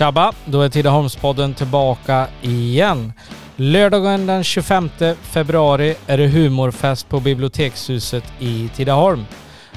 Tjabba! 0.00 0.32
Då 0.44 0.62
är 0.62 0.68
Tidaholmspodden 0.68 1.54
tillbaka 1.54 2.26
igen. 2.42 3.12
Lördagen 3.56 4.26
den 4.26 4.44
25 4.44 4.90
februari 5.22 5.94
är 6.06 6.18
det 6.18 6.26
humorfest 6.26 7.08
på 7.08 7.20
Bibliotekshuset 7.20 8.24
i 8.38 8.70
Tidaholm. 8.76 9.24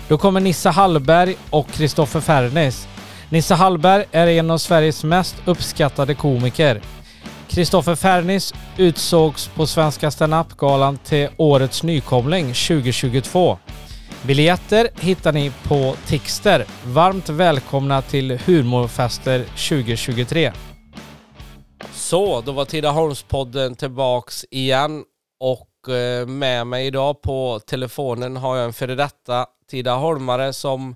Då 0.07 0.17
kommer 0.17 0.39
Nissa 0.39 0.69
Hallberg 0.69 1.35
och 1.49 1.67
Kristoffer 1.67 2.19
Fernis. 2.19 2.87
Nissa 3.29 3.55
Hallberg 3.55 4.05
är 4.11 4.27
en 4.27 4.51
av 4.51 4.57
Sveriges 4.57 5.03
mest 5.03 5.35
uppskattade 5.45 6.15
komiker. 6.15 6.81
Kristoffer 7.49 7.95
Fernis 7.95 8.53
utsågs 8.77 9.47
på 9.47 9.67
Svenska 9.67 10.11
standup-galan 10.11 10.97
till 10.97 11.29
Årets 11.37 11.83
nykomling 11.83 12.45
2022. 12.45 13.57
Biljetter 14.27 14.89
hittar 14.99 15.31
ni 15.31 15.51
på 15.67 15.95
Tixter. 16.05 16.65
Varmt 16.85 17.29
välkomna 17.29 18.01
till 18.01 18.39
Humorfester 18.45 19.39
2023. 19.39 20.51
Så, 21.91 22.41
då 22.41 22.51
var 22.51 22.65
Tidaholmspodden 22.65 23.75
tillbaks 23.75 24.45
igen 24.51 25.03
och 25.39 25.93
eh, 25.93 26.27
med 26.27 26.67
mig 26.67 26.87
idag 26.87 27.21
på 27.21 27.59
telefonen 27.67 28.37
har 28.37 28.57
jag 28.57 28.65
en 28.65 28.73
före 28.73 28.95
detta 28.95 29.45
Tidaholmare 29.69 30.53
som 30.53 30.95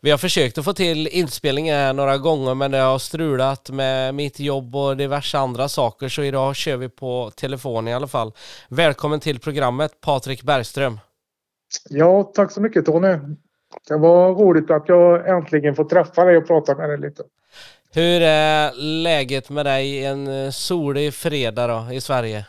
vi 0.00 0.10
har 0.10 0.18
försökt 0.18 0.58
att 0.58 0.64
få 0.64 0.72
till 0.72 1.08
inspelningar 1.08 1.92
några 1.92 2.18
gånger 2.18 2.54
men 2.54 2.70
det 2.70 2.78
har 2.78 2.98
strulat 2.98 3.70
med 3.70 4.14
mitt 4.14 4.40
jobb 4.40 4.76
och 4.76 4.96
diverse 4.96 5.38
andra 5.38 5.68
saker 5.68 6.08
så 6.08 6.22
idag 6.22 6.56
kör 6.56 6.76
vi 6.76 6.88
på 6.88 7.32
telefon 7.36 7.88
i 7.88 7.94
alla 7.94 8.08
fall. 8.08 8.32
Välkommen 8.68 9.20
till 9.20 9.40
programmet 9.40 10.00
Patrik 10.00 10.42
Bergström. 10.42 11.00
Ja, 11.88 12.22
tack 12.22 12.52
så 12.52 12.60
mycket 12.60 12.86
Tony. 12.86 13.18
Det 13.88 13.96
var 13.96 14.34
roligt 14.34 14.70
att 14.70 14.88
jag 14.88 15.28
äntligen 15.28 15.74
får 15.74 15.84
träffa 15.84 16.24
dig 16.24 16.36
och 16.36 16.46
prata 16.46 16.74
med 16.74 16.88
dig 16.88 16.98
lite. 16.98 17.22
Hur 17.94 18.22
är 18.22 18.72
läget 19.02 19.50
med 19.50 19.66
dig 19.66 20.04
en 20.04 20.52
solig 20.52 21.14
fredag 21.14 21.66
då 21.66 21.92
i 21.92 22.00
Sverige? 22.00 22.46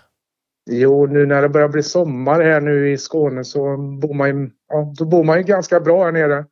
Jo, 0.71 1.05
nu 1.05 1.25
när 1.25 1.41
det 1.41 1.49
börjar 1.49 1.67
bli 1.67 1.83
sommar 1.83 2.41
här 2.41 2.61
nu 2.61 2.91
i 2.91 2.97
Skåne 2.97 3.43
så 3.43 3.77
bor 3.77 4.13
man 4.13 4.27
ju, 4.27 4.49
ja, 4.69 4.93
då 4.97 5.05
bor 5.05 5.23
man 5.23 5.37
ju 5.37 5.43
ganska 5.43 5.79
bra 5.79 6.03
här 6.03 6.11
nere. 6.11 6.45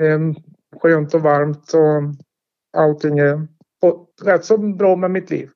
Ehm, 0.00 0.34
skönt 0.82 1.14
och 1.14 1.22
varmt 1.22 1.72
och 1.74 2.14
allting 2.80 3.18
är 3.18 3.46
rätt 4.24 4.44
så 4.44 4.56
bra 4.56 4.96
med 4.96 5.10
mitt 5.10 5.30
liv. 5.30 5.50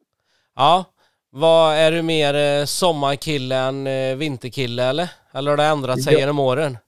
Ja, 0.56 0.84
vad 1.30 1.74
är 1.74 1.92
du 1.92 2.02
mer 2.02 2.34
eh, 2.34 2.64
sommarkille 2.64 3.56
än 3.56 3.86
eh, 3.86 4.17
vinterkille 4.17 4.84
eller? 4.84 5.11
Eller 5.37 5.51
har 5.51 5.56
det 5.56 5.65
ändrat 5.65 6.03
sig 6.03 6.12
ja. 6.12 6.19
genom 6.19 6.39
åren? 6.39 6.79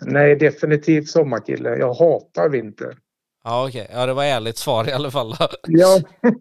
Nej, 0.00 0.36
definitivt 0.36 1.08
sommarkille. 1.08 1.76
Jag 1.76 1.94
hatar 1.94 2.48
vinter. 2.48 2.96
Ja, 3.44 3.68
okej. 3.68 3.82
Okay. 3.82 3.96
Ja, 3.96 4.06
det 4.06 4.12
var 4.12 4.24
ärligt 4.24 4.56
svar 4.56 4.88
i 4.88 4.92
alla 4.92 5.10
fall. 5.10 5.34
ja. 5.62 6.00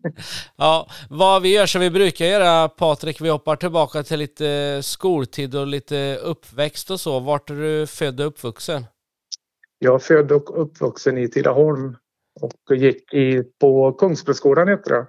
ja, 0.56 0.88
vad 1.10 1.42
vi 1.42 1.54
gör 1.56 1.66
som 1.66 1.82
vi 1.82 1.90
brukar 1.90 2.26
göra, 2.26 2.70
Patrik, 2.70 3.22
vi 3.22 3.30
hoppar 3.30 3.56
tillbaka 3.56 4.04
till 4.04 4.20
lite 4.20 4.80
skoltid 4.84 5.56
och 5.56 5.68
lite 5.68 6.18
uppväxt 6.24 6.92
och 6.92 7.00
så. 7.00 7.20
Vart 7.20 7.50
är 7.50 7.54
du 7.54 7.88
född 7.88 8.20
och 8.20 8.28
uppvuxen? 8.28 8.86
Jag 9.80 9.96
är 9.96 10.00
född 10.00 10.32
och 10.32 10.62
uppvuxen 10.62 11.18
i 11.18 11.28
Tidaholm 11.28 11.96
och 12.42 12.76
gick 12.76 13.14
i, 13.14 13.44
på 13.60 13.92
Kungsbroskolan 13.92 14.68
heter 14.68 14.92
det. 14.92 15.06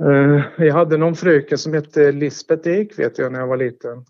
Eh, 0.00 0.66
jag 0.66 0.74
hade 0.74 0.96
någon 0.96 1.16
fröken 1.16 1.58
som 1.58 1.74
hette 1.74 2.12
Lisbeth 2.12 2.68
Ek 2.68 2.98
vet 2.98 3.18
jag 3.18 3.32
när 3.32 3.40
jag 3.40 3.46
var 3.46 3.56
liten. 3.56 4.04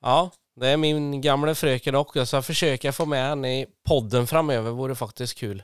Ja, 0.00 0.30
det 0.56 0.68
är 0.68 0.76
min 0.76 1.20
gamla 1.20 1.54
fröken 1.54 1.94
också 1.94 2.26
så 2.26 2.36
jag 2.36 2.44
försöker 2.44 2.92
få 2.92 3.06
med 3.06 3.28
henne 3.28 3.60
i 3.60 3.66
podden 3.88 4.26
framöver 4.26 4.70
vore 4.70 4.94
faktiskt 4.94 5.38
kul. 5.38 5.62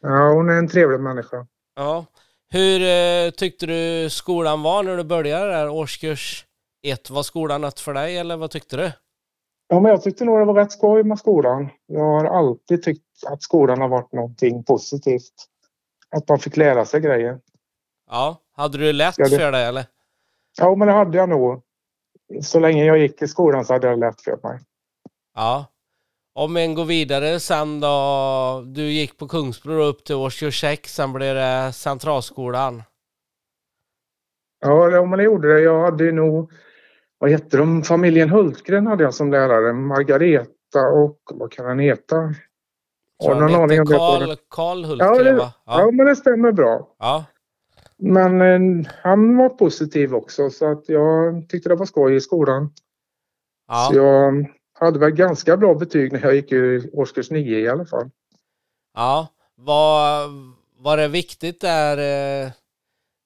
Ja, 0.00 0.32
hon 0.32 0.50
är 0.50 0.54
en 0.54 0.68
trevlig 0.68 1.00
människa. 1.00 1.46
Ja. 1.76 2.04
Hur 2.48 2.82
eh, 2.82 3.30
tyckte 3.30 3.66
du 3.66 4.10
skolan 4.10 4.62
var 4.62 4.82
när 4.82 4.96
du 4.96 5.04
började 5.04 5.50
där 5.50 5.68
årskurs 5.68 6.46
ett? 6.82 7.10
Var 7.10 7.22
skolan 7.22 7.60
något 7.60 7.80
för 7.80 7.94
dig 7.94 8.18
eller 8.18 8.36
vad 8.36 8.50
tyckte 8.50 8.76
du? 8.76 8.92
Ja, 9.68 9.80
men 9.80 9.90
jag 9.90 10.02
tyckte 10.02 10.24
nog 10.24 10.38
det 10.38 10.44
var 10.44 10.54
rätt 10.54 10.72
skoj 10.72 11.02
med 11.02 11.18
skolan. 11.18 11.68
Jag 11.86 12.04
har 12.04 12.24
alltid 12.24 12.82
tyckt 12.82 13.02
att 13.26 13.42
skolan 13.42 13.80
har 13.80 13.88
varit 13.88 14.12
någonting 14.12 14.64
positivt. 14.64 15.32
Att 16.10 16.28
man 16.28 16.38
fick 16.38 16.56
lära 16.56 16.84
sig 16.84 17.00
grejer. 17.00 17.40
Ja, 18.10 18.40
hade 18.52 18.78
du 18.78 18.92
lätt 18.92 19.16
det... 19.16 19.30
för 19.30 19.52
dig 19.52 19.64
eller? 19.64 19.84
Ja, 20.58 20.74
men 20.74 20.88
det 20.88 20.94
hade 20.94 21.18
jag 21.18 21.28
nog. 21.28 21.62
Så 22.42 22.60
länge 22.60 22.84
jag 22.84 22.98
gick 22.98 23.22
i 23.22 23.28
skolan 23.28 23.64
så 23.64 23.72
hade 23.72 23.86
jag 23.86 23.98
lätt 23.98 24.20
för 24.20 24.38
mig. 24.42 24.60
Ja. 25.34 25.66
Om 26.34 26.56
en 26.56 26.74
går 26.74 26.84
vidare 26.84 27.40
sen 27.40 27.80
då, 27.80 28.62
du 28.66 28.82
gick 28.82 29.18
på 29.18 29.28
Kungsbro 29.28 29.82
upp 29.82 30.04
till 30.04 30.14
årskurs 30.14 30.60
6, 30.60 30.94
sen 30.94 31.12
blev 31.12 31.34
det 31.34 31.72
Centralskolan. 31.72 32.82
Ja, 34.60 35.06
men 35.06 35.18
det 35.18 35.24
gjorde 35.24 35.54
det. 35.54 35.60
Jag 35.60 35.80
hade 35.84 36.12
nog, 36.12 36.52
vad 37.18 37.30
hette 37.30 37.56
de, 37.56 37.82
familjen 37.82 38.30
Hultgren 38.30 38.86
hade 38.86 39.04
jag 39.04 39.14
som 39.14 39.30
lärare. 39.30 39.72
Margareta 39.72 40.88
och 40.94 41.18
vad 41.34 41.52
kan 41.52 41.66
han 41.66 41.78
heta? 41.78 42.16
Har 43.24 43.34
någon 43.34 43.54
aning 43.54 43.80
om 43.80 43.86
Karl, 43.86 44.36
Karl 44.48 44.84
Hultgren 44.84 45.16
ja, 45.16 45.22
det, 45.22 45.32
va? 45.32 45.52
Ja. 45.66 45.80
ja, 45.80 45.90
men 45.90 46.06
det 46.06 46.16
stämmer 46.16 46.52
bra. 46.52 46.94
Ja. 46.98 47.24
Men 47.98 48.40
eh, 48.40 48.90
han 49.02 49.36
var 49.36 49.48
positiv 49.48 50.14
också 50.14 50.50
så 50.50 50.72
att 50.72 50.88
jag 50.88 51.48
tyckte 51.48 51.68
det 51.68 51.74
var 51.74 51.86
skoj 51.86 52.14
i 52.14 52.20
skolan. 52.20 52.72
Ja. 53.68 53.88
Så 53.90 53.98
jag 53.98 54.46
hade 54.78 54.98
väl 54.98 55.10
ganska 55.10 55.56
bra 55.56 55.74
betyg 55.74 56.12
när 56.12 56.20
jag 56.20 56.34
gick 56.34 56.52
i 56.52 56.90
årskurs 56.92 57.30
9 57.30 57.58
i 57.58 57.68
alla 57.68 57.86
fall. 57.86 58.10
Ja, 58.94 59.28
var, 59.54 60.28
var 60.82 60.96
det 60.96 61.08
viktigt 61.08 61.60
där 61.60 61.98
eh, 62.44 62.50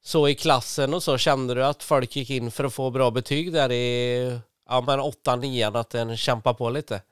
så 0.02 0.28
i 0.28 0.34
klassen 0.34 0.94
och 0.94 1.02
så? 1.02 1.18
Kände 1.18 1.54
du 1.54 1.64
att 1.64 1.82
folk 1.82 2.16
gick 2.16 2.30
in 2.30 2.50
för 2.50 2.64
att 2.64 2.74
få 2.74 2.90
bra 2.90 3.10
betyg 3.10 3.52
där 3.52 3.72
i 3.72 4.40
ja, 4.68 4.84
men 4.86 5.00
8 5.00 5.36
9 5.36 5.66
att 5.66 5.90
den 5.90 6.16
kämpade 6.16 6.58
på 6.58 6.70
lite? 6.70 7.02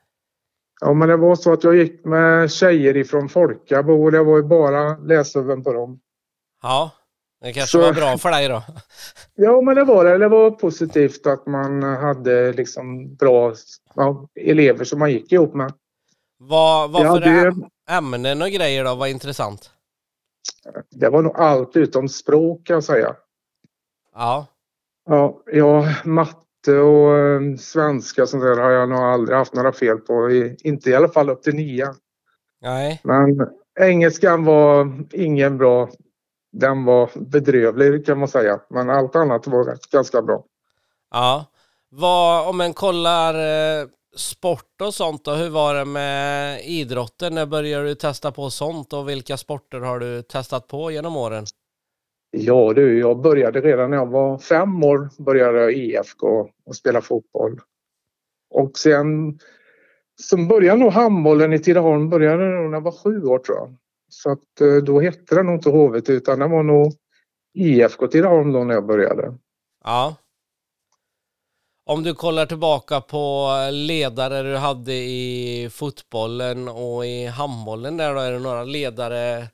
Ja, 0.81 0.93
men 0.93 1.09
det 1.09 1.17
var 1.17 1.35
så 1.35 1.53
att 1.53 1.63
jag 1.63 1.75
gick 1.75 2.05
med 2.05 2.51
tjejer 2.51 2.97
ifrån 2.97 3.29
Folkabo 3.29 4.03
och 4.03 4.11
det 4.11 4.23
var 4.23 4.37
ju 4.37 4.43
bara 4.43 4.97
läsövän 4.97 5.63
på 5.63 5.73
dem. 5.73 5.99
Ja. 6.61 6.91
Det 7.41 7.53
kanske 7.53 7.71
så, 7.71 7.81
var 7.81 7.93
bra 7.93 8.17
för 8.17 8.31
dig 8.31 8.47
då? 8.47 8.63
Ja, 9.35 9.61
men 9.61 9.75
det 9.75 9.83
var 9.83 10.05
det. 10.05 10.17
Det 10.17 10.27
var 10.27 10.51
positivt 10.51 11.27
att 11.27 11.45
man 11.45 11.83
hade 11.83 12.53
liksom 12.53 13.15
bra 13.15 13.53
ja, 13.95 14.27
elever 14.35 14.85
som 14.85 14.99
man 14.99 15.11
gick 15.11 15.31
ihop 15.31 15.53
med. 15.53 15.73
Vad, 16.37 16.91
vad 16.91 17.01
för 17.01 17.07
hade, 17.07 17.55
ämnen 17.89 18.41
och 18.41 18.47
grejer 18.47 18.83
då 18.83 18.95
var 18.95 19.07
intressant? 19.07 19.71
Det 20.89 21.09
var 21.09 21.21
nog 21.21 21.35
allt 21.35 21.75
utom 21.75 22.09
språk 22.09 22.67
kan 22.67 22.73
jag 22.73 22.83
säga. 22.83 23.15
Ja. 24.13 24.47
Ja, 25.09 25.41
ja 25.51 25.85
matte 26.05 26.77
och 26.77 27.11
um, 27.11 27.57
svenska 27.57 28.27
sånt 28.27 28.43
där 28.43 28.57
har 28.57 28.71
jag 28.71 28.89
nog 28.89 28.99
aldrig 28.99 29.37
haft 29.37 29.53
några 29.53 29.71
fel 29.71 29.97
på. 29.97 30.29
Inte 30.63 30.89
i 30.89 30.95
alla 30.95 31.09
fall 31.09 31.29
upp 31.29 31.43
till 31.43 31.55
nian. 31.55 31.95
Nej. 32.61 33.01
Men 33.03 33.49
engelskan 33.79 34.45
var 34.45 35.03
ingen 35.11 35.57
bra 35.57 35.89
den 36.51 36.85
var 36.85 37.09
bedrövlig 37.15 38.05
kan 38.05 38.19
man 38.19 38.27
säga. 38.27 38.59
Men 38.69 38.89
allt 38.89 39.15
annat 39.15 39.47
var 39.47 39.77
ganska 39.91 40.21
bra. 40.21 40.43
Ja. 41.11 41.45
Vad, 41.91 42.49
om 42.49 42.61
en 42.61 42.73
kollar 42.73 43.33
eh, 43.33 43.87
sport 44.15 44.81
och 44.81 44.93
sånt 44.93 45.25
då, 45.25 45.31
hur 45.31 45.49
var 45.49 45.75
det 45.75 45.85
med 45.85 46.61
idrotten? 46.65 47.35
När 47.35 47.45
började 47.45 47.87
du 47.87 47.95
testa 47.95 48.31
på 48.31 48.49
sånt 48.49 48.93
och 48.93 49.09
vilka 49.09 49.37
sporter 49.37 49.79
har 49.79 49.99
du 49.99 50.21
testat 50.21 50.67
på 50.67 50.91
genom 50.91 51.17
åren? 51.17 51.45
Ja 52.31 52.73
du, 52.73 52.99
jag 52.99 53.21
började 53.21 53.61
redan 53.61 53.89
när 53.89 53.97
jag 53.97 54.09
var 54.09 54.37
fem 54.37 54.83
år, 54.83 55.09
började 55.23 55.59
jag 55.59 55.73
IFK 55.73 56.49
och 56.65 56.75
spela 56.75 57.01
fotboll. 57.01 57.59
Och 58.49 58.77
sen, 58.77 59.39
sen 60.21 60.47
började 60.47 60.79
nog 60.79 60.91
handbollen 60.91 61.53
i 61.53 61.59
Tidaholm, 61.59 62.09
började 62.09 62.43
när 62.45 62.73
jag 62.73 62.81
var 62.81 63.03
sju 63.03 63.23
år 63.23 63.39
tror 63.39 63.57
jag. 63.57 63.75
Så 64.09 64.31
att 64.31 64.61
eh, 64.61 64.75
då 64.75 64.99
hette 64.99 65.35
det 65.35 65.43
nog 65.43 65.55
inte 65.55 65.69
Hovet 65.69 66.09
utan 66.09 66.39
det 66.39 66.47
var 66.47 66.63
nog 66.63 66.93
IFK 67.53 68.07
Tidaholm 68.07 68.51
då 68.51 68.63
när 68.63 68.73
jag 68.73 68.85
började. 68.85 69.37
Ja. 69.83 70.15
Om 71.85 72.03
du 72.03 72.13
kollar 72.13 72.45
tillbaka 72.45 73.01
på 73.01 73.49
ledare 73.71 74.41
du 74.43 74.57
hade 74.57 74.93
i 74.93 75.69
fotbollen 75.71 76.67
och 76.67 77.05
i 77.05 77.25
handbollen 77.25 77.97
där 77.97 78.13
då, 78.13 78.19
är 78.19 78.31
det 78.31 78.39
några 78.39 78.63
ledare 78.63 79.47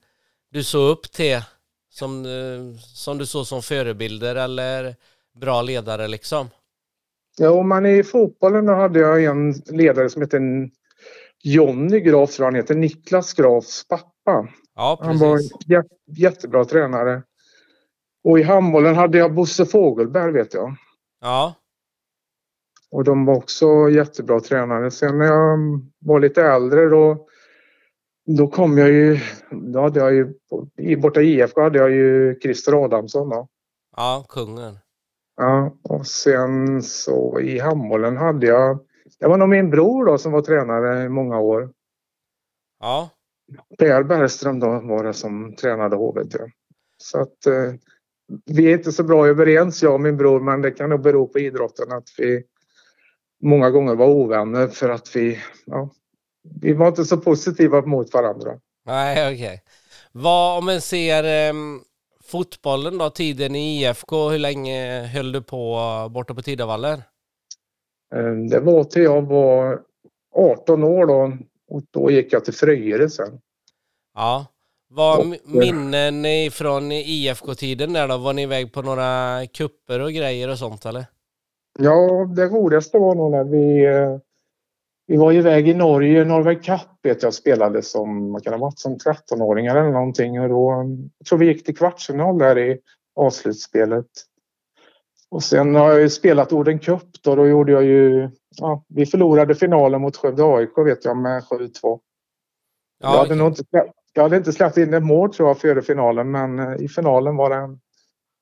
du 0.51 0.63
såg 0.63 0.89
upp 0.89 1.11
till 1.11 1.41
som, 1.89 2.25
eh, 2.25 2.79
som 2.79 3.17
du 3.17 3.25
såg 3.25 3.47
som 3.47 3.61
förebilder 3.61 4.35
eller 4.35 4.95
bra 5.39 5.61
ledare 5.61 6.07
liksom? 6.07 6.49
Ja, 7.37 7.63
men 7.63 7.85
i 7.85 8.03
fotbollen 8.03 8.65
då 8.65 8.73
hade 8.73 8.99
jag 8.99 9.23
en 9.23 9.51
ledare 9.51 10.09
som 10.09 10.21
hette 10.21 10.39
Jonny 11.43 11.99
Graf, 11.99 12.31
tror 12.31 12.45
han 12.45 12.55
heter, 12.55 12.75
Niklas 12.75 13.33
Grafs 13.33 13.87
pappa. 13.87 14.14
Ja, 14.25 14.97
han 15.01 15.17
var 15.17 15.39
jä 15.65 15.83
jättebra 16.05 16.65
tränare. 16.65 17.23
Och 18.23 18.39
i 18.39 18.43
handbollen 18.43 18.95
hade 18.95 19.17
jag 19.17 19.33
Bosse 19.33 19.65
Fogelberg 19.65 20.31
vet 20.31 20.53
jag. 20.53 20.75
Ja. 21.21 21.55
Och 22.91 23.03
de 23.03 23.25
var 23.25 23.35
också 23.35 23.89
jättebra 23.89 24.39
tränare. 24.39 24.91
Sen 24.91 25.17
när 25.17 25.25
jag 25.25 25.59
var 25.99 26.19
lite 26.19 26.43
äldre 26.43 26.89
då 26.89 27.27
då 28.25 28.47
kom 28.47 28.77
jag 28.77 28.89
ju, 28.89 29.19
då 29.51 29.81
hade 29.81 29.99
jag 29.99 30.13
ju, 30.13 30.97
borta 30.97 31.21
i 31.21 31.33
IFK 31.33 31.61
hade 31.61 31.79
jag 31.79 31.91
ju 31.91 32.39
Christer 32.39 32.83
Adamsson 32.85 33.29
då. 33.29 33.47
Ja, 33.95 34.25
kungen. 34.29 34.79
Ja, 35.37 35.77
och 35.83 36.07
sen 36.07 36.83
så 36.83 37.39
i 37.39 37.59
handbollen 37.59 38.17
hade 38.17 38.45
jag, 38.45 38.79
det 39.19 39.27
var 39.27 39.37
nog 39.37 39.49
min 39.49 39.69
bror 39.69 40.05
då 40.05 40.17
som 40.17 40.31
var 40.31 40.41
tränare 40.41 41.03
i 41.03 41.09
många 41.09 41.39
år. 41.39 41.73
Ja. 42.79 43.09
Per 43.77 44.03
Bergström 44.03 44.59
då 44.59 44.67
var 44.67 45.03
det 45.03 45.13
som 45.13 45.55
tränade 45.55 45.95
HVT. 45.95 46.35
Så 46.97 47.21
att 47.21 47.45
eh, 47.45 47.73
vi 48.45 48.67
är 48.67 48.77
inte 48.77 48.91
så 48.91 49.03
bra 49.03 49.27
överens 49.27 49.83
jag 49.83 49.93
och 49.93 50.01
min 50.01 50.17
bror 50.17 50.39
men 50.39 50.61
det 50.61 50.71
kan 50.71 50.89
nog 50.89 51.01
bero 51.01 51.27
på 51.27 51.39
idrotten 51.39 51.91
att 51.91 52.07
vi 52.17 52.43
många 53.43 53.69
gånger 53.69 53.95
var 53.95 54.07
ovänner 54.07 54.67
för 54.67 54.89
att 54.89 55.15
vi, 55.15 55.39
ja, 55.65 55.89
vi 56.61 56.73
var 56.73 56.87
inte 56.87 57.05
så 57.05 57.17
positiva 57.17 57.81
mot 57.81 58.13
varandra. 58.13 58.59
Nej, 58.85 59.33
okej. 59.33 59.47
Okay. 59.47 59.59
Vad 60.11 60.57
om 60.57 60.65
man 60.65 60.81
ser 60.81 61.49
um, 61.49 61.81
fotbollen 62.23 62.97
då, 62.97 63.09
tiden 63.09 63.55
i 63.55 63.81
IFK, 63.81 64.29
hur 64.29 64.39
länge 64.39 65.01
höll 65.01 65.31
du 65.31 65.41
på 65.41 65.77
borta 66.11 66.33
på 66.33 66.41
Tidavallen? 66.41 67.01
Um, 68.15 68.47
det 68.47 68.59
var 68.59 68.83
till 68.83 69.03
jag 69.03 69.21
var 69.21 69.81
18 70.35 70.83
år 70.83 71.05
då 71.05 71.37
och 71.67 71.81
då 71.91 72.11
gick 72.11 72.33
jag 72.33 72.45
till 72.45 72.53
Fröjere 72.53 73.09
sen. 73.09 73.39
Ja. 74.13 74.45
Vad 74.87 75.19
och, 75.19 75.25
minnen 75.45 76.51
från 76.51 76.91
IFK-tiden 76.91 77.93
där 77.93 78.07
då? 78.07 78.17
Var 78.17 78.33
ni 78.33 78.41
iväg 78.41 78.73
på 78.73 78.81
några 78.81 79.39
kupper 79.45 79.99
och 79.99 80.11
grejer 80.11 80.49
och 80.49 80.59
sånt 80.59 80.85
eller? 80.85 81.05
Ja, 81.79 82.25
det 82.35 82.45
roligaste 82.45 82.97
var 82.97 83.15
nog 83.15 83.31
när 83.31 83.43
vi 83.43 83.85
eh, 83.85 84.17
vi 85.07 85.17
var 85.17 85.31
iväg 85.31 85.67
i 85.67 85.73
Norge, 85.73 86.25
Norway 86.25 86.55
Cup 86.55 86.81
vet 87.03 87.23
jag 87.23 87.33
spelade 87.33 87.81
som, 87.81 88.31
man 88.31 88.41
kan 88.41 88.53
ha 88.53 88.59
varit 88.59 88.79
som 88.79 88.97
13-åringar 88.97 89.75
eller 89.75 89.91
någonting 89.91 90.41
och 90.41 90.49
då 90.49 90.71
jag 91.17 91.27
tror 91.27 91.39
vi 91.39 91.45
gick 91.45 91.65
till 91.65 91.77
kvartsfinal 91.77 92.37
där 92.37 92.57
i 92.57 92.79
avslutsspelet. 93.15 94.05
Och 95.29 95.43
sen 95.43 95.75
har 95.75 95.91
jag 95.91 96.01
ju 96.01 96.09
spelat 96.09 96.53
Orden 96.53 96.79
Cup 96.79 97.23
då, 97.23 97.35
då 97.35 97.47
gjorde 97.47 97.71
jag 97.71 97.83
ju, 97.83 98.29
ja, 98.57 98.83
vi 98.87 99.05
förlorade 99.05 99.55
finalen 99.55 100.01
mot 100.01 100.17
Skövde 100.17 100.43
AIK 100.43 100.77
vet 100.77 101.05
jag 101.05 101.17
med 101.17 101.43
7-2. 101.43 101.69
Ja, 101.81 101.99
jag, 102.99 103.09
hade 103.09 103.35
nog 103.35 103.47
inte, 103.47 103.63
jag 104.13 104.23
hade 104.23 104.37
inte 104.37 104.53
släppt 104.53 104.77
in 104.77 104.93
ett 104.93 105.03
mål 105.03 105.33
tror 105.33 105.49
jag 105.49 105.59
före 105.59 105.81
finalen 105.81 106.31
men 106.31 106.59
eh, 106.59 106.75
i 106.75 106.87
finalen 106.87 107.35
var 107.35 107.49
det, 107.49 107.77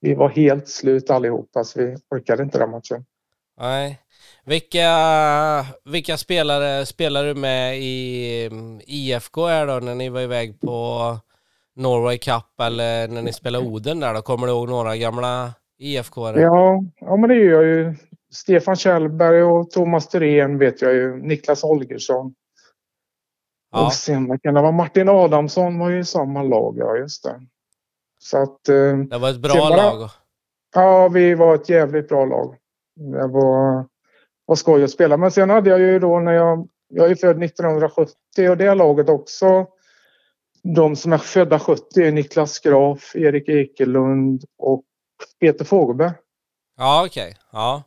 vi 0.01 0.13
var 0.13 0.29
helt 0.29 0.67
slut 0.67 1.09
allihopa 1.09 1.63
så 1.63 1.79
vi 1.79 1.95
orkade 2.09 2.43
inte 2.43 2.57
den 2.57 2.71
matchen. 2.71 3.05
Nej. 3.59 3.99
Vilka, 4.45 4.87
vilka 5.85 6.17
spelare 6.17 6.85
spelar 6.85 7.25
du 7.25 7.35
med 7.35 7.79
i 7.79 8.45
mm, 8.45 8.81
IFK 8.87 9.47
är 9.47 9.67
då 9.67 9.73
när 9.73 9.95
ni 9.95 10.09
var 10.09 10.21
iväg 10.21 10.61
på 10.61 11.17
Norway 11.75 12.17
Cup 12.17 12.59
eller 12.61 13.07
när 13.07 13.21
ni 13.21 13.33
spelade 13.33 13.65
Oden 13.65 13.99
där 13.99 14.13
då? 14.13 14.21
Kommer 14.21 14.47
du 14.47 14.53
ihåg 14.53 14.69
några 14.69 14.97
gamla 14.97 15.53
IFK? 15.77 16.39
Ja, 16.39 16.83
ja, 16.99 17.15
men 17.15 17.29
det 17.29 17.35
gör 17.35 17.63
jag 17.63 17.65
ju. 17.65 17.95
Stefan 18.33 18.75
Kjellberg 18.75 19.43
och 19.43 19.71
Thomas 19.71 20.07
Thyrén 20.07 20.57
vet 20.57 20.81
jag 20.81 20.93
ju. 20.93 21.17
Niklas 21.17 21.63
Holgersson. 21.63 22.33
Ja. 23.71 23.85
Och 23.85 23.93
sen 23.93 24.39
kan 24.39 24.53
det 24.53 24.61
vara 24.61 24.71
Martin 24.71 25.09
Adamsson 25.09 25.79
var 25.79 25.89
ju 25.89 25.99
i 25.99 26.05
samma 26.05 26.43
lag, 26.43 26.77
ja 26.77 26.97
just 26.97 27.23
det. 27.23 27.41
Så 28.19 28.37
att... 28.37 28.69
Eh, 28.69 28.97
det 28.97 29.17
var 29.17 29.29
ett 29.29 29.41
bra 29.41 29.53
bara, 29.53 29.75
lag. 29.75 30.09
Ja, 30.75 31.07
vi 31.07 31.35
var 31.35 31.55
ett 31.55 31.69
jävligt 31.69 32.07
bra 32.07 32.25
lag. 32.25 32.55
Det 32.95 33.27
var, 33.27 33.85
var 34.45 34.55
skoj 34.55 34.83
att 34.83 34.91
spela. 34.91 35.17
Men 35.17 35.31
sen 35.31 35.49
hade 35.49 35.69
jag 35.69 35.79
ju 35.79 35.99
då 35.99 36.19
när 36.19 36.31
jag, 36.31 36.67
jag 36.87 37.11
är 37.11 37.15
född 37.15 37.43
1970 37.43 38.49
och 38.49 38.57
det 38.57 38.75
laget 38.75 39.09
också. 39.09 39.67
De 40.75 40.95
som 40.95 41.13
är 41.13 41.17
födda 41.17 41.59
70 41.59 42.01
är 42.01 42.11
Niklas 42.11 42.59
Graf, 42.59 43.15
Erik 43.15 43.49
Ekelund 43.49 44.43
och 44.57 44.83
Peter 45.39 45.65
Fogelberg. 45.65 46.13
Ja, 46.77 47.05
okej. 47.05 47.27
Okay. 47.27 47.33
Ja. 47.51 47.83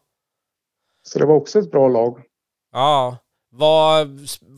Så 1.02 1.18
det 1.18 1.26
var 1.26 1.34
också 1.34 1.58
ett 1.58 1.70
bra 1.70 1.88
lag. 1.88 2.22
Ja. 2.72 3.16
Var, 3.50 4.08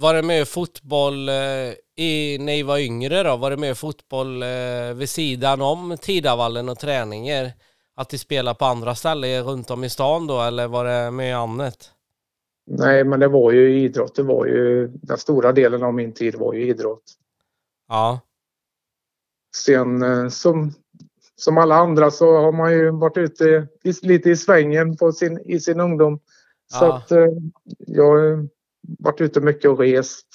var 0.00 0.14
det 0.14 0.22
med 0.22 0.48
fotboll 0.48 1.28
eh, 1.28 1.34
i, 1.96 2.36
när 2.38 2.44
ni 2.44 2.62
var 2.62 2.78
yngre 2.78 3.22
då? 3.22 3.36
Var 3.36 3.50
det 3.50 3.56
med 3.56 3.78
fotboll 3.78 4.42
eh, 4.42 4.94
vid 4.94 5.08
sidan 5.08 5.62
om 5.62 5.96
Tidavallen 6.00 6.68
och 6.68 6.78
träningar? 6.78 7.52
att 7.98 8.08
de 8.08 8.18
spelar 8.18 8.54
på 8.54 8.64
andra 8.64 8.94
ställen 8.94 9.44
runt 9.44 9.70
om 9.70 9.84
i 9.84 9.90
stan 9.90 10.26
då 10.26 10.40
eller 10.40 10.68
var 10.68 10.84
det 10.84 11.10
med 11.10 11.36
annat? 11.36 11.92
Nej, 12.66 13.04
men 13.04 13.20
det 13.20 13.28
var 13.28 13.52
ju 13.52 13.80
idrott. 13.80 14.14
Det 14.14 14.22
var 14.22 14.46
ju 14.46 14.88
den 14.88 15.18
stora 15.18 15.52
delen 15.52 15.82
av 15.82 15.94
min 15.94 16.12
tid 16.12 16.34
var 16.34 16.54
ju 16.54 16.68
idrott. 16.68 17.02
Ja. 17.88 18.20
Sen 19.56 20.02
eh, 20.02 20.28
som, 20.28 20.74
som 21.38 21.58
alla 21.58 21.75
andra 21.76 22.11
så 22.11 22.37
har 22.37 22.52
man 22.52 22.73
ju 22.73 22.90
varit 22.90 23.17
ute 23.17 23.67
i, 23.85 23.93
lite 24.02 24.31
i 24.31 24.37
svängen 24.37 24.96
på 24.96 25.12
sin, 25.12 25.38
i 25.38 25.61
sin 25.61 25.81
ungdom. 25.81 26.20
Så 26.73 26.85
ja. 26.85 26.96
att 26.96 27.12
eh, 27.12 27.26
jag 27.79 28.05
har 28.05 28.49
varit 28.99 29.20
ute 29.20 29.40
mycket 29.40 29.70
och 29.70 29.79
rest. 29.79 30.26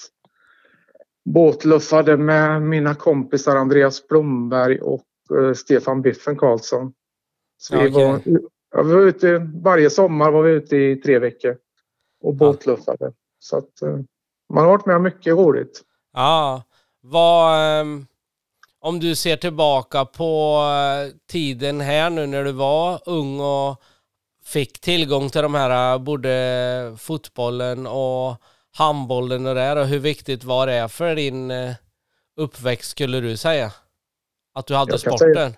Båtluffade 1.24 2.16
med 2.16 2.62
mina 2.62 2.94
kompisar 2.94 3.56
Andreas 3.56 4.08
Blomberg 4.08 4.80
och 4.80 5.04
eh, 5.38 5.52
Stefan 5.52 6.02
Biffen 6.02 6.36
Karlsson. 6.36 6.92
Så 7.58 7.78
vi, 7.78 7.90
okay. 7.90 8.04
var, 8.04 8.20
ja, 8.70 8.82
vi 8.82 8.94
var 8.94 9.02
ute, 9.02 9.50
varje 9.54 9.90
sommar 9.90 10.30
var 10.30 10.42
vi 10.42 10.52
ute 10.52 10.76
i 10.76 10.96
tre 10.96 11.18
veckor 11.18 11.56
och 12.22 12.34
båtluffade. 12.34 13.12
Så 13.38 13.56
att 13.56 13.82
eh, 13.82 13.98
man 14.52 14.64
har 14.64 14.70
varit 14.70 14.86
med 14.86 15.00
mycket 15.00 15.34
roligt. 15.34 15.82
Ja, 16.12 16.62
vad, 17.00 17.80
um, 17.80 18.06
om 18.84 19.00
du 19.00 19.14
ser 19.14 19.36
tillbaka 19.36 20.04
på 20.04 20.58
uh, 20.58 21.16
tiden 21.28 21.80
här 21.80 22.10
nu 22.10 22.26
när 22.26 22.44
du 22.44 22.52
var 22.52 23.00
ung 23.06 23.40
och 23.40 23.82
fick 24.44 24.80
tillgång 24.80 25.28
till 25.28 25.42
de 25.42 25.54
här 25.54 25.94
uh, 25.94 26.04
både 26.04 26.94
fotbollen 26.98 27.86
och 27.86 28.36
handbollen 28.76 29.46
och 29.46 29.54
det 29.54 29.80
och 29.80 29.86
hur 29.86 29.98
viktigt 29.98 30.44
var 30.44 30.66
det 30.66 30.88
för 30.88 31.14
din 31.14 31.50
uh, 31.50 31.74
uppväxt 32.36 32.90
skulle 32.90 33.20
du 33.20 33.36
säga? 33.36 33.72
Att 34.54 34.66
du 34.66 34.74
hade 34.74 34.98
sporten? 34.98 35.34
Säga, 35.34 35.52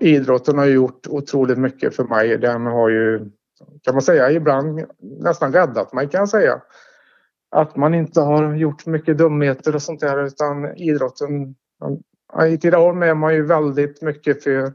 idrotten 0.00 0.58
har 0.58 0.66
gjort 0.66 1.06
otroligt 1.06 1.58
mycket 1.58 1.96
för 1.96 2.04
mig. 2.04 2.38
Den 2.38 2.66
har 2.66 2.88
ju, 2.88 3.30
kan 3.82 3.94
man 3.94 4.02
säga, 4.02 4.30
ibland 4.30 4.80
nästan 4.98 5.52
räddat 5.52 5.92
mig 5.92 6.08
kan 6.08 6.18
jag 6.18 6.28
säga. 6.28 6.62
Att 7.50 7.76
man 7.76 7.94
inte 7.94 8.20
har 8.20 8.54
gjort 8.54 8.86
mycket 8.86 9.18
dumheter 9.18 9.74
och 9.74 9.82
sånt 9.82 10.00
där 10.00 10.26
utan 10.26 10.76
idrotten. 10.76 11.54
I 12.40 12.58
Tidaholm 12.58 13.02
är 13.02 13.14
man 13.14 13.34
ju 13.34 13.46
väldigt 13.46 14.02
mycket 14.02 14.42
för 14.42 14.72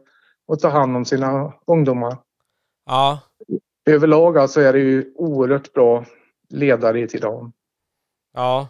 att 0.47 0.59
ta 0.59 0.69
hand 0.69 0.95
om 0.95 1.05
sina 1.05 1.53
ungdomar. 1.67 2.17
Ja. 2.85 3.19
Överlag 3.85 4.37
alltså 4.37 4.61
är 4.61 4.73
det 4.73 4.79
ju 4.79 5.13
oerhört 5.15 5.73
bra 5.73 6.05
ledare 6.49 6.99
i 6.99 7.07
Tidaholm. 7.07 7.51
Ja. 8.33 8.67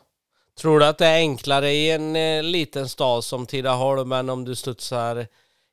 Tror 0.62 0.80
du 0.80 0.86
att 0.86 0.98
det 0.98 1.06
är 1.06 1.18
enklare 1.18 1.70
i 1.70 1.92
en 1.92 2.16
eh, 2.16 2.44
liten 2.44 2.88
stad 2.88 3.24
som 3.24 3.46
Tidaholm 3.46 4.12
än 4.12 4.30
om 4.30 4.46
du 4.46 4.56
studsar 4.56 5.28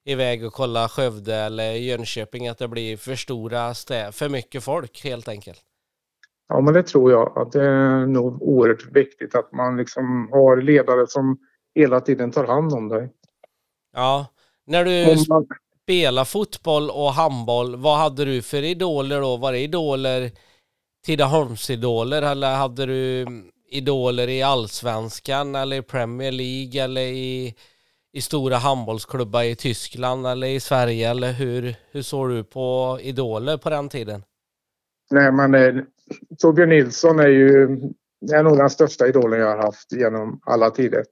iväg 0.05 0.47
och 0.47 0.53
kolla 0.53 0.89
Skövde 0.89 1.35
eller 1.35 1.73
Jönköping 1.73 2.49
att 2.49 2.59
det 2.59 2.69
blir 2.69 2.97
för 2.97 3.15
stora 3.15 3.75
städer, 3.75 4.13
för 4.13 4.29
mycket 4.29 4.65
folk 4.65 5.05
helt 5.05 5.29
enkelt? 5.29 5.61
Ja, 6.49 6.61
men 6.61 6.75
det 6.75 6.83
tror 6.83 7.11
jag 7.11 7.39
att 7.39 7.53
det 7.53 7.65
är 7.65 8.07
nog 8.07 8.43
oerhört 8.43 8.97
viktigt 8.97 9.35
att 9.35 9.53
man 9.53 9.77
liksom 9.77 10.29
har 10.33 10.57
ledare 10.57 11.07
som 11.07 11.39
hela 11.75 12.01
tiden 12.01 12.31
tar 12.31 12.45
hand 12.45 12.73
om 12.73 12.89
dig. 12.89 13.13
Ja, 13.93 14.27
när 14.67 14.85
du 14.85 15.25
man... 15.29 15.47
spelar 15.83 16.25
fotboll 16.25 16.91
och 16.91 17.13
handboll, 17.13 17.77
vad 17.77 17.99
hade 17.99 18.25
du 18.25 18.43
för 18.43 18.63
idoler 18.63 19.21
då? 19.21 19.37
Var 19.37 19.53
det 19.53 19.59
idoler, 19.59 20.31
Tidaholmsidoler 21.05 22.23
eller 22.23 22.55
hade 22.55 22.87
du 22.87 23.27
idoler 23.69 24.29
i 24.29 24.43
allsvenskan 24.43 25.55
eller 25.55 25.77
i 25.77 25.83
Premier 25.83 26.33
League 26.33 26.85
eller 26.85 27.03
i 27.03 27.55
i 28.15 28.21
stora 28.21 28.57
handbollsklubbar 28.57 29.43
i 29.43 29.57
Tyskland 29.57 30.27
eller 30.27 30.47
i 30.47 30.61
Sverige 30.61 31.11
eller 31.11 31.33
hur, 31.33 31.75
hur 31.91 32.03
såg 32.03 32.31
du 32.31 32.45
på 32.45 32.99
idoler 33.03 33.57
på 33.57 33.71
den 33.71 33.89
tiden? 33.89 34.23
Nej 35.11 35.33
men 35.33 35.55
eh, 35.55 35.75
Torbjörn 36.39 36.69
Nilsson 36.69 37.21
är 37.21 37.29
ju 37.29 37.63
är 38.33 38.43
nog 38.43 38.59
den 38.59 38.71
största 38.71 39.07
idolen 39.07 39.41
jag 39.41 39.57
har 39.57 39.63
haft 39.63 39.93
genom 39.93 40.41
alla 40.45 40.71
tider. 40.71 41.05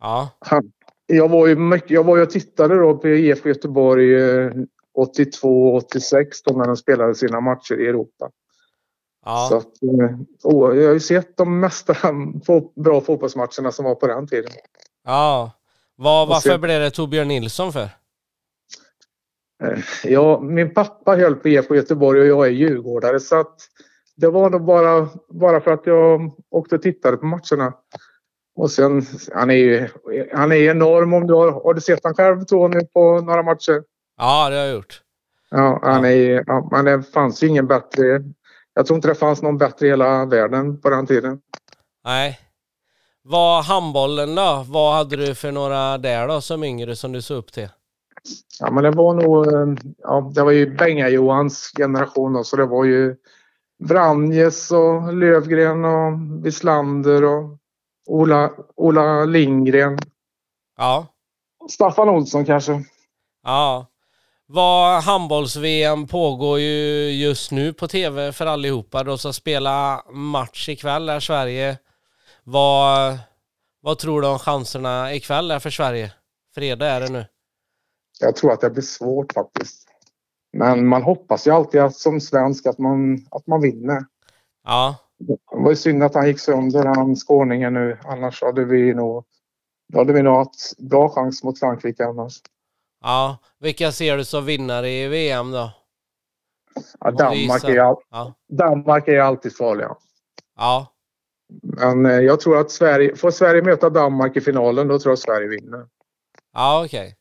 Ja. 0.00 0.30
Han, 0.38 0.72
jag 1.06 1.28
var 1.28 1.46
ju 1.46 1.80
jag 1.86 2.04
var 2.04 2.16
ju 2.16 2.22
och 2.22 2.30
tittade 2.30 2.78
då 2.78 2.96
på 2.96 3.08
IFK 3.08 3.48
Göteborg 3.48 4.14
eh, 4.14 4.50
82 4.94 5.74
86 5.74 6.42
då 6.42 6.54
när 6.54 6.66
de 6.66 6.76
spelade 6.76 7.14
sina 7.14 7.40
matcher 7.40 7.80
i 7.80 7.86
Europa. 7.86 8.30
Ja. 9.24 9.46
Så 9.48 9.56
att, 9.56 9.82
oh, 10.42 10.76
jag 10.76 10.86
har 10.86 10.94
ju 10.94 11.00
sett 11.00 11.36
de 11.36 11.60
mesta 11.60 11.94
bra 12.76 13.00
fotbollsmatcherna 13.00 13.72
som 13.72 13.84
var 13.84 13.94
på 13.94 14.06
den 14.06 14.26
tiden. 14.26 14.50
Ja. 15.04 15.52
Var, 15.96 16.26
varför 16.26 16.58
blev 16.58 16.80
det 16.80 16.90
Torbjörn 16.90 17.28
Nilsson 17.28 17.72
för? 17.72 17.88
Eh, 19.62 19.78
ja, 20.04 20.40
min 20.40 20.74
pappa 20.74 21.16
höll 21.16 21.34
på 21.34 21.48
IFK 21.48 21.74
Göteborg 21.74 22.20
och 22.20 22.26
jag 22.26 22.46
är 22.46 22.50
djurgårdare 22.50 23.20
så 23.20 23.40
att 23.40 23.56
det 24.16 24.28
var 24.28 24.50
nog 24.50 24.64
bara, 24.64 25.08
bara 25.28 25.60
för 25.60 25.70
att 25.70 25.86
jag 25.86 26.34
åkte 26.50 26.74
och 26.74 26.82
tittade 26.82 27.16
på 27.16 27.26
matcherna. 27.26 27.72
Och 28.60 28.70
sen, 28.70 29.06
han 29.34 29.50
är 29.50 29.54
ju 29.54 29.88
han 30.32 30.52
är 30.52 30.56
enorm 30.56 31.14
om 31.14 31.26
du 31.26 31.34
har, 31.34 31.52
har 31.52 31.74
du 31.74 31.80
sett 31.80 32.00
han 32.04 32.14
själv 32.14 32.44
Tony 32.44 32.86
på 32.86 33.20
några 33.20 33.42
matcher? 33.42 33.82
Ja, 34.16 34.50
det 34.50 34.56
har 34.56 34.64
jag 34.64 34.74
gjort. 34.74 35.02
Ja, 35.50 35.80
han 35.82 36.04
är, 36.04 36.44
ja, 36.46 36.68
men 36.70 36.84
det 36.84 37.02
fanns 37.02 37.42
ju 37.42 37.46
ingen 37.46 37.66
bättre. 37.66 38.04
Jag 38.74 38.86
tror 38.86 38.96
inte 38.96 39.08
det 39.08 39.14
fanns 39.14 39.42
någon 39.42 39.58
bättre 39.58 39.86
i 39.86 39.90
hela 39.90 40.24
världen 40.24 40.80
på 40.80 40.90
den 40.90 41.06
tiden. 41.06 41.40
Nej. 42.04 42.38
Vad 43.22 43.64
handbollen 43.64 44.34
då? 44.34 44.64
Vad 44.66 44.94
hade 44.94 45.16
du 45.16 45.34
för 45.34 45.52
några 45.52 45.98
där 45.98 46.28
då 46.28 46.40
som 46.40 46.64
yngre 46.64 46.96
som 46.96 47.12
du 47.12 47.22
såg 47.22 47.38
upp 47.38 47.52
till? 47.52 47.68
Ja, 48.60 48.70
men 48.70 48.84
det 48.84 48.90
var 48.90 49.14
nog, 49.14 49.46
ja, 49.98 50.32
det 50.34 50.42
var 50.42 50.50
ju 50.50 50.76
Benga-Johans 50.76 51.72
generation 51.76 52.32
då, 52.32 52.44
så 52.44 52.56
det 52.56 52.66
var 52.66 52.84
ju 52.84 53.16
Vranjes 53.78 54.72
och 54.72 55.14
Lövgren 55.14 55.84
och 55.84 56.12
Wislander 56.44 57.24
och 57.24 57.59
Ola, 58.10 58.50
Ola 58.76 59.24
Lindgren. 59.24 59.98
Ja. 60.76 61.06
Staffan 61.70 62.08
Olsson 62.08 62.44
kanske. 62.44 62.84
Ja. 63.42 63.86
Vad 64.46 65.02
handbolls-VM 65.02 66.06
pågår 66.06 66.58
ju 66.58 67.10
just 67.10 67.50
nu 67.50 67.72
på 67.72 67.88
tv 67.88 68.32
för 68.32 68.46
allihopa. 68.46 69.04
De 69.04 69.18
ska 69.18 69.32
spela 69.32 70.04
match 70.12 70.68
ikväll 70.68 71.08
är 71.08 71.20
Sverige. 71.20 71.78
Vad, 72.44 73.18
vad 73.80 73.98
tror 73.98 74.22
du 74.22 74.28
om 74.28 74.38
chanserna 74.38 75.14
ikväll 75.14 75.50
är 75.50 75.58
för 75.58 75.70
Sverige? 75.70 76.12
Fredag 76.54 76.86
är 76.86 77.00
det 77.00 77.08
nu. 77.08 77.26
Jag 78.20 78.36
tror 78.36 78.52
att 78.52 78.60
det 78.60 78.70
blir 78.70 78.82
svårt 78.82 79.32
faktiskt. 79.32 79.88
Men 80.52 80.86
man 80.86 81.02
hoppas 81.02 81.46
ju 81.46 81.50
alltid 81.50 81.80
att, 81.80 81.96
som 81.96 82.20
svensk 82.20 82.66
att 82.66 82.78
man, 82.78 83.26
att 83.30 83.46
man 83.46 83.60
vinner. 83.60 84.04
Ja. 84.64 84.96
Det 85.20 85.36
var 85.50 85.70
ju 85.70 85.76
synd 85.76 86.02
att 86.02 86.14
han 86.14 86.26
gick 86.26 86.40
sönder, 86.40 86.84
han 86.84 87.16
skåningen 87.16 87.74
nu. 87.74 87.98
Annars 88.04 88.42
hade 88.42 88.64
vi 88.64 88.94
nog, 88.94 89.24
då 89.92 89.98
hade 89.98 90.12
vi 90.12 90.22
nog 90.22 90.36
haft 90.36 90.78
bra 90.78 91.08
chans 91.08 91.42
mot 91.42 91.58
Frankrike 91.58 92.04
annars. 92.04 92.40
Ja. 93.02 93.38
Vilka 93.58 93.92
ser 93.92 94.16
du 94.16 94.24
som 94.24 94.44
vinnare 94.44 94.90
i 94.90 95.08
VM 95.08 95.50
då? 95.50 95.70
Ja, 97.00 97.10
Danmark, 97.10 97.64
är, 97.64 97.78
all, 97.78 97.96
ja. 98.10 98.34
Danmark 98.48 99.08
är 99.08 99.20
alltid 99.20 99.56
farliga. 99.56 99.96
Ja. 100.56 100.86
Men 101.62 102.06
eh, 102.06 102.12
jag 102.12 102.40
tror 102.40 102.60
att 102.60 102.70
Sverige, 102.70 103.16
får 103.16 103.30
Sverige 103.30 103.62
möta 103.62 103.90
Danmark 103.90 104.36
i 104.36 104.40
finalen, 104.40 104.88
då 104.88 104.98
tror 104.98 105.10
jag 105.10 105.18
Sverige 105.18 105.48
vinner. 105.48 105.86
Ja, 106.52 106.84
okej. 106.84 107.00
Okay. 107.00 107.19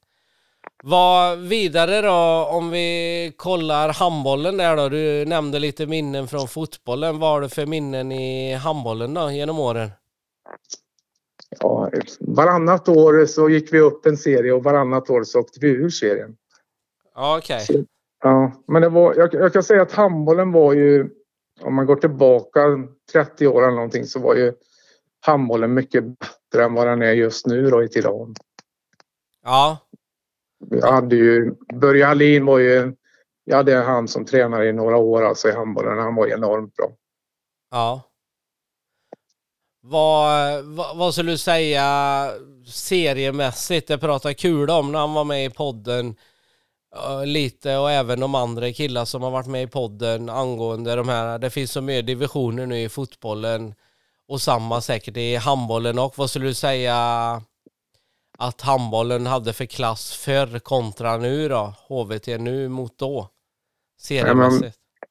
Vad 0.84 1.38
vidare 1.38 2.02
då 2.02 2.48
om 2.52 2.70
vi 2.70 3.34
kollar 3.38 3.94
handbollen 3.94 4.58
där 4.58 4.78
då? 4.78 4.90
Du 4.90 5.26
nämnde 5.26 5.60
lite 5.60 5.86
minnen 5.86 6.28
från 6.28 6.48
fotbollen. 6.48 7.20
Vad 7.20 7.30
har 7.30 7.42
du 7.42 7.50
för 7.50 7.66
minnen 7.66 8.12
i 8.12 8.54
handbollen 8.54 9.14
då 9.14 9.32
genom 9.32 9.60
åren? 9.60 9.90
Ja, 11.60 11.92
varannat 12.20 12.90
år 12.90 13.26
så 13.26 13.50
gick 13.50 13.74
vi 13.74 13.80
upp 13.80 14.06
en 14.06 14.18
serie 14.18 14.54
och 14.54 14.64
varannat 14.64 15.10
år 15.10 15.24
så 15.24 15.40
åkte 15.40 15.60
vi 15.60 15.70
ur 15.70 15.90
serien. 15.90 16.36
Ja, 17.16 17.38
okej. 17.38 17.64
Okay. 17.70 17.86
Ja, 18.24 18.52
men 18.68 18.82
det 18.82 18.90
var, 18.90 19.16
jag, 19.16 19.34
jag, 19.34 19.54
kan 19.54 19.64
säga 19.64 19.82
att 19.82 19.92
handbollen 19.92 20.52
var 20.52 20.74
ju, 20.74 21.10
om 21.62 21.76
man 21.76 21.86
går 21.86 21.96
tillbaka 21.96 22.60
30 23.12 23.48
år 23.48 23.64
eller 23.64 23.76
någonting 23.76 24.06
så 24.06 24.20
var 24.20 24.36
ju 24.36 24.54
handbollen 25.22 25.74
mycket 25.74 26.04
bättre 26.04 26.64
än 26.64 26.74
vad 26.74 26.88
den 26.88 27.02
är 27.02 27.12
just 27.12 27.46
nu 27.46 27.70
då 27.70 27.84
i 27.84 27.90
Tidaholm. 27.90 28.34
Ja, 29.44 29.78
jag 30.70 30.92
hade 30.92 31.16
ju, 31.16 31.54
Börje 31.74 32.06
Hallin 32.06 32.46
var 32.46 32.60
ju, 32.60 32.94
jag 33.44 33.58
hade 33.58 33.76
han 33.76 34.08
som 34.08 34.26
tränare 34.26 34.68
i 34.68 34.74
några 34.74 34.98
år 34.98 35.26
alltså 35.26 35.50
i 35.50 35.52
handbollen. 35.52 36.00
Han 36.00 36.16
var 36.16 36.28
enormt 36.28 36.76
bra. 36.76 36.92
Ja. 37.72 38.02
Vad, 39.82 40.64
vad, 40.64 40.98
vad 40.98 41.14
skulle 41.14 41.32
du 41.32 41.38
säga 41.38 42.32
seriemässigt? 42.68 43.90
Jag 43.90 44.02
pratade 44.02 44.34
kul 44.34 44.70
om 44.70 44.92
när 44.92 45.00
han 45.00 45.14
var 45.14 45.24
med 45.24 45.46
i 45.46 45.50
podden 45.50 46.16
lite 47.26 47.78
och 47.78 47.92
även 47.92 48.20
de 48.20 48.36
andra 48.36 48.72
killar 48.72 49.06
som 49.06 49.22
har 49.22 49.32
varit 49.32 49.48
med 49.48 49.64
i 49.64 49.68
podden 49.68 50.30
angående 50.30 50.96
de 50.96 51.10
här. 51.10 51.40
Det 51.40 51.50
finns 51.50 51.72
så 51.72 51.82
mycket 51.82 52.08
divisioner 52.08 52.66
nu 52.66 52.82
i 52.82 52.90
fotbollen 52.90 53.76
och 54.28 54.42
samma 54.42 54.82
säkert 54.82 55.18
i 55.18 55.36
handbollen 55.36 56.00
och 56.00 56.18
vad 56.18 56.30
skulle 56.30 56.46
du 56.46 56.54
säga 56.54 57.42
att 58.40 58.62
handbollen 58.62 59.26
hade 59.26 59.54
för 59.54 59.66
klass 59.66 60.14
förr 60.14 60.60
kontra 60.60 61.18
nu 61.18 61.50
då? 61.50 61.74
HVT 61.88 62.28
nu 62.28 62.70
mot 62.70 62.98
då? 62.98 63.30
Seriemässigt. 64.02 64.78
Ja, 65.02 65.08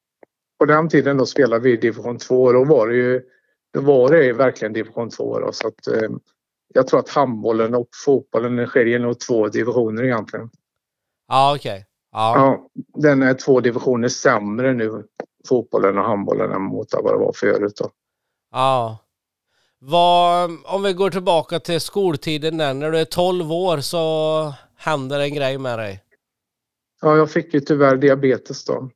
på 0.58 0.64
den 0.64 0.88
tiden 0.88 1.16
då 1.16 1.26
spelade 1.26 1.62
vi 1.62 1.76
division 1.76 2.18
2 2.18 2.52
då 2.52 2.64
var 2.64 2.88
det 2.88 2.96
ju 2.96 3.22
då 3.72 3.80
var 3.80 4.10
det 4.10 4.32
verkligen 4.32 4.72
division 4.72 5.10
2 5.10 5.40
då, 5.40 5.52
så 5.52 5.68
att 5.68 5.86
eh, 5.86 6.10
jag 6.74 6.86
tror 6.86 7.00
att 7.00 7.08
handbollen 7.08 7.74
och 7.74 7.88
fotbollen 8.04 8.66
skiljer 8.66 8.98
nog 8.98 9.20
två 9.20 9.48
divisioner 9.48 10.04
egentligen. 10.04 10.50
Ja, 11.28 11.54
okej. 11.56 11.72
Okay. 11.72 11.84
Ja. 12.12 12.34
ja. 12.36 12.68
Den 13.02 13.22
är 13.22 13.34
två 13.34 13.60
divisioner 13.60 14.08
sämre 14.08 14.72
nu, 14.72 15.04
fotbollen 15.48 15.98
och 15.98 16.04
handbollen, 16.04 16.52
än 16.52 16.62
mot 16.62 16.88
vad 16.92 17.14
det 17.14 17.18
var 17.18 17.32
förut 17.32 17.76
då. 17.76 17.90
Ja. 18.52 18.98
Vad, 19.80 20.50
om 20.64 20.82
vi 20.82 20.92
går 20.92 21.10
tillbaka 21.10 21.60
till 21.60 21.80
skoltiden 21.80 22.56
där, 22.56 22.74
när 22.74 22.90
du 22.90 22.98
är 22.98 23.04
12 23.04 23.52
år 23.52 23.78
så 23.78 24.54
händer 24.76 25.20
en 25.20 25.34
grej 25.34 25.58
med 25.58 25.78
dig. 25.78 26.02
Ja, 27.00 27.16
jag 27.16 27.30
fick 27.30 27.54
ju 27.54 27.60
tyvärr 27.60 27.96
diabetes 27.96 28.64
då. 28.64 28.90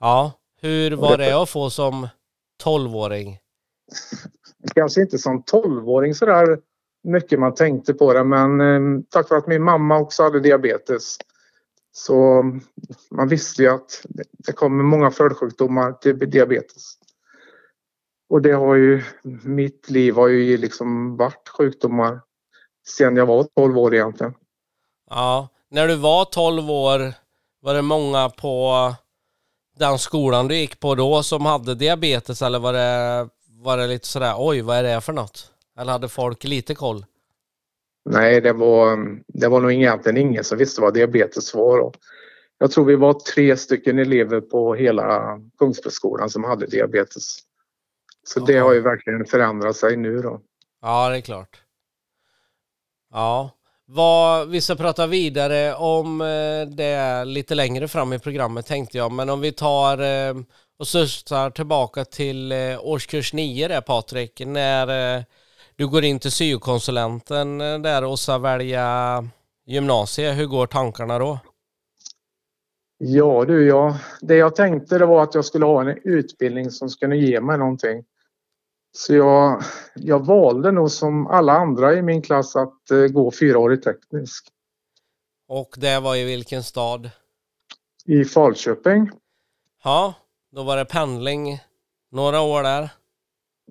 Ja, 0.00 0.32
hur 0.60 0.90
var 0.90 1.18
det 1.18 1.42
att 1.42 1.50
få 1.50 1.70
som 1.70 2.08
12-åring? 2.64 3.38
Kanske 4.74 5.00
inte 5.00 5.18
som 5.18 5.42
12-åring 5.42 6.14
sådär 6.14 6.58
mycket 7.02 7.40
man 7.40 7.54
tänkte 7.54 7.94
på 7.94 8.12
det 8.12 8.24
men 8.24 8.60
eh, 8.60 9.02
tack 9.10 9.30
vare 9.30 9.38
att 9.40 9.46
min 9.46 9.62
mamma 9.62 9.98
också 9.98 10.22
hade 10.22 10.40
diabetes 10.40 11.16
så 11.92 12.44
man 13.10 13.28
visste 13.28 13.62
ju 13.62 13.68
att 13.68 14.06
det 14.32 14.52
kommer 14.52 14.84
många 14.84 15.10
följdsjukdomar 15.10 15.92
till 15.92 16.18
diabetes. 16.18 16.97
Och 18.28 18.42
det 18.42 18.52
har 18.52 18.74
ju, 18.74 19.02
mitt 19.44 19.90
liv 19.90 20.14
har 20.14 20.28
ju 20.28 20.56
liksom 20.56 21.16
varit 21.16 21.48
sjukdomar 21.48 22.20
sedan 22.88 23.16
jag 23.16 23.26
var 23.26 23.46
12 23.56 23.78
år 23.78 23.94
egentligen. 23.94 24.34
Ja, 25.10 25.48
när 25.70 25.88
du 25.88 25.96
var 25.96 26.24
12 26.24 26.70
år 26.70 27.14
var 27.60 27.74
det 27.74 27.82
många 27.82 28.28
på 28.28 28.74
den 29.78 29.98
skolan 29.98 30.48
du 30.48 30.56
gick 30.56 30.80
på 30.80 30.94
då 30.94 31.22
som 31.22 31.46
hade 31.46 31.74
diabetes 31.74 32.42
eller 32.42 32.58
var 32.58 32.72
det, 32.72 33.28
var 33.48 33.76
det 33.76 33.86
lite 33.86 34.06
sådär 34.06 34.34
oj 34.38 34.60
vad 34.60 34.76
är 34.76 34.82
det 34.82 35.00
för 35.00 35.12
något? 35.12 35.52
Eller 35.78 35.92
hade 35.92 36.08
folk 36.08 36.44
lite 36.44 36.74
koll? 36.74 37.04
Nej, 38.10 38.40
det 38.40 38.52
var, 38.52 38.98
det 39.26 39.48
var 39.48 39.60
nog 39.60 39.72
egentligen 39.72 40.16
ingen 40.16 40.44
som 40.44 40.58
visste 40.58 40.80
vad 40.80 40.94
diabetes 40.94 41.54
var. 41.54 41.92
Jag 42.58 42.70
tror 42.70 42.84
vi 42.84 42.96
var 42.96 43.12
tre 43.12 43.56
stycken 43.56 43.98
elever 43.98 44.40
på 44.40 44.74
hela 44.74 45.38
Kungsbroskolan 45.58 46.30
som 46.30 46.44
hade 46.44 46.66
diabetes. 46.66 47.38
Så 48.28 48.40
det 48.40 48.58
har 48.58 48.72
ju 48.72 48.80
verkligen 48.80 49.24
förändrat 49.24 49.76
sig 49.76 49.96
nu 49.96 50.22
då. 50.22 50.40
Ja, 50.82 51.08
det 51.08 51.16
är 51.16 51.20
klart. 51.20 51.62
Ja, 53.10 53.50
vad, 53.86 54.48
vi 54.48 54.60
ska 54.60 54.74
prata 54.74 55.06
vidare 55.06 55.74
om 55.74 56.20
eh, 56.20 56.76
det 56.76 57.24
lite 57.24 57.54
längre 57.54 57.88
fram 57.88 58.12
i 58.12 58.18
programmet 58.18 58.66
tänkte 58.66 58.98
jag. 58.98 59.12
Men 59.12 59.30
om 59.30 59.40
vi 59.40 59.52
tar 59.52 59.98
eh, 59.98 60.34
och 60.78 60.88
sustar 60.88 61.50
tillbaka 61.50 62.04
till 62.04 62.52
eh, 62.52 62.58
årskurs 62.80 63.32
9 63.32 63.68
där 63.68 63.80
Patrik. 63.80 64.42
När 64.46 65.24
du 65.76 65.88
går 65.88 66.04
in 66.04 66.18
till 66.18 66.32
syokonsulenten 66.32 67.58
där 67.58 68.04
och 68.04 68.18
ska 68.18 68.38
välja 68.38 69.24
gymnasie. 69.66 70.32
Hur 70.32 70.46
går 70.46 70.66
tankarna 70.66 71.18
då? 71.18 71.38
Ja 72.98 73.44
du, 73.44 73.66
ja. 73.66 73.98
det 74.20 74.36
jag 74.36 74.56
tänkte 74.56 74.98
det 74.98 75.06
var 75.06 75.22
att 75.22 75.34
jag 75.34 75.44
skulle 75.44 75.66
ha 75.66 75.80
en 75.80 75.98
utbildning 76.04 76.70
som 76.70 76.90
skulle 76.90 77.16
ge 77.16 77.40
mig 77.40 77.58
någonting. 77.58 78.04
Så 78.98 79.14
jag, 79.14 79.62
jag 79.94 80.26
valde 80.26 80.72
nog 80.72 80.90
som 80.90 81.26
alla 81.26 81.52
andra 81.52 81.94
i 81.94 82.02
min 82.02 82.22
klass 82.22 82.56
att 82.56 82.90
eh, 82.90 83.06
gå 83.06 83.30
fyraårig 83.30 83.82
teknisk. 83.82 84.48
Och 85.48 85.74
det 85.76 86.00
var 86.00 86.16
i 86.16 86.24
vilken 86.24 86.62
stad? 86.62 87.10
I 88.04 88.24
Falköping. 88.24 89.10
Ja, 89.84 90.14
då 90.52 90.62
var 90.62 90.76
det 90.76 90.84
pendling 90.84 91.60
några 92.10 92.40
år 92.40 92.62
där. 92.62 92.90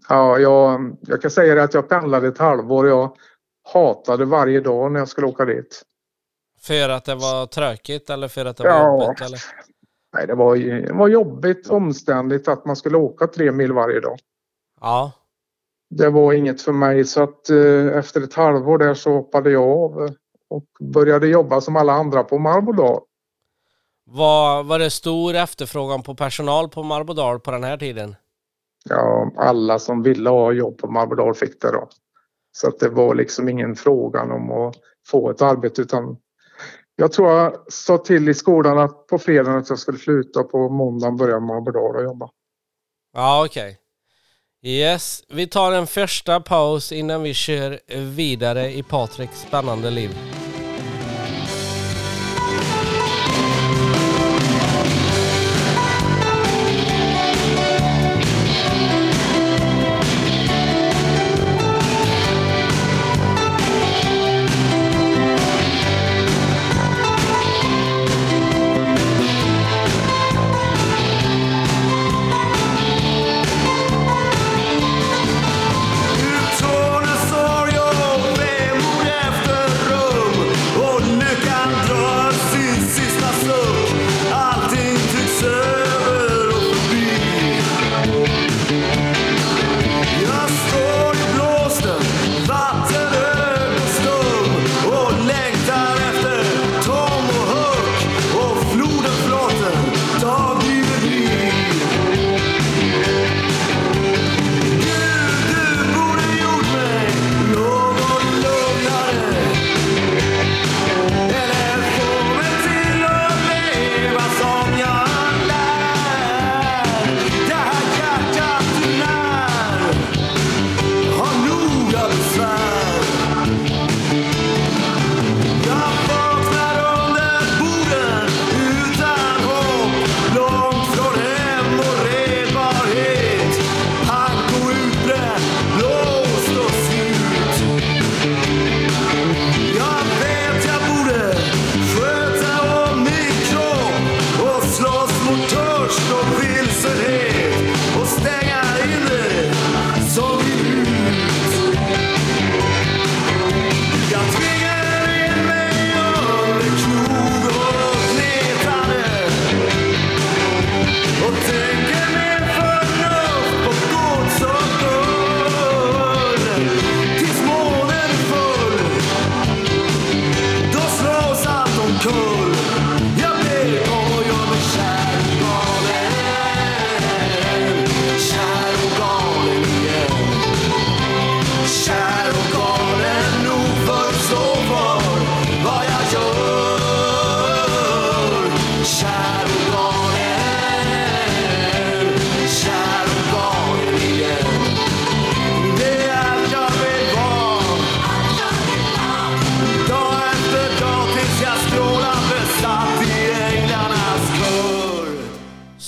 Ja, 0.10 0.38
jag, 0.40 0.98
jag 1.02 1.22
kan 1.22 1.32
säga 1.32 1.56
det 1.56 1.64
att 1.64 1.74
jag 1.74 1.90
pendlade 1.90 2.28
ett 2.28 2.38
halvår. 2.38 2.88
Jag 2.88 3.18
hatade 3.74 4.26
varje 4.26 4.60
dag 4.60 4.92
när 4.92 5.00
jag 5.00 5.10
skulle 5.10 5.28
åka 5.28 5.46
dit. 5.46 5.82
För 6.62 6.90
att 6.90 7.06
det 7.06 7.16
var 7.16 7.46
tråkigt 7.46 8.10
eller 8.10 8.28
för 8.28 8.46
att 8.46 8.58
det 8.58 8.64
var 8.64 8.70
ja, 8.70 9.04
jobbigt? 9.06 9.22
Eller? 9.22 9.40
Nej, 10.14 10.28
det 10.28 10.36
var, 10.36 10.56
det 10.58 10.94
var 10.94 11.08
jobbigt, 11.08 11.70
omständigt 11.70 12.48
att 12.48 12.66
man 12.66 12.76
skulle 12.76 12.98
åka 12.98 13.28
tre 13.28 13.52
mil 13.52 13.74
varje 13.74 14.00
dag. 14.00 14.20
Ja. 14.82 15.12
Det 15.90 16.10
var 16.10 16.34
inget 16.34 16.62
för 16.62 16.72
mig 16.72 17.06
så 17.06 17.24
att 17.24 17.50
eh, 17.50 17.98
efter 17.98 18.22
ett 18.22 18.34
halvår 18.34 18.78
där 18.78 18.94
så 18.94 19.12
hoppade 19.12 19.52
jag 19.52 19.64
av 19.64 20.16
och 20.50 20.66
började 20.80 21.28
jobba 21.28 21.62
som 21.62 21.76
alla 21.76 21.94
andra 21.94 22.24
på 22.24 22.38
Marbodal. 22.38 23.02
Var, 24.06 24.64
var 24.64 24.80
det 24.80 24.90
stor 24.90 25.36
efterfrågan 25.36 26.04
på 26.04 26.16
personal 26.16 26.70
på 26.70 26.84
Marbodal 26.84 27.40
på 27.40 27.52
den 27.52 27.64
här 27.64 27.78
tiden? 27.78 28.16
Ja, 28.90 29.32
alla 29.38 29.80
som 29.80 30.04
ville 30.04 30.30
ha 30.30 30.52
jobb 30.52 30.78
på 30.78 30.92
Marbodal 30.92 31.34
fick 31.34 31.62
det 31.62 31.72
då. 31.72 31.90
Så 32.52 32.68
att 32.68 32.80
det 32.80 32.90
var 32.90 33.16
liksom 33.16 33.50
ingen 33.50 33.76
frågan 33.76 34.32
om 34.32 34.52
att 34.52 34.76
få 35.08 35.30
ett 35.30 35.42
arbete 35.42 35.82
utan 35.82 36.18
jag 36.96 37.12
tror 37.12 37.32
jag 37.32 37.54
sa 37.68 37.98
till 37.98 38.30
i 38.30 38.34
skolan 38.34 38.80
att 38.80 39.08
på 39.08 39.18
fredagen 39.18 39.58
att 39.58 39.70
jag 39.70 39.80
skulle 39.80 39.98
sluta 39.98 40.44
på 40.44 40.70
måndagen 40.70 41.18
börja 41.18 41.36
Aberdar 41.36 41.96
och 41.96 42.04
jobba. 42.04 42.30
Ja, 43.14 43.46
okej. 43.46 43.70
Okay. 43.72 43.87
Yes, 44.64 45.24
vi 45.30 45.48
tar 45.48 45.72
en 45.72 45.88
första 45.88 46.40
paus 46.40 46.92
innan 46.92 47.24
vi 47.24 47.34
kör 47.34 47.80
vidare 48.16 48.74
i 48.74 48.84
Patriks 48.84 49.42
spännande 49.42 49.90
liv. 49.90 50.10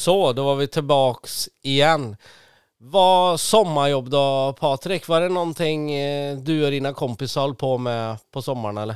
Så, 0.10 0.34
då 0.34 0.44
var 0.44 0.56
vi 0.56 0.68
tillbaks 0.68 1.50
igen. 1.64 2.16
Vad 2.78 3.40
sommarjobb 3.40 4.10
då 4.10 4.56
Patrik? 4.60 5.08
Var 5.08 5.22
det 5.22 5.30
någonting 5.30 5.92
eh, 5.92 6.38
du 6.38 6.66
och 6.66 6.72
dina 6.72 6.94
kompisar 6.94 7.42
höll 7.42 7.56
på 7.56 7.78
med 7.78 8.18
på 8.32 8.42
sommaren 8.42 8.78
eller? 8.78 8.96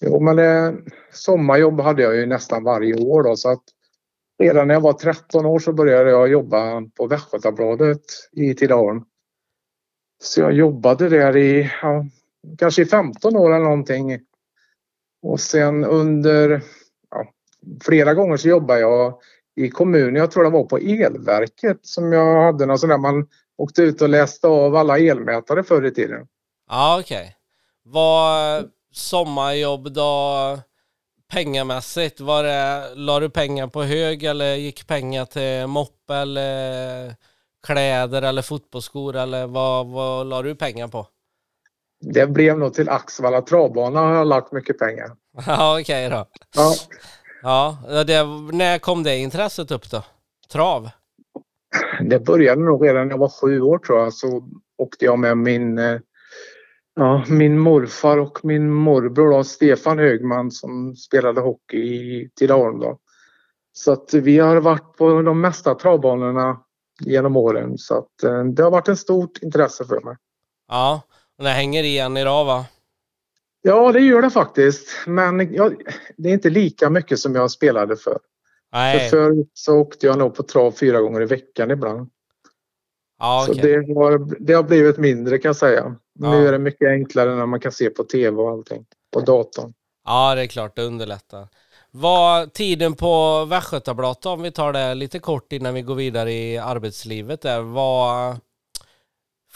Jo 0.00 0.20
men 0.20 0.38
eh, 0.38 0.78
sommarjobb 1.12 1.80
hade 1.80 2.02
jag 2.02 2.16
ju 2.16 2.26
nästan 2.26 2.64
varje 2.64 2.94
år 2.94 3.22
då 3.22 3.36
så 3.36 3.48
att 3.48 3.62
redan 4.38 4.68
när 4.68 4.74
jag 4.74 4.80
var 4.80 4.92
13 4.92 5.46
år 5.46 5.58
så 5.58 5.72
började 5.72 6.10
jag 6.10 6.28
jobba 6.28 6.82
på 6.96 7.06
Västgötabladet 7.06 8.04
i 8.32 8.54
Tidaholm. 8.54 9.04
Så 10.22 10.40
jag 10.40 10.52
jobbade 10.52 11.08
där 11.08 11.36
i 11.36 11.70
ja, 11.82 12.06
kanske 12.58 12.82
i 12.82 12.86
15 12.86 13.36
år 13.36 13.54
eller 13.54 13.64
någonting. 13.64 14.18
Och 15.22 15.40
sen 15.40 15.84
under 15.84 16.62
ja, 17.10 17.32
flera 17.84 18.14
gånger 18.14 18.36
så 18.36 18.48
jobbade 18.48 18.80
jag 18.80 19.20
i 19.56 19.70
kommunen. 19.70 20.14
Jag 20.14 20.30
tror 20.30 20.44
det 20.44 20.50
var 20.50 20.64
på 20.64 20.78
elverket 20.78 21.78
som 21.82 22.12
jag 22.12 22.42
hade 22.42 22.66
någon 22.66 22.78
sån 22.78 22.88
där 22.88 22.98
man 22.98 23.26
åkte 23.58 23.82
ut 23.82 24.02
och 24.02 24.08
läste 24.08 24.48
av 24.48 24.76
alla 24.76 24.98
elmätare 24.98 25.62
förr 25.62 25.86
i 25.86 25.90
tiden. 25.90 26.26
Ja, 26.70 27.00
okej. 27.00 27.18
Okay. 27.18 27.32
Vad 27.84 28.70
sommarjobb 28.92 29.92
då 29.92 30.58
pengamässigt? 31.32 32.20
Var 32.20 32.42
det, 32.42 32.94
la 32.94 33.20
du 33.20 33.30
pengar 33.30 33.66
på 33.66 33.82
hög 33.82 34.24
eller 34.24 34.54
gick 34.54 34.86
pengar 34.86 35.24
till 35.24 35.66
moppe 35.66 36.14
eller 36.14 37.14
kläder 37.66 38.22
eller 38.22 38.42
fotbollsskor 38.42 39.16
eller 39.16 39.46
vad, 39.46 39.86
vad 39.86 40.26
la 40.26 40.42
du 40.42 40.54
pengar 40.54 40.88
på? 40.88 41.06
Det 42.00 42.26
blev 42.26 42.58
nog 42.58 42.74
till 42.74 42.88
Axvalla 42.88 43.42
travbana 43.42 44.00
har 44.00 44.14
jag 44.14 44.26
lagt 44.26 44.52
mycket 44.52 44.78
pengar. 44.78 45.10
Ja, 45.46 45.80
okej 45.80 46.06
okay 46.06 46.18
då. 46.18 46.26
Ja. 46.56 46.74
Ja, 47.42 47.78
det, 48.06 48.24
när 48.52 48.78
kom 48.78 49.02
det 49.02 49.16
intresset 49.16 49.70
upp 49.70 49.90
då? 49.90 50.02
Trav? 50.52 50.90
Det 52.00 52.18
började 52.18 52.62
nog 52.62 52.86
redan 52.86 53.08
när 53.08 53.14
jag 53.14 53.18
var 53.18 53.28
sju 53.28 53.60
år 53.60 53.78
tror 53.78 53.98
jag. 53.98 54.12
Så 54.12 54.48
åkte 54.78 55.04
jag 55.04 55.18
med 55.18 55.38
min, 55.38 55.78
eh, 55.78 55.98
ja, 56.94 57.24
min 57.28 57.58
morfar 57.58 58.18
och 58.18 58.38
min 58.42 58.70
morbror 58.70 59.30
då, 59.30 59.44
Stefan 59.44 59.98
Högman 59.98 60.50
som 60.50 60.96
spelade 60.96 61.40
hockey 61.40 61.78
i 61.78 62.30
Tidaholm. 62.38 62.80
Då. 62.80 62.98
Så 63.72 63.92
att 63.92 64.14
vi 64.14 64.38
har 64.38 64.56
varit 64.56 64.96
på 64.96 65.22
de 65.22 65.40
mesta 65.40 65.74
travbanorna 65.74 66.60
genom 67.00 67.36
åren. 67.36 67.78
Så 67.78 67.98
att 67.98 68.22
eh, 68.22 68.44
det 68.44 68.62
har 68.62 68.70
varit 68.70 68.88
ett 68.88 68.98
stort 68.98 69.38
intresse 69.42 69.84
för 69.84 70.00
mig. 70.00 70.16
Ja, 70.68 71.02
och 71.38 71.44
det 71.44 71.50
hänger 71.50 71.82
igen 71.82 72.16
idag 72.16 72.44
va? 72.44 72.64
Ja, 73.62 73.92
det 73.92 74.00
gör 74.00 74.22
det 74.22 74.30
faktiskt. 74.30 74.88
Men 75.06 75.54
ja, 75.54 75.70
det 76.16 76.28
är 76.28 76.32
inte 76.32 76.50
lika 76.50 76.90
mycket 76.90 77.18
som 77.18 77.34
jag 77.34 77.50
spelade 77.50 77.96
för. 77.96 78.18
Nej. 78.72 79.10
För 79.10 79.16
förr 79.16 79.46
så 79.54 79.76
åkte 79.76 80.06
jag 80.06 80.18
nog 80.18 80.34
på 80.34 80.42
trav 80.42 80.72
fyra 80.72 81.00
gånger 81.00 81.22
i 81.22 81.26
veckan 81.26 81.70
ibland. 81.70 82.10
Ja, 83.18 83.42
okay. 83.42 83.54
Så 83.54 83.60
det 83.60 83.94
har, 83.94 84.44
det 84.46 84.52
har 84.52 84.62
blivit 84.62 84.98
mindre 84.98 85.38
kan 85.38 85.48
jag 85.48 85.56
säga. 85.56 85.96
Ja. 86.18 86.30
Nu 86.32 86.48
är 86.48 86.52
det 86.52 86.58
mycket 86.58 86.88
enklare 86.88 87.34
när 87.34 87.46
man 87.46 87.60
kan 87.60 87.72
se 87.72 87.90
på 87.90 88.04
tv 88.04 88.36
och 88.36 88.50
allting 88.50 88.86
på 89.12 89.20
datorn. 89.20 89.72
Ja, 90.04 90.34
det 90.34 90.42
är 90.42 90.46
klart, 90.46 90.76
det 90.76 90.82
underlättar. 90.82 91.48
Vad 91.90 92.52
tiden 92.52 92.94
på 92.94 93.44
Västgötabladet, 93.44 94.26
om 94.26 94.42
vi 94.42 94.50
tar 94.50 94.72
det 94.72 94.94
lite 94.94 95.18
kort 95.18 95.52
innan 95.52 95.74
vi 95.74 95.82
går 95.82 95.94
vidare 95.94 96.32
i 96.32 96.58
arbetslivet 96.58 97.40
där, 97.40 97.60
vad, 97.60 98.36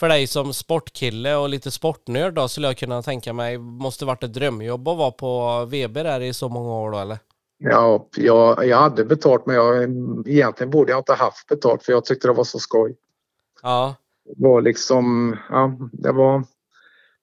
för 0.01 0.09
dig 0.09 0.27
som 0.27 0.53
sportkille 0.53 1.35
och 1.35 1.49
lite 1.49 1.71
sportnörd 1.71 2.33
då 2.33 2.47
skulle 2.47 2.67
jag 2.67 2.77
kunna 2.77 3.01
tänka 3.01 3.33
mig 3.33 3.57
måste 3.57 4.05
varit 4.05 4.23
ett 4.23 4.33
drömjobb 4.33 4.87
att 4.87 4.97
vara 4.97 5.11
på 5.11 5.65
Weber 5.65 6.03
där 6.03 6.21
i 6.21 6.33
så 6.33 6.49
många 6.49 6.69
år 6.69 6.91
då 6.91 6.97
eller? 6.97 7.17
Ja, 7.57 8.07
jag, 8.17 8.65
jag 8.67 8.77
hade 8.77 9.05
betalt 9.05 9.45
men 9.45 9.55
jag, 9.55 9.83
egentligen 10.27 10.71
borde 10.71 10.91
jag 10.91 10.99
inte 10.99 11.13
haft 11.13 11.47
betalt 11.47 11.83
för 11.83 11.91
jag 11.91 12.05
tyckte 12.05 12.27
det 12.27 12.33
var 12.33 12.43
så 12.43 12.59
skoj. 12.59 12.95
Ja. 13.61 13.95
Det 14.25 14.33
var 14.37 14.61
liksom, 14.61 15.37
ja, 15.49 15.77
det 15.91 16.11
var 16.11 16.43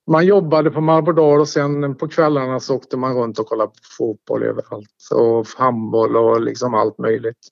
man 0.06 0.26
jobbade 0.26 0.70
på 0.70 0.80
Marbodal 0.80 1.40
och 1.40 1.48
sen 1.48 1.94
på 1.94 2.08
kvällarna 2.08 2.60
så 2.60 2.76
åkte 2.76 2.96
man 2.96 3.14
runt 3.14 3.38
och 3.38 3.46
kollade 3.46 3.70
på 3.70 3.78
fotboll 3.98 4.42
överallt 4.42 5.08
och 5.14 5.46
handboll 5.56 6.16
och 6.16 6.40
liksom 6.40 6.74
allt 6.74 6.98
möjligt. 6.98 7.48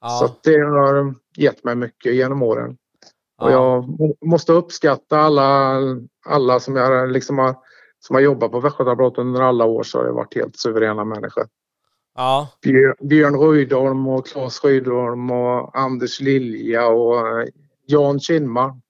Ja. 0.00 0.08
Så 0.08 0.50
det 0.50 0.58
har 0.58 1.14
gett 1.36 1.64
mig 1.64 1.74
mycket 1.74 2.14
genom 2.14 2.42
åren. 2.42 2.76
Och 3.36 3.50
jag 3.52 3.84
måste 4.26 4.52
uppskatta 4.52 5.18
alla, 5.18 5.80
alla 6.26 6.60
som, 6.60 6.76
jag 6.76 7.10
liksom 7.10 7.38
har, 7.38 7.56
som 7.98 8.14
har 8.14 8.20
jobbat 8.20 8.50
på 8.52 8.60
Västgötabrott 8.60 9.18
under 9.18 9.40
alla 9.40 9.64
år 9.64 9.82
så 9.82 9.98
har 9.98 10.04
det 10.04 10.12
varit 10.12 10.34
helt 10.34 10.56
suveräna 10.56 11.04
människor. 11.04 11.46
Ja. 12.14 12.48
Björn 13.00 13.40
Rydholm 13.40 14.08
och 14.08 14.26
Claes 14.26 14.64
Rydholm 14.64 15.30
och 15.30 15.78
Anders 15.78 16.20
Lilja 16.20 16.86
och 16.86 17.28
eh, 17.28 17.46
Jan 17.86 18.20
Kinman. 18.20 18.80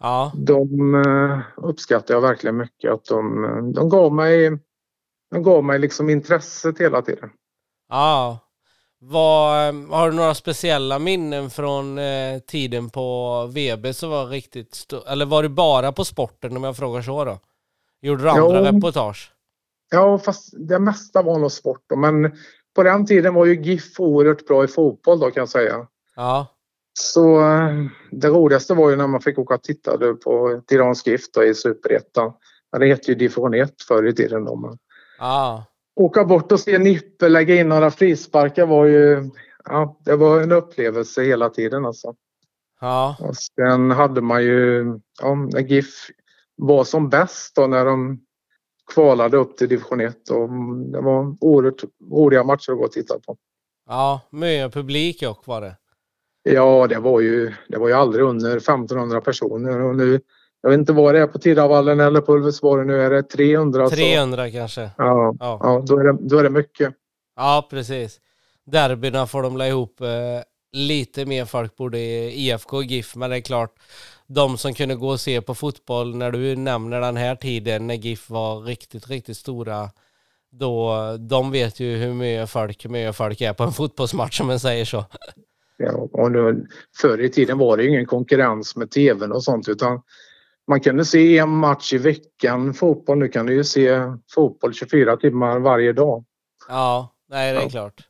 Ja. 0.00 0.32
De 0.36 0.94
uh, 0.94 1.40
uppskattar 1.56 2.14
jag 2.14 2.20
verkligen 2.20 2.56
mycket. 2.56 2.92
Att 2.92 3.04
de, 3.04 3.72
de 3.74 3.88
gav 3.88 4.14
mig, 4.14 4.58
de 5.30 5.42
gav 5.42 5.64
mig 5.64 5.78
liksom 5.78 6.10
intresset 6.10 6.80
hela 6.80 7.02
tiden. 7.02 7.30
Ja. 7.88 8.38
Var, 9.00 9.72
har 9.92 10.10
du 10.10 10.16
några 10.16 10.34
speciella 10.34 10.98
minnen 10.98 11.50
från 11.50 11.98
eh, 11.98 12.38
tiden 12.46 12.90
på 12.90 13.46
VB 13.46 13.92
som 13.94 14.10
var 14.10 14.26
riktigt 14.26 14.74
stor? 14.74 15.08
Eller 15.08 15.26
var 15.26 15.42
du 15.42 15.48
bara 15.48 15.92
på 15.92 16.04
sporten 16.04 16.56
om 16.56 16.64
jag 16.64 16.76
frågar 16.76 17.02
så 17.02 17.24
då? 17.24 17.38
Gjorde 18.02 18.22
du 18.22 18.30
andra 18.30 18.64
ja. 18.64 18.72
reportage? 18.72 19.32
Ja, 19.90 20.18
fast 20.18 20.54
det 20.68 20.78
mesta 20.78 21.22
var 21.22 21.38
nog 21.38 21.52
sport. 21.52 21.82
Men 21.96 22.32
på 22.74 22.82
den 22.82 23.06
tiden 23.06 23.34
var 23.34 23.46
ju 23.46 23.62
GIF 23.62 24.00
oerhört 24.00 24.46
bra 24.46 24.64
i 24.64 24.68
fotboll 24.68 25.20
då 25.20 25.30
kan 25.30 25.40
jag 25.40 25.48
säga. 25.48 25.86
Ja. 26.16 26.46
Så 27.00 27.40
eh, 27.40 27.86
det 28.10 28.28
roligaste 28.28 28.74
var 28.74 28.90
ju 28.90 28.96
när 28.96 29.06
man 29.06 29.20
fick 29.20 29.38
åka 29.38 29.54
och 29.54 29.62
titta 29.62 29.98
på 30.24 30.62
Tirans 30.66 31.06
GIF 31.06 31.22
i 31.50 31.54
Superettan. 31.54 32.32
Det 32.78 32.86
hette 32.86 33.10
ju 33.10 33.14
division 33.14 33.54
1 33.54 33.82
förr 33.88 34.06
i 34.06 34.14
tiden. 34.14 34.44
Då. 34.44 34.76
Ah. 35.18 35.62
Åka 35.98 36.24
bort 36.24 36.52
och 36.52 36.60
se 36.60 36.78
Nippe 36.78 37.28
lägga 37.28 37.54
in 37.54 37.68
några 37.68 37.90
frisparkar 37.90 38.66
var 38.66 38.84
ju... 38.84 39.30
Ja, 39.64 39.98
det 40.04 40.16
var 40.16 40.40
en 40.40 40.52
upplevelse 40.52 41.22
hela 41.22 41.50
tiden 41.50 41.86
alltså. 41.86 42.14
Ja. 42.80 43.16
Och 43.20 43.36
sen 43.36 43.90
hade 43.90 44.20
man 44.20 44.44
ju... 44.44 44.84
Ja, 45.22 45.34
när 45.34 45.60
GIF 45.60 46.10
var 46.56 46.84
som 46.84 47.08
bäst 47.08 47.56
då 47.56 47.66
när 47.66 47.84
de 47.84 48.20
kvalade 48.94 49.36
upp 49.36 49.56
till 49.56 49.68
division 49.68 50.00
1 50.00 50.30
och 50.30 50.48
det 50.92 51.00
var 51.00 51.36
oerhört 51.40 51.84
roliga 52.10 52.44
matcher 52.44 52.72
att 52.72 52.78
gå 52.78 52.84
och 52.84 52.92
titta 52.92 53.18
på. 53.18 53.36
Ja, 53.86 54.20
mycket 54.30 54.74
publik 54.74 55.22
också 55.22 55.50
var 55.50 55.60
det. 55.60 55.76
Ja, 56.42 56.86
det 56.86 56.98
var 56.98 57.20
ju, 57.20 57.54
det 57.68 57.78
var 57.78 57.88
ju 57.88 57.94
aldrig 57.94 58.24
under 58.24 58.56
1500 58.56 59.20
personer 59.20 59.80
och 59.80 59.96
nu, 59.96 60.20
jag 60.62 60.70
vet 60.70 60.78
inte 60.78 60.92
vad 60.92 61.14
det 61.14 61.20
är 61.20 61.26
på 61.26 61.38
Tidavallen 61.38 62.00
eller 62.00 62.20
på 62.20 62.34
Ulvesborg, 62.34 62.86
nu 62.86 63.02
är 63.02 63.10
det 63.10 63.22
300. 63.22 63.88
300 63.88 64.46
så. 64.46 64.52
kanske. 64.52 64.80
Ja, 64.80 65.36
ja. 65.40 65.60
ja 65.62 65.84
då, 65.86 65.98
är 65.98 66.04
det, 66.04 66.18
då 66.20 66.38
är 66.38 66.42
det 66.42 66.50
mycket. 66.50 66.94
Ja, 67.36 67.66
precis. 67.70 68.20
Derbyna 68.66 69.26
får 69.26 69.42
de 69.42 69.56
la 69.56 69.66
ihop 69.66 70.00
eh, 70.00 70.08
lite 70.72 71.26
mer 71.26 71.44
folk 71.44 71.76
både 71.76 71.98
i 71.98 72.48
IFK 72.48 72.76
och 72.76 72.84
GIF, 72.84 73.16
men 73.16 73.30
det 73.30 73.36
är 73.36 73.40
klart, 73.40 73.74
de 74.26 74.58
som 74.58 74.74
kunde 74.74 74.94
gå 74.94 75.08
och 75.08 75.20
se 75.20 75.40
på 75.40 75.54
fotboll 75.54 76.16
när 76.16 76.30
du 76.30 76.56
nämner 76.56 77.00
den 77.00 77.16
här 77.16 77.36
tiden 77.36 77.86
när 77.86 77.94
GIF 77.94 78.30
var 78.30 78.60
riktigt, 78.60 79.08
riktigt 79.08 79.36
stora, 79.36 79.90
då 80.50 80.96
de 81.18 81.50
vet 81.50 81.80
ju 81.80 81.96
hur 81.96 82.14
mycket 82.14 82.50
folk, 82.50 82.84
hur 82.84 82.90
mycket 82.90 83.16
folk 83.16 83.40
är 83.40 83.52
på 83.52 83.64
en 83.64 83.72
fotbollsmatch 83.72 84.40
om 84.40 84.46
man 84.46 84.60
säger 84.60 84.84
så. 84.84 85.04
Ja, 85.76 86.08
och 86.12 86.32
nu, 86.32 86.66
förr 87.00 87.20
i 87.20 87.28
tiden 87.28 87.58
var 87.58 87.76
det 87.76 87.86
ingen 87.86 88.06
konkurrens 88.06 88.76
med 88.76 88.90
tvn 88.90 89.32
och 89.32 89.44
sånt 89.44 89.68
utan 89.68 90.02
man 90.68 90.80
kunde 90.80 91.04
se 91.04 91.38
en 91.38 91.48
match 91.48 91.92
i 91.92 91.98
veckan 91.98 92.74
fotboll. 92.74 93.18
Nu 93.18 93.28
kan 93.28 93.46
du 93.46 93.54
ju 93.54 93.64
se 93.64 94.00
fotboll 94.34 94.74
24 94.74 95.16
timmar 95.16 95.58
varje 95.58 95.92
dag. 95.92 96.24
Ja, 96.68 97.14
nej 97.28 97.52
det 97.52 97.58
är 97.58 97.62
ja. 97.62 97.68
klart. 97.68 98.08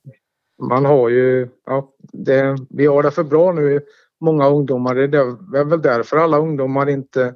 Man 0.62 0.84
har 0.84 1.08
ju, 1.08 1.48
ja, 1.66 1.92
det, 2.12 2.56
vi 2.70 2.86
har 2.86 3.02
det 3.02 3.10
för 3.10 3.24
bra 3.24 3.52
nu 3.52 3.80
många 4.20 4.48
ungdomar. 4.48 4.94
Det 4.94 5.18
är 5.58 5.64
väl 5.64 5.82
därför 5.82 6.16
alla 6.16 6.38
ungdomar 6.38 6.88
inte 6.88 7.34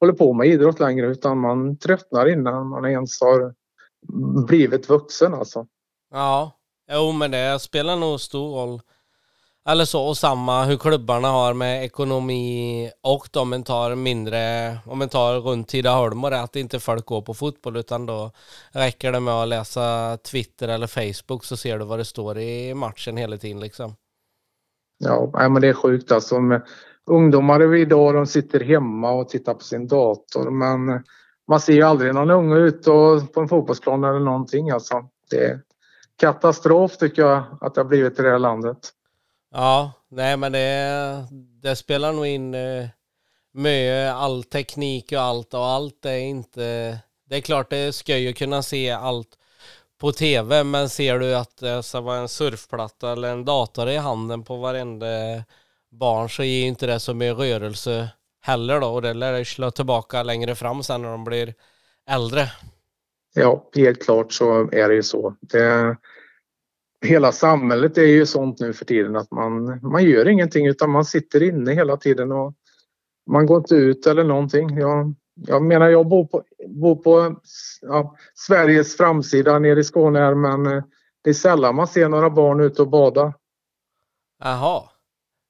håller 0.00 0.12
på 0.12 0.32
med 0.32 0.46
idrott 0.46 0.80
längre 0.80 1.06
utan 1.06 1.38
man 1.38 1.78
tröttnar 1.78 2.28
innan 2.28 2.68
man 2.68 2.84
ens 2.84 3.20
har 3.20 3.54
blivit 4.46 4.88
vuxen 4.88 5.34
alltså. 5.34 5.66
Ja, 6.10 6.52
jo 6.92 7.12
men 7.12 7.30
det 7.30 7.58
spelar 7.60 7.96
nog 7.96 8.20
stor 8.20 8.56
roll. 8.56 8.80
Eller 9.68 9.84
så, 9.84 10.02
och 10.02 10.16
samma 10.16 10.64
hur 10.64 10.76
klubbarna 10.76 11.28
har 11.28 11.54
med 11.54 11.84
ekonomi 11.84 12.90
och 13.02 13.36
om 13.36 13.50
man 13.50 13.62
tar 13.62 13.94
mindre, 13.94 14.78
om 14.86 14.98
man 14.98 15.08
tar 15.08 15.40
runt 15.40 15.68
Tidaholm 15.68 16.24
och 16.24 16.30
det, 16.30 16.40
att 16.40 16.56
inte 16.56 16.80
folk 16.80 17.06
går 17.06 17.22
på 17.22 17.34
fotboll 17.34 17.76
utan 17.76 18.06
då 18.06 18.30
räcker 18.72 19.12
det 19.12 19.20
med 19.20 19.34
att 19.34 19.48
läsa 19.48 20.16
Twitter 20.16 20.68
eller 20.68 20.86
Facebook 20.86 21.44
så 21.44 21.56
ser 21.56 21.78
du 21.78 21.84
vad 21.84 21.98
det 21.98 22.04
står 22.04 22.38
i 22.38 22.74
matchen 22.74 23.16
hela 23.16 23.36
tiden 23.36 23.60
liksom. 23.60 23.96
Ja, 24.98 25.30
men 25.32 25.62
det 25.62 25.68
är 25.68 25.74
sjukt 25.74 26.12
alltså. 26.12 26.36
Ungdomar 27.06 27.76
idag 27.76 28.14
de 28.14 28.26
sitter 28.26 28.60
hemma 28.60 29.12
och 29.12 29.28
tittar 29.28 29.54
på 29.54 29.64
sin 29.64 29.88
dator 29.88 30.50
men 30.50 31.04
man 31.48 31.60
ser 31.60 31.72
ju 31.72 31.82
aldrig 31.82 32.14
någon 32.14 32.30
unge 32.30 32.56
ute 32.56 32.90
på 33.32 33.40
en 33.40 33.48
fotbollsplan 33.48 34.04
eller 34.04 34.20
någonting 34.20 34.70
alltså. 34.70 35.08
Det 35.30 35.44
är 35.44 35.60
katastrof 36.16 36.96
tycker 36.96 37.22
jag 37.22 37.44
att 37.60 37.74
det 37.74 37.80
har 37.80 37.88
blivit 37.88 38.18
i 38.18 38.22
det 38.22 38.30
här 38.30 38.38
landet. 38.38 38.78
Ja, 39.52 39.92
nej 40.08 40.36
men 40.36 40.52
det, 40.52 41.26
det 41.62 41.76
spelar 41.76 42.12
nog 42.12 42.26
in 42.26 42.54
eh, 42.54 42.86
mycket, 43.52 44.12
all 44.12 44.44
teknik 44.44 45.12
och 45.12 45.20
allt 45.20 45.54
och 45.54 45.66
allt 45.66 46.04
är 46.04 46.18
inte... 46.18 46.98
Det 47.26 47.36
är 47.36 47.40
klart 47.40 47.70
det 47.70 47.92
ska 47.92 48.18
ju 48.18 48.32
kunna 48.32 48.62
se 48.62 48.90
allt 48.90 49.38
på 50.00 50.12
tv, 50.12 50.64
men 50.64 50.88
ser 50.88 51.18
du 51.18 51.34
att 51.34 51.56
det 51.56 51.82
ska 51.82 52.00
vara 52.00 52.18
en 52.18 52.28
surfplatta 52.28 53.12
eller 53.12 53.32
en 53.32 53.44
dator 53.44 53.88
i 53.88 53.96
handen 53.96 54.42
på 54.42 54.56
varenda 54.56 55.06
barn 55.90 56.28
så 56.28 56.42
ger 56.42 56.66
inte 56.66 56.86
det 56.86 57.00
så 57.00 57.14
mycket 57.14 57.38
rörelse 57.38 58.08
heller 58.40 58.80
då 58.80 58.86
och 58.86 59.02
det 59.02 59.14
lär 59.14 59.32
det 59.32 59.44
slå 59.44 59.70
tillbaka 59.70 60.22
längre 60.22 60.54
fram 60.54 60.82
sen 60.82 61.02
när 61.02 61.10
de 61.10 61.24
blir 61.24 61.54
äldre. 62.10 62.50
Ja, 63.34 63.70
helt 63.76 64.02
klart 64.02 64.32
så 64.32 64.68
är 64.72 64.88
det 64.88 64.94
ju 64.94 65.02
så. 65.02 65.34
Det, 65.40 65.96
hela 67.02 67.32
samhället 67.32 67.98
är 67.98 68.06
ju 68.06 68.26
sånt 68.26 68.60
nu 68.60 68.72
för 68.72 68.84
tiden 68.84 69.16
att 69.16 69.30
man, 69.30 69.80
man 69.82 70.04
gör 70.04 70.28
ingenting 70.28 70.66
utan 70.66 70.90
man 70.90 71.04
sitter 71.04 71.42
inne 71.42 71.72
hela 71.72 71.96
tiden 71.96 72.32
och 72.32 72.54
man 73.30 73.46
går 73.46 73.58
inte 73.58 73.74
ut 73.74 74.06
eller 74.06 74.24
någonting. 74.24 74.78
Jag, 74.78 75.14
jag 75.34 75.62
menar, 75.62 75.88
jag 75.88 76.08
bor 76.08 76.26
på, 76.26 76.42
bor 76.68 76.96
på 76.96 77.40
ja, 77.80 78.16
Sveriges 78.34 78.96
framsida 78.96 79.58
nere 79.58 79.80
i 79.80 79.84
Skåne 79.84 80.18
här, 80.18 80.34
men 80.34 80.66
eh, 80.66 80.84
det 81.24 81.30
är 81.30 81.34
sällan 81.34 81.74
man 81.74 81.86
ser 81.86 82.08
några 82.08 82.30
barn 82.30 82.60
ute 82.60 82.82
och 82.82 82.88
bada. 82.88 83.34
Jaha. 84.44 84.82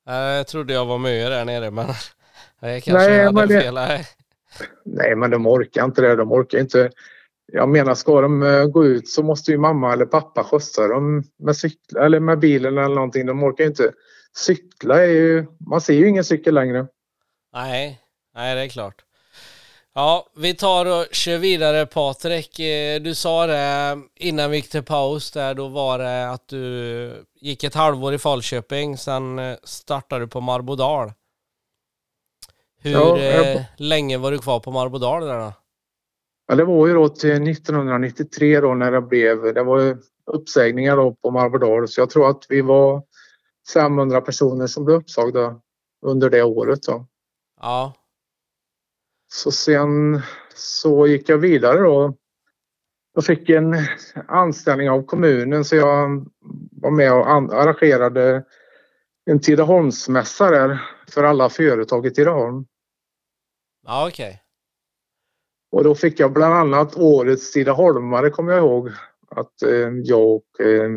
Jag 0.04 0.46
trodde 0.46 0.72
jag 0.72 0.86
var 0.86 0.98
mycket 0.98 1.30
där 1.30 1.44
nere, 1.44 1.70
men 1.70 1.86
jag 2.60 2.82
kanske 2.82 3.08
nej, 3.08 3.24
hade 3.24 3.46
det, 3.46 3.60
fel. 3.60 3.74
Nej. 3.74 4.06
nej, 4.84 5.16
men 5.16 5.30
de 5.30 5.46
orkar 5.46 5.84
inte 5.84 6.00
det. 6.00 6.16
De 6.16 6.32
orkar 6.32 6.58
inte. 6.58 6.90
Jag 7.46 7.68
menar, 7.68 7.94
ska 7.94 8.20
de 8.20 8.42
eh, 8.42 8.64
gå 8.64 8.84
ut 8.84 9.08
så 9.08 9.22
måste 9.22 9.50
ju 9.50 9.58
mamma 9.58 9.92
eller 9.92 10.06
pappa 10.06 10.44
skjutsa 10.44 10.88
dem 10.88 11.22
med, 11.38 11.56
cykel, 11.56 11.98
eller 11.98 12.20
med 12.20 12.38
bilen 12.38 12.78
eller 12.78 12.94
någonting. 12.94 13.26
De 13.26 13.42
orkar 13.42 13.64
inte. 13.64 13.92
Cykla 14.36 15.04
är 15.04 15.08
ju... 15.08 15.46
Man 15.70 15.80
ser 15.80 15.94
ju 15.94 16.08
ingen 16.08 16.24
cykel 16.24 16.54
längre. 16.54 16.86
Nej, 17.52 18.00
nej 18.34 18.54
det 18.54 18.60
är 18.60 18.68
klart. 18.68 19.04
Ja, 19.94 20.26
vi 20.36 20.54
tar 20.54 20.86
och 20.86 21.06
kör 21.14 21.38
vidare 21.38 21.86
Patrik. 21.86 22.60
Eh, 22.60 23.00
du 23.00 23.14
sa 23.14 23.46
det 23.46 23.98
innan 24.14 24.50
vi 24.50 24.56
gick 24.56 24.70
till 24.70 24.82
paus 24.82 25.30
där, 25.30 25.54
då 25.54 25.68
var 25.68 25.98
det 25.98 26.30
att 26.30 26.48
du 26.48 27.26
gick 27.40 27.64
ett 27.64 27.74
halvår 27.74 28.14
i 28.14 28.18
Falköping, 28.18 28.98
sen 28.98 29.38
eh, 29.38 29.56
startade 29.62 30.24
du 30.24 30.28
på 30.28 30.40
Marbodal. 30.40 31.12
Hur 32.80 32.92
ja, 32.92 33.18
jag... 33.18 33.64
Länge 33.76 34.18
var 34.18 34.30
du 34.30 34.38
kvar 34.38 34.60
på 34.60 34.70
Marbodal 34.70 35.26
där 35.26 35.38
då? 35.38 35.52
Ja, 36.52 36.56
det 36.56 36.64
var 36.64 36.86
ju 36.86 36.94
då 36.94 37.08
till 37.08 37.30
1993 37.30 38.60
då 38.60 38.74
när 38.74 38.92
det 38.92 39.00
blev, 39.00 39.54
det 39.54 39.62
var 39.62 39.98
uppsägningar 40.26 40.96
då 40.96 41.14
på 41.14 41.30
Marbodal 41.30 41.88
så 41.88 42.00
jag 42.00 42.10
tror 42.10 42.30
att 42.30 42.46
vi 42.48 42.60
var 42.60 43.02
500 43.74 44.20
personer 44.20 44.66
som 44.66 44.84
blev 44.84 44.96
uppsagda 44.96 45.60
under 46.06 46.30
det 46.30 46.42
året 46.42 46.82
då. 46.82 47.06
Ja. 47.60 47.94
Så 49.32 49.50
sen 49.50 50.22
så 50.54 51.06
gick 51.06 51.28
jag 51.28 51.38
vidare 51.38 51.80
då. 51.80 52.16
Jag 53.14 53.24
fick 53.24 53.50
en 53.50 53.76
anställning 54.28 54.90
av 54.90 55.02
kommunen 55.02 55.64
så 55.64 55.76
jag 55.76 56.26
var 56.72 56.90
med 56.90 57.12
och 57.12 57.26
arrangerade 57.30 58.44
en 59.24 59.40
Tidaholmsmässa 59.40 60.50
där 60.50 60.82
för 61.08 61.24
alla 61.24 61.48
företag 61.48 62.06
i 62.06 62.10
Tidaholm. 62.10 62.66
Ja, 63.86 64.08
okej. 64.08 64.28
Okay. 64.28 64.41
Och 65.72 65.84
då 65.84 65.94
fick 65.94 66.20
jag 66.20 66.32
bland 66.32 66.54
annat 66.54 66.96
årets 66.96 67.52
Tidaholmare 67.52 68.30
kommer 68.30 68.52
jag 68.52 68.60
ihåg 68.64 68.90
att 69.28 69.62
eh, 69.62 69.88
jag 70.04 70.30
och 70.30 70.60
eh, 70.60 70.90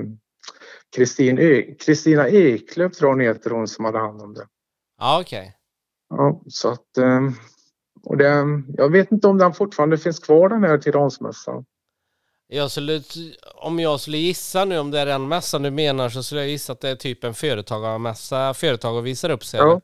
Kristina 1.86 2.30
e 2.30 2.54
Eklöf 2.54 2.92
tror 2.92 3.10
hon 3.10 3.20
heter 3.20 3.50
hon 3.50 3.68
som 3.68 3.86
hade 3.86 4.00
hand 4.00 4.22
om 4.22 4.34
det. 4.34 4.48
Ja, 5.00 5.22
okej. 5.22 5.40
Okay. 5.40 5.52
Ja, 6.10 6.42
så 6.48 6.70
att 6.70 6.98
eh, 6.98 7.22
Och 8.04 8.18
det, 8.18 8.46
jag 8.78 8.92
vet 8.92 9.12
inte 9.12 9.28
om 9.28 9.38
den 9.38 9.54
fortfarande 9.54 9.98
finns 9.98 10.20
kvar 10.20 10.50
den 10.50 10.64
här 10.64 10.78
Tidaholmsmässan. 10.78 11.66
Jag 12.48 12.72
skulle, 12.72 13.02
om 13.56 13.80
jag 13.80 14.00
skulle 14.00 14.18
gissa 14.18 14.66
nu 14.66 14.78
om 14.80 14.92
det 14.92 15.00
är 15.00 15.06
den 15.06 15.28
mässan 15.28 15.62
du 15.62 15.72
menar 15.72 16.10
så 16.10 16.24
skulle 16.24 16.42
jag 16.42 16.50
gissa 16.50 16.74
att 16.74 16.82
det 16.82 16.90
är 16.90 16.96
typ 16.96 17.24
en 17.24 17.34
företagarmässa. 17.34 18.54
Företag 18.54 18.96
och 18.96 19.06
visar 19.06 19.30
upp 19.30 19.44
sig. 19.44 19.60
Ja, 19.60 19.82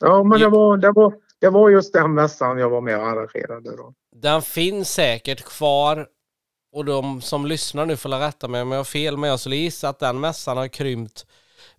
ja 0.00 0.22
men 0.22 0.40
det 0.40 0.48
var, 0.48 0.76
det, 0.76 0.92
var, 0.92 1.14
det 1.44 1.50
var 1.50 1.70
just 1.70 1.92
den 1.92 2.14
mässan 2.14 2.58
jag 2.58 2.70
var 2.70 2.80
med 2.80 2.98
och 2.98 3.06
arrangerade. 3.06 3.76
Då. 3.76 3.94
Den 4.16 4.42
finns 4.42 4.90
säkert 4.90 5.44
kvar 5.44 6.06
och 6.72 6.84
de 6.84 7.20
som 7.20 7.46
lyssnar 7.46 7.86
nu 7.86 7.96
får 7.96 8.08
rätta 8.08 8.48
mig 8.48 8.62
om 8.62 8.70
jag 8.70 8.78
har 8.78 8.84
fel 8.84 9.16
men 9.16 9.30
jag 9.30 9.40
skulle 9.40 9.56
gissa 9.56 9.88
att 9.88 9.98
den 9.98 10.20
mässan 10.20 10.56
har 10.56 10.68
krympt 10.68 11.26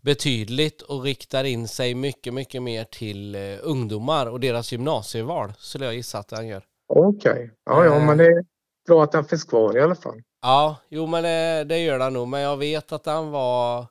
betydligt 0.01 0.81
och 0.81 1.03
riktar 1.03 1.43
in 1.43 1.67
sig 1.67 1.95
mycket, 1.95 2.33
mycket 2.33 2.63
mer 2.63 2.83
till 2.83 3.35
uh, 3.35 3.57
ungdomar 3.63 4.25
och 4.25 4.39
deras 4.39 4.71
gymnasieval 4.71 5.53
skulle 5.57 5.85
jag 5.85 5.93
gissa 5.93 6.17
att 6.17 6.27
den 6.27 6.47
gör. 6.47 6.63
Okej, 6.87 7.31
okay. 7.31 7.49
ja, 7.65 7.85
ja, 7.85 7.99
men 7.99 8.17
det 8.17 8.25
är 8.25 8.45
bra 8.87 9.03
att 9.03 9.11
den 9.11 9.25
finns 9.25 9.43
kvar 9.43 9.77
i 9.77 9.81
alla 9.81 9.95
fall. 9.95 10.21
Ja, 10.41 10.77
jo 10.89 11.07
men 11.07 11.23
det, 11.23 11.63
det 11.63 11.79
gör 11.79 11.99
den 11.99 12.13
nog, 12.13 12.27
men 12.27 12.41
jag 12.41 12.57
vet 12.57 12.91
att 12.91 13.03
den 13.03 13.31
var 13.31 13.85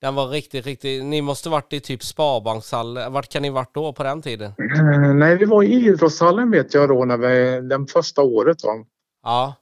den 0.00 0.14
var 0.14 0.28
riktigt, 0.28 0.66
riktigt... 0.66 1.04
Ni 1.04 1.22
måste 1.22 1.48
varit 1.48 1.72
i 1.72 1.80
typ 1.80 2.02
Sparbankshallen. 2.02 3.12
Vart 3.12 3.28
kan 3.28 3.42
ni 3.42 3.50
varit 3.50 3.74
då 3.74 3.92
på 3.92 4.02
den 4.02 4.22
tiden? 4.22 4.52
Uh, 4.60 5.14
nej, 5.14 5.36
vi 5.36 5.44
var 5.44 5.62
i 5.62 5.72
idrottshallen 5.72 6.50
vet 6.50 6.74
jag 6.74 6.88
då 6.88 7.04
när 7.04 7.16
vi, 7.16 7.60
den 7.68 7.86
första 7.86 8.22
året. 8.22 8.58
Då. 8.58 8.84
Ja. 9.22 9.54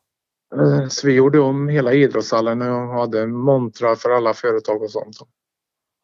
Uh, 0.57 0.89
så 0.89 1.07
vi 1.07 1.13
gjorde 1.13 1.41
om 1.41 1.69
hela 1.69 1.93
idrottshallen 1.93 2.63
och 2.63 2.89
hade 2.89 3.27
montrar 3.27 3.95
för 3.95 4.11
alla 4.11 4.35
företag 4.35 4.83
och 4.83 4.91
sånt. 4.91 5.17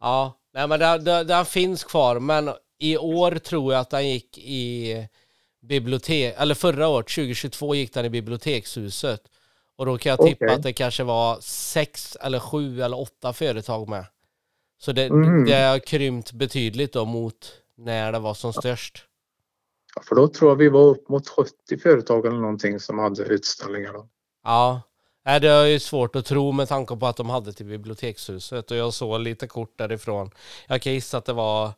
Ja, 0.01 0.39
nej 0.55 0.69
men 0.69 0.81
den, 0.81 1.05
den, 1.05 1.27
den, 1.27 1.45
finns 1.45 1.85
kvar 1.85 2.21
men 2.21 2.51
i 2.79 2.97
år 2.97 3.31
tror 3.31 3.73
jag 3.73 3.81
att 3.81 3.91
den 3.91 4.09
gick 4.09 4.39
i 4.39 5.09
bibliotek, 5.63 6.35
eller 6.39 6.55
förra 6.55 6.89
året, 6.89 7.07
2022 7.09 7.75
gick 7.75 7.95
den 7.95 8.05
i 8.05 8.11
bibliotekshuset. 8.11 9.21
Och 9.77 9.87
då 9.87 9.99
kan 9.99 10.11
jag 10.11 10.27
tippa 10.27 10.45
okay. 10.45 10.57
att 10.57 10.63
det 10.63 10.73
kanske 10.73 11.03
var 11.03 11.41
sex 11.41 12.17
eller 12.17 12.39
sju 12.39 12.83
eller 12.83 13.01
åtta 13.01 13.33
företag 13.33 13.89
med. 13.89 14.05
Så 14.85 14.93
det, 14.93 15.07
mm. 15.07 15.45
det 15.45 15.55
har 15.55 15.79
krympt 15.79 16.33
betydligt 16.33 16.93
då 16.93 17.05
mot 17.05 17.53
när 17.77 18.13
det 18.13 18.19
var 18.19 18.35
som 18.35 18.53
störst. 18.53 19.05
Ja, 19.95 20.03
för 20.03 20.15
då 20.15 20.29
tror 20.29 20.51
jag 20.51 20.57
vi 20.57 20.69
var 20.69 20.83
upp 20.83 21.09
mot 21.09 21.29
70 21.29 21.79
företag 21.83 22.27
eller 22.27 22.39
någonting 22.39 22.81
som 22.81 22.99
hade 22.99 23.23
utställningar. 23.23 23.93
Då. 23.93 24.09
Ja, 24.45 24.83
det 25.25 25.49
är 25.49 25.67
ju 25.67 25.79
svårt 25.79 26.17
att 26.17 26.27
tro 26.27 26.53
med 26.53 26.69
tanke 26.69 26.97
på 26.97 27.07
att 27.07 27.17
de 27.17 27.31
hade 27.31 27.53
till 27.53 27.67
bibliotekshuset 27.67 28.71
och 28.71 28.77
jag 28.77 28.95
såg 28.95 29.21
lite 29.21 29.47
kort 29.47 29.79
därifrån. 29.79 30.31
Jag 30.69 30.83
kan 30.83 30.93
gissa 30.93 31.19
att 31.19 31.25
det 31.25 31.33
var 31.33 31.73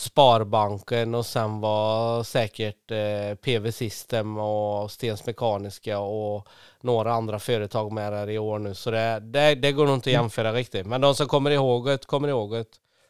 Sparbanken 0.00 1.14
och 1.14 1.26
sen 1.26 1.60
var 1.60 2.22
säkert 2.22 2.90
eh, 2.90 3.34
PV 3.34 3.72
System 3.72 4.38
och 4.38 4.90
Stens 4.90 5.26
Mekaniska 5.26 5.98
och 5.98 6.48
några 6.80 7.12
andra 7.12 7.38
företag 7.38 7.92
med 7.92 8.12
där 8.12 8.30
i 8.30 8.38
år 8.38 8.58
nu. 8.58 8.74
Så 8.74 8.90
det, 8.90 9.20
det, 9.20 9.54
det 9.54 9.72
går 9.72 9.86
nog 9.86 9.94
inte 9.94 10.10
att 10.10 10.14
mm. 10.14 10.22
jämföra 10.22 10.52
riktigt. 10.52 10.86
Men 10.86 11.00
de 11.00 11.14
som 11.14 11.26
kommer 11.26 11.50
ihåg 11.50 11.86
det, 11.86 12.06
kommer 12.06 12.28
ihåg 12.28 12.52
det, 12.52 12.64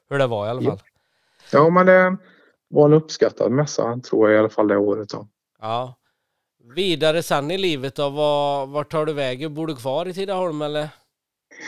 hur 0.09 0.19
det 0.19 0.27
var 0.27 0.47
i 0.47 0.51
alla 0.51 0.63
fall. 0.63 0.81
Ja, 1.53 1.71
men 1.71 1.87
det 1.87 2.17
var 2.69 2.87
en 2.87 2.93
uppskattad 2.93 3.53
mässa 3.53 4.01
tror 4.01 4.29
jag 4.29 4.37
i 4.37 4.39
alla 4.39 4.49
fall 4.49 4.69
det 4.69 4.77
året. 4.77 5.09
Då. 5.09 5.29
Ja. 5.61 5.95
Vidare 6.75 7.23
sen 7.23 7.51
i 7.51 7.59
livet 7.59 7.95
då, 7.95 8.09
var, 8.09 8.67
vart 8.67 8.91
tar 8.91 9.07
du 9.07 9.13
vägen? 9.13 9.55
Bor 9.55 9.67
du 9.67 9.77
kvar 9.77 10.09
i 10.09 10.15
Tidaholm 10.15 10.63
eller? 10.63 10.89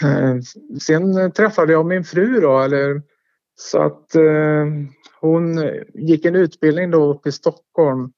Eh, 0.02 0.36
sen 0.80 1.32
träffade 1.32 1.72
jag 1.72 1.86
min 1.86 2.04
fru 2.04 2.40
då, 2.40 2.60
eller 2.60 3.02
så 3.54 3.82
att 3.82 4.14
eh, 4.14 4.66
hon 5.20 5.70
gick 5.94 6.24
en 6.24 6.36
utbildning 6.36 6.90
då 6.90 7.14
uppe 7.14 7.28
i 7.28 7.32
Stockholm 7.32 8.12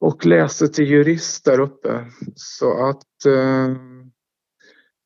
och 0.00 0.26
läste 0.26 0.68
till 0.68 0.90
jurist 0.90 1.44
där 1.44 1.60
uppe. 1.60 2.06
Så 2.34 2.88
att 2.88 3.24
eh, 3.26 3.76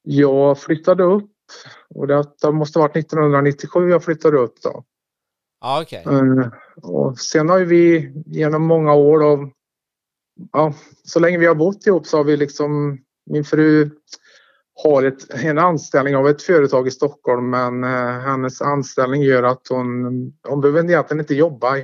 jag 0.02 0.58
flyttade 0.58 1.04
upp 1.04 1.30
och 1.94 2.06
det, 2.06 2.52
måste 2.52 2.78
ha 2.78 2.88
varit 2.88 2.96
1997 2.96 3.88
jag 3.88 4.04
flyttade 4.04 4.38
upp 4.38 4.62
då. 4.62 4.84
Ah, 5.60 5.82
okay. 5.82 6.02
eh, 6.04 6.48
och 6.82 7.18
sen 7.18 7.48
har 7.48 7.60
vi 7.60 8.12
genom 8.26 8.62
många 8.62 8.94
år 8.94 9.18
då, 9.18 9.50
ja, 10.52 10.74
så 11.04 11.20
länge 11.20 11.38
vi 11.38 11.46
har 11.46 11.54
bott 11.54 11.86
ihop 11.86 12.06
så 12.06 12.16
har 12.16 12.24
vi 12.24 12.36
liksom, 12.36 12.98
min 13.26 13.44
fru 13.44 13.90
har 14.84 15.02
ett, 15.02 15.44
en 15.44 15.58
anställning 15.58 16.16
av 16.16 16.28
ett 16.28 16.42
företag 16.42 16.88
i 16.88 16.90
Stockholm 16.90 17.50
men 17.50 17.84
eh, 17.84 18.20
hennes 18.20 18.62
anställning 18.62 19.22
gör 19.22 19.42
att 19.42 19.68
hon, 19.68 20.04
hon 20.48 20.60
behöver 20.60 20.84
egentligen 20.84 21.20
inte 21.20 21.34
jobba 21.34 21.76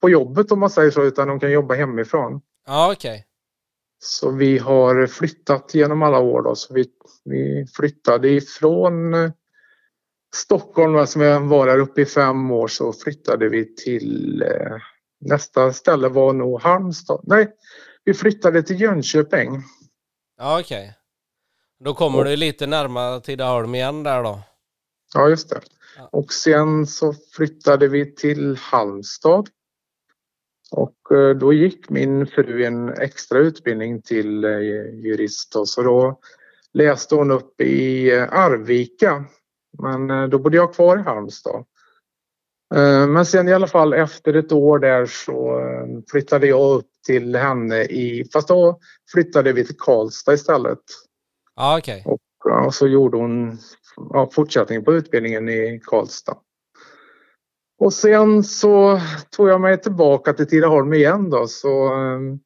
på 0.00 0.10
jobbet 0.10 0.52
om 0.52 0.60
man 0.60 0.70
säger 0.70 0.90
så 0.90 1.02
utan 1.04 1.28
hon 1.28 1.40
kan 1.40 1.52
jobba 1.52 1.74
hemifrån. 1.74 2.40
Ja, 2.66 2.92
okej. 2.92 3.10
Okay. 3.10 3.22
Så 3.98 4.30
vi 4.30 4.58
har 4.58 5.06
flyttat 5.06 5.74
genom 5.74 6.02
alla 6.02 6.18
år 6.18 6.42
då. 6.42 6.54
Så 6.54 6.74
vi, 6.74 6.86
vi 7.24 7.66
flyttade 7.76 8.28
ifrån 8.28 9.14
eh, 9.14 9.30
Stockholm 10.34 11.06
som 11.06 11.22
jag 11.22 11.40
var 11.40 11.66
där 11.66 11.78
uppe 11.78 12.00
i 12.00 12.06
fem 12.06 12.50
år 12.50 12.68
så 12.68 12.92
flyttade 12.92 13.48
vi 13.48 13.74
till 13.74 14.42
eh, 14.42 14.76
nästa 15.20 15.72
ställe 15.72 16.08
var 16.08 16.32
nog 16.32 16.60
Halmstad. 16.60 17.20
Nej, 17.22 17.48
vi 18.04 18.14
flyttade 18.14 18.62
till 18.62 18.80
Jönköping. 18.80 19.62
Ja, 20.38 20.60
okej. 20.60 20.82
Okay. 20.82 21.05
Då 21.78 21.94
kommer 21.94 22.18
och, 22.18 22.24
du 22.24 22.36
lite 22.36 22.66
närmare 22.66 23.20
Tidaholm 23.20 23.74
igen 23.74 24.02
där 24.02 24.22
då? 24.22 24.40
Ja, 25.14 25.28
just 25.28 25.50
det. 25.50 25.60
Ja. 25.96 26.08
Och 26.12 26.32
sen 26.32 26.86
så 26.86 27.14
flyttade 27.36 27.88
vi 27.88 28.14
till 28.14 28.56
Halmstad. 28.56 29.48
Och 30.70 31.16
eh, 31.16 31.36
då 31.36 31.52
gick 31.52 31.90
min 31.90 32.26
fru 32.26 32.64
en 32.64 32.88
extra 32.88 33.38
utbildning 33.38 34.02
till 34.02 34.44
eh, 34.44 34.60
jurist 35.04 35.56
och 35.56 35.68
så 35.68 35.82
då 35.82 36.20
läste 36.72 37.14
hon 37.14 37.30
upp 37.30 37.60
i 37.60 38.10
eh, 38.10 38.32
Arvika. 38.32 39.24
Men 39.82 40.30
då 40.30 40.38
bodde 40.38 40.56
jag 40.56 40.74
kvar 40.74 40.98
i 40.98 41.02
Halmstad. 41.02 41.64
Men 43.08 43.26
sen 43.26 43.48
i 43.48 43.52
alla 43.52 43.66
fall 43.66 43.92
efter 43.92 44.34
ett 44.34 44.52
år 44.52 44.78
där 44.78 45.06
så 45.06 45.62
flyttade 46.10 46.46
jag 46.46 46.76
upp 46.76 46.86
till 47.06 47.36
henne 47.36 47.82
i, 47.82 48.28
fast 48.32 48.48
då 48.48 48.78
flyttade 49.12 49.52
vi 49.52 49.66
till 49.66 49.76
Karlstad 49.78 50.34
istället. 50.34 50.78
Okej. 51.56 52.02
Okay. 52.04 52.12
Och 52.12 52.20
ja, 52.44 52.70
så 52.70 52.86
gjorde 52.86 53.18
hon 53.18 53.58
ja, 53.96 54.30
fortsättning 54.32 54.84
på 54.84 54.94
utbildningen 54.94 55.48
i 55.48 55.80
Karlstad. 55.84 56.36
Och 57.78 57.92
sen 57.92 58.44
så 58.44 59.00
tog 59.30 59.48
jag 59.48 59.60
mig 59.60 59.80
tillbaka 59.80 60.32
till 60.32 60.48
Tidaholm 60.48 60.94
igen 60.94 61.30
då. 61.30 61.46
Så 61.46 61.94
ehm, 61.94 62.38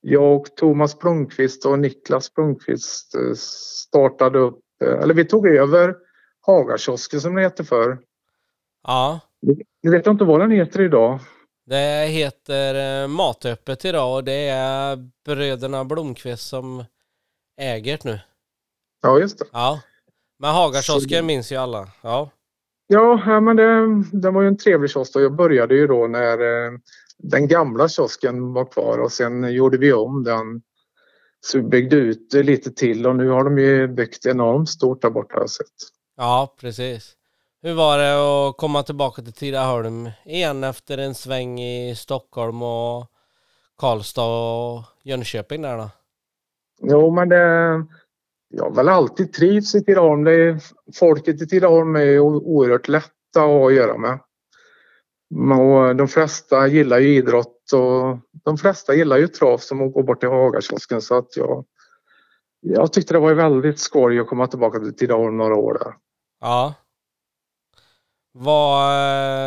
jag 0.00 0.36
och 0.36 0.46
Thomas 0.56 0.98
Blomqvist 0.98 1.66
och 1.66 1.78
Niklas 1.78 2.34
Blomqvist 2.34 3.14
eh, 3.14 3.34
startade 3.34 4.38
upp, 4.38 4.60
eh, 4.84 5.02
eller 5.02 5.14
vi 5.14 5.24
tog 5.24 5.46
över 5.46 5.94
Hagakiosken 6.40 7.20
som 7.20 7.34
det 7.34 7.42
heter 7.42 7.64
för. 7.64 7.98
Ja. 8.82 9.20
Du 9.82 9.90
vet 9.90 10.06
inte 10.06 10.24
vad 10.24 10.40
den 10.40 10.50
heter 10.50 10.80
idag? 10.80 11.20
Det 11.66 12.06
heter 12.06 13.02
eh, 13.02 13.08
Matöppet 13.08 13.84
idag 13.84 14.14
och 14.14 14.24
det 14.24 14.48
är 14.48 15.08
bröderna 15.24 15.84
Blomqvist 15.84 16.48
som 16.48 16.84
äger 17.60 17.98
det 18.02 18.04
nu. 18.04 18.20
Ja, 19.04 19.18
just 19.18 19.38
det. 19.38 19.44
Ja. 19.52 19.80
Men 20.38 20.54
Hagakiosken 20.54 21.26
minns 21.26 21.52
ju 21.52 21.56
alla. 21.56 21.88
Ja. 22.02 22.30
Ja, 22.86 23.40
men 23.40 23.56
det, 23.56 24.02
det 24.12 24.30
var 24.30 24.42
ju 24.42 24.48
en 24.48 24.58
trevlig 24.58 24.90
kiosk 24.90 25.16
jag 25.16 25.36
började 25.36 25.74
ju 25.74 25.86
då 25.86 26.06
när 26.06 26.38
eh, 26.38 26.72
den 27.18 27.48
gamla 27.48 27.88
kiosken 27.88 28.52
var 28.52 28.64
kvar 28.64 28.98
och 28.98 29.12
sen 29.12 29.52
gjorde 29.52 29.78
vi 29.78 29.92
om 29.92 30.24
den. 30.24 30.62
Så 31.40 31.58
vi 31.58 31.64
byggde 31.64 31.96
ut 31.96 32.30
det 32.30 32.42
lite 32.42 32.70
till 32.72 33.06
och 33.06 33.16
nu 33.16 33.28
har 33.28 33.44
de 33.44 33.58
ju 33.58 33.88
byggt 33.88 34.26
enormt 34.26 34.68
stort 34.68 35.02
där 35.02 35.10
borta 35.10 35.34
har 35.34 35.40
jag 35.40 35.50
sett. 35.50 35.66
Ja, 36.16 36.54
precis. 36.60 37.12
Hur 37.62 37.74
var 37.74 37.98
det 37.98 38.48
att 38.48 38.56
komma 38.56 38.82
tillbaka 38.82 39.22
till 39.22 39.32
Tidaholm 39.32 40.10
igen 40.24 40.64
efter 40.64 40.98
en 40.98 41.14
sväng 41.14 41.60
i 41.60 41.94
Stockholm 41.96 42.62
och 42.62 43.06
Karlstad 43.78 44.22
och 44.22 44.82
Jönköping 45.02 45.62
där 45.62 45.78
då? 45.78 45.90
Jo, 46.82 47.10
men 47.10 47.28
det, 47.28 47.86
jag 48.56 48.64
har 48.64 48.70
väl 48.70 48.88
alltid 48.88 49.32
trivts 49.32 49.74
i 49.74 49.84
Tidaholm. 49.84 50.26
Folket 50.94 51.42
i 51.42 51.46
Tidaholm 51.46 51.96
är 51.96 52.18
oerhört 52.18 52.88
lätta 52.88 53.10
att 53.36 53.42
ha 53.42 53.66
att 53.66 53.74
göra 53.74 53.98
med. 53.98 54.18
Och 55.58 55.96
de 55.96 56.08
flesta 56.08 56.66
gillar 56.66 56.98
ju 56.98 57.16
idrott 57.16 57.72
och 57.72 58.18
de 58.44 58.58
flesta 58.58 58.94
gillar 58.94 59.16
ju 59.16 59.28
trav 59.28 59.58
som 59.58 59.82
att 59.82 59.92
gå 59.92 60.02
bort 60.02 60.20
till 60.20 60.28
Hagakiosken 60.28 61.02
så 61.02 61.18
att 61.18 61.36
jag, 61.36 61.64
jag 62.60 62.92
tyckte 62.92 63.14
det 63.14 63.20
var 63.20 63.34
väldigt 63.34 63.78
skoj 63.78 64.20
att 64.20 64.28
komma 64.28 64.46
tillbaka 64.46 64.78
till 64.78 64.96
Tidaholm 64.96 65.36
några 65.36 65.54
år 65.54 65.74
där. 65.74 65.94
Ja. 66.40 66.74
Vad, 68.32 68.90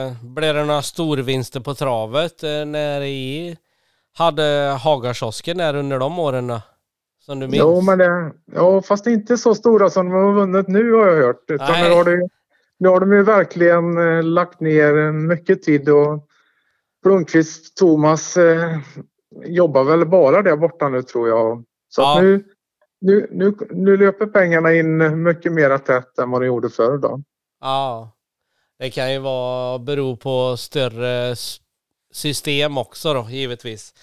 eh, 0.08 0.24
blev 0.24 0.56
det 0.56 0.65
några 0.65 0.82
storvinster 0.82 1.60
på 1.60 1.76
travet 1.76 2.43
eh, 2.43 2.65
när 2.65 3.02
i 3.02 3.58
hade 4.13 4.78
Hagakiosken 4.84 5.58
där 5.58 5.76
under 5.76 6.00
de 6.00 6.20
åren? 6.20 6.48
Då? 6.48 6.62
Som 7.28 7.40
du 7.40 7.48
minns? 7.48 7.60
Jo, 7.60 7.82
men 7.82 7.98
det, 7.98 8.32
ja, 8.54 8.82
fast 8.82 9.08
inte 9.08 9.38
så 9.38 9.56
stora 9.56 9.90
som 9.90 10.10
de 10.10 10.16
har 10.16 10.34
vunnit 10.34 10.68
nu 10.68 10.94
har 10.94 11.08
jag 11.08 11.16
hört. 11.26 11.44
Utan 11.48 11.82
nu 11.84 11.90
har, 11.92 12.04
det, 12.04 12.30
nu 12.80 12.90
har 12.90 13.00
de 13.00 13.13
ju 13.13 13.24
verkligen 13.24 13.98
eh, 13.98 14.24
lagt 14.24 14.60
ner 14.60 15.12
mycket 15.12 15.63
tid 15.63 15.90
och 15.90 16.28
Blomqvist, 17.04 17.78
Thomas 17.78 18.38
eh, 18.38 18.78
jobbar 19.46 19.84
väl 19.84 20.06
bara 20.06 20.42
där 20.42 20.56
borta 20.58 20.90
nu 20.90 21.02
tror 21.04 21.30
jag. 21.30 21.63
Så 21.90 22.02
Ja. 22.02 22.22
nu, 22.22 22.44
nu, 23.02 23.28
nu, 23.32 23.54
nu 23.70 23.98
löper 23.98 24.26
pengarna 24.26 24.74
in 24.74 25.24
mycket 25.24 25.54
mer 25.54 25.78
tätt 25.78 26.20
än 26.20 26.32
vad 26.32 26.42
de 26.42 26.46
gjorde 26.48 26.70
förr 26.70 26.98
då. 26.98 27.22
Ja. 27.62 28.12
Det 28.80 28.90
kan 28.90 29.13
ju 29.13 29.20
vara 29.20 29.80
bero 29.80 30.18
på 30.18 30.58
större 30.58 31.36
system 32.13 32.78
också 32.78 33.13
då, 33.13 33.28
givetvis. 33.30 33.94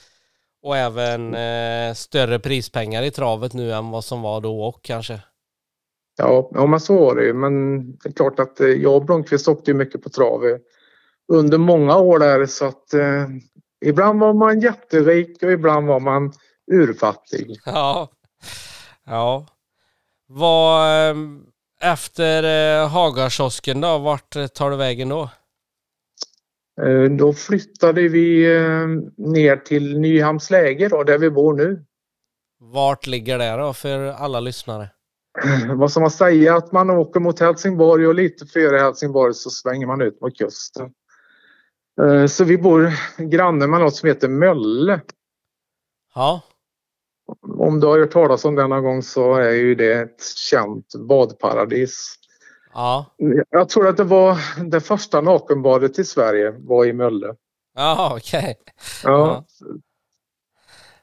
Och 0.65 0.77
även 0.77 1.35
eh, 1.35 1.95
större 1.95 2.39
prispengar 2.39 3.03
i 3.03 3.11
travet 3.11 3.53
nu 3.53 3.73
än 3.73 3.91
vad 3.91 4.05
som 4.05 4.23
var 4.23 4.41
då 4.41 4.63
och 4.63 4.83
kanske. 4.83 5.21
Ja, 6.17 6.51
ja 6.55 6.67
men 6.67 6.81
så 6.81 6.99
var 6.99 7.15
det 7.15 7.25
ju. 7.25 7.35
Men 7.35 7.87
det 7.97 8.09
är 8.09 8.13
klart 8.13 8.39
att 8.39 8.61
eh, 8.61 8.67
jag 8.67 8.95
och 8.97 9.05
Blomqvist 9.05 9.49
åkte 9.49 9.71
ju 9.71 9.77
mycket 9.77 10.03
på 10.03 10.09
trav 10.09 10.43
under 11.33 11.59
många 11.59 11.97
år 11.97 12.19
där 12.19 12.47
så 12.47 12.65
att 12.65 12.95
eh, 12.95 13.27
ibland 13.85 14.21
var 14.21 14.35
man 14.35 14.61
jätterik 14.61 15.43
och 15.43 15.53
ibland 15.53 15.87
var 15.87 16.01
man 16.01 16.33
urfattig. 16.73 17.61
Ja. 17.65 18.09
Ja. 19.07 19.47
Vad 20.27 21.11
eh, 21.11 21.17
efter 21.81 22.43
eh, 22.83 22.89
Hagakiosken 22.89 23.81
då, 23.81 23.99
vart 23.99 24.55
tar 24.55 24.71
du 24.71 24.77
vägen 24.77 25.09
då? 25.09 25.31
Eh, 26.83 27.11
Då 27.11 27.33
flyttade 27.33 28.09
vi 28.09 28.57
eh, 28.57 28.87
ner 29.17 29.57
till 29.57 29.99
Nyhamns 30.01 30.51
läge 30.51 30.89
då, 30.89 31.03
där 31.03 31.19
vi 31.19 31.31
bor 31.31 31.55
nu. 31.55 31.85
Vart 32.61 33.07
ligger 33.07 33.39
det 33.39 33.57
då 33.57 33.73
för 33.73 34.01
alla 34.01 34.41
lyssnare? 34.41 34.91
Vad 35.75 35.93
som 35.93 36.01
man 36.01 36.11
säger 36.11 36.53
att 36.53 36.73
man 36.73 36.91
åker 36.91 37.21
mot 37.21 37.41
Helsingborg 37.41 38.07
och 38.07 38.15
lite 38.15 38.47
före 38.47 38.79
Helsingborg 38.79 39.35
så 39.35 39.51
svänger 39.51 39.87
man 39.87 40.01
ut 40.03 40.21
mot 40.21 40.39
kusten. 40.39 40.91
Eh, 42.03 42.27
Så 42.27 42.45
vi 42.45 42.59
bor 42.59 42.93
granne 43.19 43.67
med 43.67 43.81
något 43.81 43.95
som 43.97 44.07
heter 44.09 44.29
Mölle. 44.29 45.01
Ja. 46.15 46.43
Om 47.59 47.81
du 47.81 47.87
har 47.87 47.99
hört 47.99 48.11
talas 48.11 48.45
om 48.45 48.55
det 48.55 48.67
någon 48.67 48.83
gång 48.83 49.03
så 49.03 49.35
är 49.35 49.51
ju 49.51 49.75
det 49.75 49.93
ett 49.93 50.25
känt 50.51 50.95
badparadis. 51.09 52.15
Ja. 52.75 53.07
Jag 53.51 53.69
tror 53.69 53.89
att 53.89 53.97
det 53.97 54.05
var 54.05 54.39
det 54.71 54.81
första 54.81 55.21
nakenbadet 55.21 55.99
i 55.99 56.05
Sverige 56.05 56.51
var 56.59 56.85
i 56.85 56.93
Mölle. 56.93 57.35
Ja, 57.75 58.17
okej. 58.17 58.57
Ja. 59.05 59.45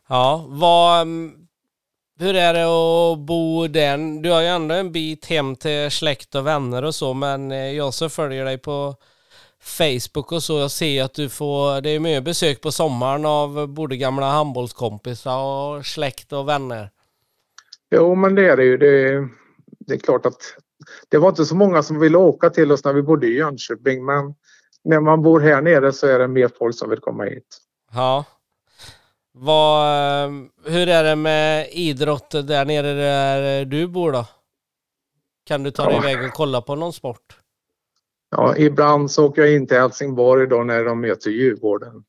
Ja, 0.08 0.46
vad... 0.50 1.02
mm, 1.02 1.48
Hur 2.20 2.36
är 2.36 2.54
det 2.54 2.64
att 2.64 3.20
bo 3.20 3.68
där? 3.68 4.22
Du 4.24 4.32
har 4.32 4.42
ju 4.42 4.48
ändå 4.48 4.76
en 4.76 4.92
bit 4.92 5.26
hem 5.26 5.56
till 5.56 5.92
släkt 5.92 6.36
och 6.36 6.48
vänner 6.48 6.84
och 6.84 6.96
så, 6.96 7.14
men 7.14 7.52
eh, 7.52 7.72
jag 7.72 7.94
som 7.94 8.10
följer 8.10 8.46
dig 8.46 8.58
på 8.58 8.96
Facebook 9.64 10.32
och 10.32 10.44
så, 10.44 10.60
jag 10.60 10.72
ser 10.72 11.04
att 11.04 11.14
du 11.14 11.30
får, 11.30 11.82
det 11.82 11.90
är 11.90 12.00
mycket 12.00 12.24
besök 12.24 12.62
på 12.62 12.72
sommaren 12.72 13.26
av 13.26 13.68
både 13.68 13.98
gamla 13.98 14.26
handbollskompisar 14.32 15.38
och 15.38 15.86
släkt 15.86 16.34
och 16.34 16.50
vänner. 16.50 16.90
Jo, 17.96 18.16
men 18.16 18.36
det 18.36 18.46
är 18.50 18.58
det 18.58 18.64
ju. 18.64 18.78
Det, 18.78 19.28
det 19.80 19.94
är 19.94 19.98
klart 20.00 20.26
att 20.26 20.42
det 21.10 21.18
var 21.18 21.30
inte 21.30 21.46
så 21.46 21.56
många 21.56 21.84
som 21.84 22.00
ville 22.00 22.18
åka 22.18 22.50
till 22.50 22.72
oss 22.72 22.86
när 22.86 22.94
vi 22.94 23.02
bodde 23.02 23.28
i 23.28 23.38
Jönköping, 23.38 24.06
men 24.06 24.34
när 24.84 25.00
man 25.00 25.22
bor 25.22 25.40
här 25.40 25.62
nere 25.62 25.92
så 25.94 26.08
är 26.08 26.20
det 26.20 26.28
mer 26.28 26.50
folk 26.60 26.76
som 26.76 26.90
vill 26.90 27.00
komma 27.00 27.24
hit. 27.24 27.58
Ja. 27.94 28.26
Vad, 29.34 29.86
eh, 30.26 30.32
hur 30.66 30.90
är 30.90 31.04
det 31.04 31.16
med 31.16 31.68
idrott 31.72 32.32
där 32.32 32.66
nere 32.66 32.94
där 32.94 33.66
du 33.66 33.88
bor 33.88 34.12
då? 34.12 34.28
Kan 35.46 35.64
du 35.64 35.72
ta 35.72 35.86
dig 35.86 36.00
Ja. 36.04 36.10
iväg 36.10 36.26
och 36.26 36.34
kolla 36.34 36.62
på 36.62 36.76
någon 36.76 36.94
sport? 36.94 37.38
Ja, 38.30 38.58
ibland 38.58 39.12
så 39.12 39.26
åker 39.26 39.42
jag 39.42 39.54
in 39.54 39.68
till 39.68 39.78
Helsingborg 39.78 40.48
då 40.48 40.64
när 40.64 40.84
de 40.86 41.02
möter 41.02 41.30
Djurgården. 41.32 42.04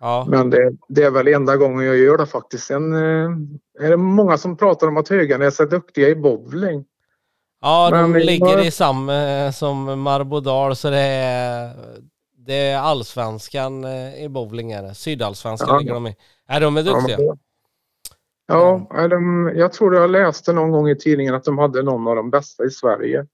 Ja. 0.00 0.26
Men 0.28 0.50
det, 0.50 0.72
det 0.88 1.02
är 1.02 1.10
väl 1.10 1.28
enda 1.28 1.56
gången 1.56 1.86
jag 1.86 1.96
gör 1.96 2.18
det 2.18 2.26
faktiskt. 2.26 2.66
Sen 2.66 2.92
eh, 2.92 3.30
är 3.80 3.90
det 3.90 3.96
många 3.96 4.38
som 4.38 4.56
pratar 4.56 4.86
om 4.88 4.96
att 4.96 5.08
Höganäs 5.08 5.60
är 5.60 5.66
duktiga 5.66 6.08
i 6.08 6.14
bowling. 6.16 6.84
Ja, 7.60 7.90
de 7.90 8.10
Men 8.12 8.22
ligger 8.22 8.64
i 8.66 8.70
samma 8.70 9.52
som 9.52 10.00
Marbodal 10.02 10.76
så 10.76 10.90
det 10.90 10.98
är, 10.98 11.70
det 12.46 12.54
är 12.54 12.78
allsvenskan 12.78 13.84
eh, 13.84 14.22
i 14.24 14.28
bowling 14.28 14.72
är 14.72 14.82
det. 14.82 14.94
Sydallsvenskan 14.94 15.68
Ja. 15.70 15.78
ligger 15.78 15.94
de 15.94 16.06
i. 16.06 16.16
Är 16.48 16.60
de 16.60 16.76
är 16.76 16.82
Ja, 16.82 16.92
duktiga? 16.92 17.18
men- 17.18 17.38
Ja, 18.52 19.08
de, 19.08 19.52
jag 19.56 19.72
tror 19.72 19.94
jag 19.94 20.10
läste 20.10 20.52
någon 20.52 20.70
gång 20.70 20.88
i 20.88 20.96
tidningen 20.98 21.34
att 21.34 21.44
de 21.44 21.58
hade 21.58 21.82
någon 21.82 22.08
av 22.08 22.16
de 22.16 22.30
bästa 22.30 22.64
i 22.64 22.70
Sverige 22.70 23.26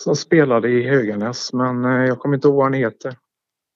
som 0.00 0.16
spelade 0.16 0.68
i 0.68 0.88
Höganäs, 0.88 1.52
men 1.52 1.84
eh, 1.84 1.90
jag 2.06 2.18
kommer 2.18 2.34
inte 2.34 2.48
ihåg 2.48 2.56
vad 2.56 2.64
han 2.64 2.72
heter. 2.74 3.08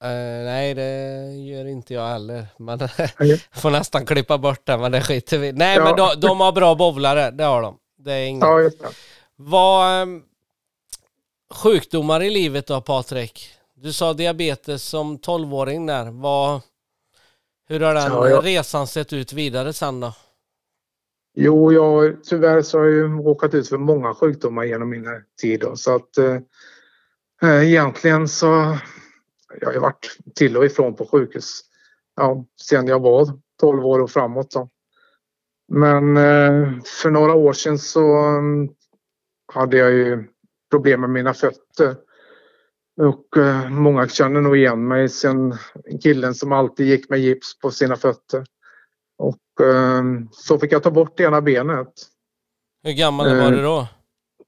Eh, 0.05 0.45
nej, 0.45 0.75
det 0.75 1.31
gör 1.33 1.65
inte 1.67 1.95
jag 1.95 2.07
heller. 2.09 2.47
Nej. 2.59 3.43
får 3.53 3.71
nästan 3.71 4.07
klippa 4.07 4.39
bort 4.39 4.61
det, 4.65 4.79
men 4.79 4.93
det 4.93 5.01
skiter 5.01 5.39
vi 5.39 5.53
Nej, 5.53 5.77
Ja. 5.77 5.85
men 5.85 5.97
de, 5.97 6.21
de 6.29 6.41
har 6.41 6.53
bra 6.53 6.75
bowlare, 6.75 7.31
det 7.31 7.45
har 7.45 7.63
de. 7.63 7.77
Det 7.99 8.13
är 8.13 8.27
inget. 8.27 8.43
Ja. 8.45 8.89
Vad... 9.37 10.03
ehm, 10.03 10.23
sjukdomar 11.55 12.23
i 12.23 12.31
livet 12.31 12.67
då, 12.67 12.81
Patrik? 12.81 13.49
Du 13.75 13.93
sa 13.93 14.13
diabetes 14.13 14.83
som 14.85 15.19
12-åring 15.19 15.87
där. 15.87 16.11
Vad, 16.11 16.61
hur 17.69 17.81
har 17.81 17.95
den 17.95 18.13
Ja, 18.13 18.29
jag- 18.29 18.45
resan 18.45 18.87
sett 18.87 19.13
ut 19.13 19.33
vidare 19.33 19.73
sen 19.73 20.01
då? 20.01 20.13
Jo, 21.37 21.73
jag, 21.73 22.25
tyvärr 22.25 22.63
så 22.63 22.79
har 22.79 22.85
jag 22.85 22.95
ju 22.95 23.23
råkat 23.23 23.55
ut 23.55 23.69
för 23.69 23.79
många 23.79 24.15
sjukdomar 24.15 24.65
genom 24.65 24.91
min 24.91 25.07
tid. 25.41 25.61
Då, 25.61 25.77
så 25.77 25.95
att 25.97 26.19
eh, 26.19 26.37
eh, 27.43 27.69
egentligen 27.69 28.29
så 28.29 28.79
jag 29.61 29.73
har 29.73 29.81
varit 29.81 30.19
till 30.35 30.57
och 30.57 30.65
ifrån 30.65 30.97
på 30.97 31.07
sjukhus 31.07 31.61
ja, 32.17 32.45
sen 32.63 32.87
jag 32.87 33.01
var 33.01 33.29
12 33.61 33.87
år 33.87 34.01
och 34.01 34.11
framåt. 34.11 34.51
Då. 34.51 34.69
Men 35.73 36.17
eh, 36.17 36.83
för 37.03 37.11
några 37.11 37.35
år 37.35 37.53
sedan 37.53 37.79
så 37.79 38.15
mm, 38.17 38.69
hade 39.53 39.77
jag 39.77 39.93
ju 39.93 40.25
problem 40.71 41.01
med 41.01 41.11
mina 41.11 41.35
fötter. 41.35 41.97
Och 43.01 43.37
eh, 43.37 43.69
många 43.71 44.09
känner 44.09 44.41
nog 44.41 44.57
igen 44.57 44.89
mig 44.89 45.09
sen 45.09 45.55
killen 46.03 46.35
som 46.35 46.53
alltid 46.53 46.87
gick 46.87 47.09
med 47.11 47.19
gips 47.19 47.59
på 47.59 47.71
sina 47.71 47.97
fötter. 47.97 48.45
Och 49.19 49.67
eh, 49.67 50.03
så 50.33 50.59
fick 50.59 50.73
jag 50.73 50.83
ta 50.83 50.91
bort 50.91 51.21
ena 51.21 51.41
benet. 51.41 51.93
Hur 52.83 52.93
gammal 52.93 53.27
var 53.37 53.45
Eh. 53.45 53.51
du 53.51 53.63
då? 53.63 53.89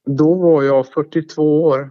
Då 0.06 0.34
var 0.34 0.62
jag 0.62 0.86
42 0.92 1.62
år. 1.62 1.90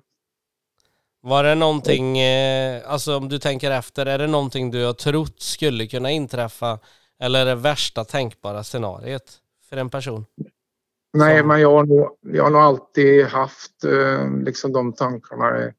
Var 1.22 1.44
det 1.44 1.56
någonting, 1.56 2.18
eh, 2.20 2.82
alltså 2.92 3.18
om 3.18 3.30
du 3.30 3.40
tänker 3.40 3.72
efter, 3.72 4.06
är 4.06 4.18
det 4.18 4.28
någonting 4.28 4.72
du 4.72 4.86
har 4.86 4.94
trott 4.94 5.42
skulle 5.42 5.88
kunna 5.88 6.12
inträffa? 6.12 6.80
Eller 7.20 7.42
är 7.42 7.46
det 7.46 7.56
värsta 7.56 8.04
tänkbara 8.04 8.64
scenariet 8.64 9.34
för 9.70 9.78
en 9.78 9.90
person? 9.90 10.26
Nej, 11.16 11.44
men 11.44 11.62
jag 11.62 11.72
har, 11.72 11.86
nog, 11.86 12.18
jag 12.22 12.44
har 12.44 12.52
nog 12.52 12.62
alltid 12.62 13.26
haft 13.26 13.84
eh, 13.84 14.38
liksom 14.40 14.74
de 14.74 14.94
tankarna. 14.94 15.72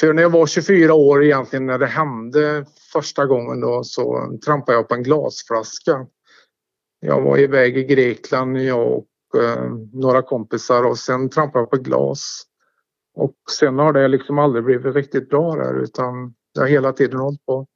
För 0.00 0.12
när 0.12 0.22
jag 0.22 0.30
var 0.30 0.46
24 0.46 0.94
år 0.94 1.24
egentligen 1.24 1.66
när 1.66 1.78
det 1.78 1.86
hände 1.86 2.66
första 2.92 3.26
gången 3.26 3.60
då 3.60 3.84
så 3.84 4.38
trampade 4.44 4.78
jag 4.78 4.88
på 4.88 4.94
en 4.94 5.02
glasflaska. 5.02 6.06
Jag 7.00 7.20
var 7.20 7.38
iväg 7.38 7.78
i 7.78 7.84
Grekland, 7.84 8.58
jag 8.58 8.92
och 8.92 9.40
eh, 9.42 9.70
några 9.92 10.22
kompisar 10.22 10.84
och 10.84 10.98
sen 10.98 11.30
trampade 11.30 11.62
jag 11.62 11.70
på 11.70 11.76
glas. 11.76 12.42
Och 13.14 13.36
sen 13.58 13.78
har 13.78 13.92
det 13.92 14.08
liksom 14.08 14.38
aldrig 14.38 14.64
blivit 14.64 14.94
riktigt 14.94 15.28
bra 15.28 15.54
där 15.54 15.82
utan 15.82 16.34
jag 16.52 16.62
har 16.62 16.68
hela 16.68 16.92
tiden 16.92 17.20
hållit 17.20 17.46
på. 17.46 17.66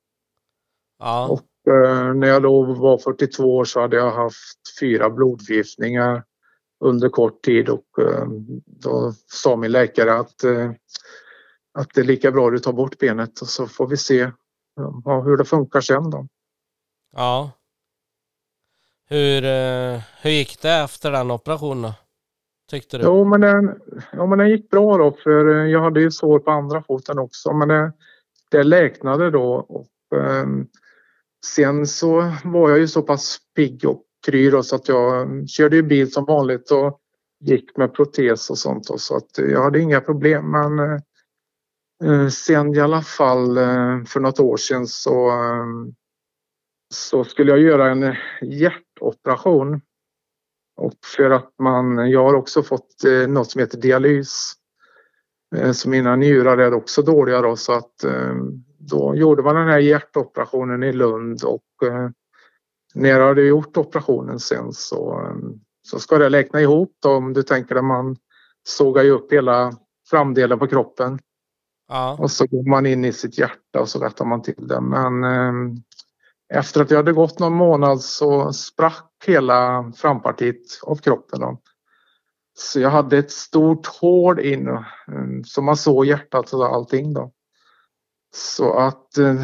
Ja, 0.99 1.29
Och 1.29 1.73
eh, 1.73 2.15
när 2.15 2.29
jag 2.29 2.43
då 2.43 2.63
var 2.63 2.99
42 2.99 3.57
år 3.57 3.65
så 3.65 3.81
hade 3.81 3.97
jag 3.97 4.11
haft 4.11 4.79
fyra 4.81 5.11
blodförgiftningar 5.11 6.23
under 6.81 7.09
kort 7.09 7.43
tid 7.43 7.69
och 7.69 7.99
eh, 7.99 8.27
då 8.67 9.13
sa 9.27 9.57
min 9.57 9.73
läkare 9.73 10.15
att, 10.15 10.45
eh, 10.45 10.71
att 11.75 11.95
det 11.95 12.01
är 12.01 12.05
lika 12.05 12.31
bra 12.33 12.47
att 12.47 12.53
du 12.53 12.59
tar 12.59 12.73
bort 12.73 12.99
benet 12.99 13.41
och 13.41 13.49
så 13.49 13.67
får 13.67 13.87
vi 13.87 13.97
se 13.97 14.31
hur 15.25 15.37
det 15.37 15.45
funkar 15.45 15.81
sen 15.81 16.11
då. 16.11 16.27
ja. 17.13 17.51
Hur, 19.11 19.45
eh, 19.45 20.01
hur 20.23 20.31
gick 20.31 20.63
det 20.63 20.73
efter 20.73 21.13
den 21.13 21.31
operationen? 21.31 21.93
Tyckte 22.71 22.99
du? 22.99 23.05
Jo, 23.05 23.25
men 23.25 23.41
den, 23.41 23.81
ja, 24.13 24.27
men 24.27 24.39
den 24.39 24.51
gick 24.51 24.71
bra 24.71 24.99
då 24.99 25.13
för 25.13 25.65
jag 25.65 25.81
hade 25.81 26.01
ju 26.01 26.11
sår 26.11 26.39
på 26.39 26.51
andra 26.51 26.83
foten 26.83 27.19
också 27.19 27.53
men 27.53 27.69
det, 27.69 27.93
det 28.51 28.63
läknade 28.63 29.31
då 29.31 29.53
och 29.53 29.89
sen 31.47 31.87
så 31.87 32.33
var 32.45 32.71
jag 32.71 32.79
ju 32.79 32.89
så 32.89 33.03
pass 33.03 33.39
pigg 33.55 33.85
och 33.85 34.08
kry 34.27 34.51
då, 34.51 34.63
så 34.63 34.77
att 34.77 34.89
jag 34.89 35.49
körde 35.49 35.77
ju 35.77 35.83
bil 35.83 36.13
som 36.13 36.25
vanligt 36.25 36.71
och 36.71 37.01
gick 37.41 37.77
med 37.77 37.95
protes 37.95 38.51
och 38.51 38.59
sånt 38.59 38.89
då, 38.89 38.99
så 38.99 39.17
att 39.17 39.39
jag 39.39 39.63
hade 39.63 39.81
inga 39.81 40.01
problem 40.01 40.51
men 40.51 40.79
eh, 42.05 42.29
sen 42.29 42.75
i 42.75 42.81
alla 42.81 43.03
fall 43.03 43.59
eh, 43.59 44.05
för 44.05 44.21
något 44.21 44.41
år 44.41 44.57
sedan 44.57 44.87
så 44.87 45.29
eh, 45.29 45.67
så 46.95 47.25
skulle 47.25 47.51
jag 47.51 47.61
göra 47.61 47.91
en 47.91 48.15
hjärtoperation 48.43 49.81
och 50.77 50.95
för 51.05 51.31
att 51.31 51.55
man, 51.59 52.11
jag 52.11 52.25
har 52.25 52.35
också 52.35 52.63
fått 52.63 53.05
eh, 53.05 53.29
något 53.29 53.51
som 53.51 53.59
heter 53.59 53.79
dialys. 53.79 54.53
Eh, 55.57 55.73
så 55.73 55.89
mina 55.89 56.17
njurar 56.17 56.59
är 56.59 56.75
också 56.75 57.03
dåliga 57.03 57.41
då 57.41 57.57
så 57.57 57.73
att 57.73 58.05
eh, 58.05 58.35
då 58.79 59.15
gjorde 59.17 59.43
man 59.43 59.57
den 59.57 59.69
här 59.69 59.79
hjärtoperationen 59.79 60.83
i 60.83 60.93
Lund 60.93 61.45
och 61.45 61.87
eh, 61.89 62.11
när 62.95 63.09
jag 63.09 63.27
hade 63.27 63.43
gjort 63.43 63.77
operationen 63.77 64.39
sen 64.39 64.73
så, 64.73 65.33
så 65.83 65.99
ska 65.99 66.19
det 66.19 66.29
läkna 66.29 66.61
ihop 66.61 66.97
då, 67.03 67.11
om 67.11 67.33
du 67.33 67.43
tänker 67.43 67.77
att 67.77 67.85
man 67.85 68.17
sågar 68.69 69.03
ju 69.03 69.11
upp 69.11 69.33
hela 69.33 69.73
framdelen 70.11 70.59
på 70.59 70.67
kroppen. 70.67 71.19
Ja. 71.89 72.17
Och 72.21 72.31
så 72.31 72.47
går 72.47 72.71
man 72.71 72.87
in 72.87 73.05
i 73.05 73.13
sitt 73.13 73.39
hjärta 73.39 73.81
och 73.81 73.89
så 73.89 73.99
rättar 73.99 74.25
man 74.25 74.43
till 74.43 74.69
det. 74.69 74.81
Men 74.81 75.25
eh, 75.25 75.53
efter 76.55 76.83
att 76.83 76.91
jag 76.91 76.99
hade 76.99 77.13
gått 77.13 77.39
någon 77.39 77.53
månad 77.53 78.01
så 78.01 78.53
sprack 78.53 79.25
hela 79.27 79.93
frampartiet 79.97 80.63
av 80.83 80.97
kroppen. 80.97 81.41
Då. 81.41 81.61
Så 82.59 82.81
jag 82.81 82.91
hade 82.91 83.19
ett 83.19 83.31
stort 83.31 83.87
hål 83.87 84.41
in 84.41 84.69
eh, 84.69 84.85
så 85.45 85.63
man 85.63 85.77
såg 85.77 86.07
hjärtat 86.07 86.53
och 86.53 86.67
allting 86.67 87.15
då. 87.15 87.33
Så 88.35 88.73
att 88.73 89.19
eh, 89.19 89.43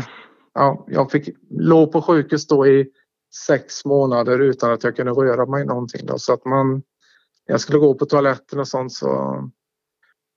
ja, 0.55 0.84
jag 0.88 1.11
fick 1.11 1.28
låg 1.51 1.92
på 1.92 2.03
sjukhus 2.03 2.47
då 2.47 2.66
i 2.66 2.90
sex 3.35 3.85
månader 3.85 4.39
utan 4.39 4.72
att 4.72 4.85
jag 4.85 4.97
kunde 4.97 5.12
röra 5.12 5.47
mig 5.47 5.64
någonting. 5.64 6.07
Då. 6.07 6.18
Så 6.18 6.32
att 6.32 6.45
man, 6.45 6.82
jag 7.47 7.61
skulle 7.61 7.78
gå 7.78 7.95
på 7.95 8.07
toaletten 8.07 8.61
och 8.61 8.68
sånt 8.68 8.93
så, 8.93 9.43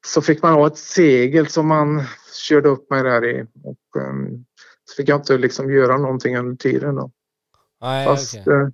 så 0.05 0.21
fick 0.21 0.43
man 0.43 0.53
ha 0.53 0.67
ett 0.67 0.77
segel 0.77 1.47
som 1.47 1.67
man 1.67 2.03
körde 2.33 2.69
upp 2.69 2.89
mig 2.89 3.03
där 3.03 3.25
i. 3.25 3.45
Och, 3.63 4.01
um, 4.01 4.45
så 4.85 4.95
fick 4.95 5.09
jag 5.09 5.19
inte 5.19 5.37
liksom 5.37 5.71
göra 5.71 5.97
någonting 5.97 6.37
under 6.37 6.55
tiden. 6.55 6.95
Då. 6.95 7.11
Nej, 7.81 8.05
fast, 8.05 8.39
okay. 8.39 8.53
uh, 8.53 8.69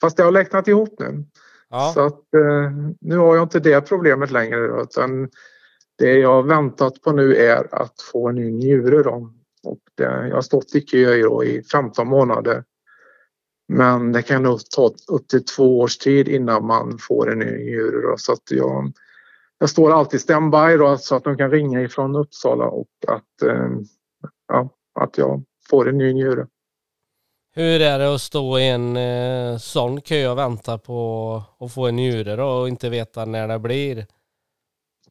fast 0.00 0.16
det 0.16 0.22
har 0.22 0.32
läknat 0.32 0.68
ihop 0.68 0.94
nu. 0.98 1.24
Ja. 1.68 1.92
Så 1.94 2.00
att 2.06 2.20
uh, 2.36 2.70
nu 3.00 3.16
har 3.16 3.36
jag 3.36 3.44
inte 3.44 3.60
det 3.60 3.80
problemet 3.80 4.30
längre. 4.30 4.66
Då, 4.66 4.82
utan 4.82 5.28
det 5.98 6.18
jag 6.18 6.32
har 6.32 6.42
väntat 6.42 7.02
på 7.02 7.12
nu 7.12 7.36
är 7.36 7.74
att 7.74 8.00
få 8.12 8.28
en 8.28 8.34
ny 8.34 8.50
njure. 8.50 9.02
Då. 9.02 9.32
Och 9.62 9.78
det, 9.94 10.28
jag 10.28 10.34
har 10.34 10.42
stått 10.42 10.74
i 10.74 10.80
kö 10.80 11.42
i 11.44 11.62
15 11.62 12.08
månader. 12.08 12.64
Men 13.72 14.12
det 14.12 14.22
kan 14.22 14.42
nog 14.42 14.60
ta 14.70 14.90
upp 15.08 15.28
till 15.28 15.44
två 15.44 15.80
års 15.80 15.98
tid 15.98 16.28
innan 16.28 16.66
man 16.66 16.98
får 16.98 17.32
en 17.32 17.38
ny 17.38 17.64
njure. 17.64 18.18
Så 18.18 18.32
att 18.32 18.50
jag, 18.50 18.92
jag 19.58 19.70
står 19.70 19.92
alltid 19.92 20.20
standby 20.20 20.76
då, 20.78 20.96
så 20.96 21.14
att 21.14 21.24
de 21.24 21.36
kan 21.36 21.50
ringa 21.50 21.82
ifrån 21.82 22.16
Uppsala 22.16 22.64
och 22.64 22.88
att, 23.06 23.42
eh, 23.42 23.70
ja, 24.48 24.68
att 25.00 25.18
jag 25.18 25.42
får 25.70 25.88
en 25.88 25.98
ny 25.98 26.12
njure. 26.12 26.46
Hur 27.54 27.80
är 27.80 27.98
det 27.98 28.14
att 28.14 28.20
stå 28.20 28.58
i 28.58 28.68
en 28.68 28.96
eh, 28.96 29.58
sån 29.58 30.00
kö 30.00 30.28
och 30.28 30.38
vänta 30.38 30.78
på 30.78 31.42
att 31.60 31.74
få 31.74 31.86
en 31.86 31.96
njure 31.96 32.36
då, 32.36 32.46
och 32.46 32.68
inte 32.68 32.88
veta 32.88 33.24
när 33.24 33.48
det 33.48 33.58
blir? 33.58 34.06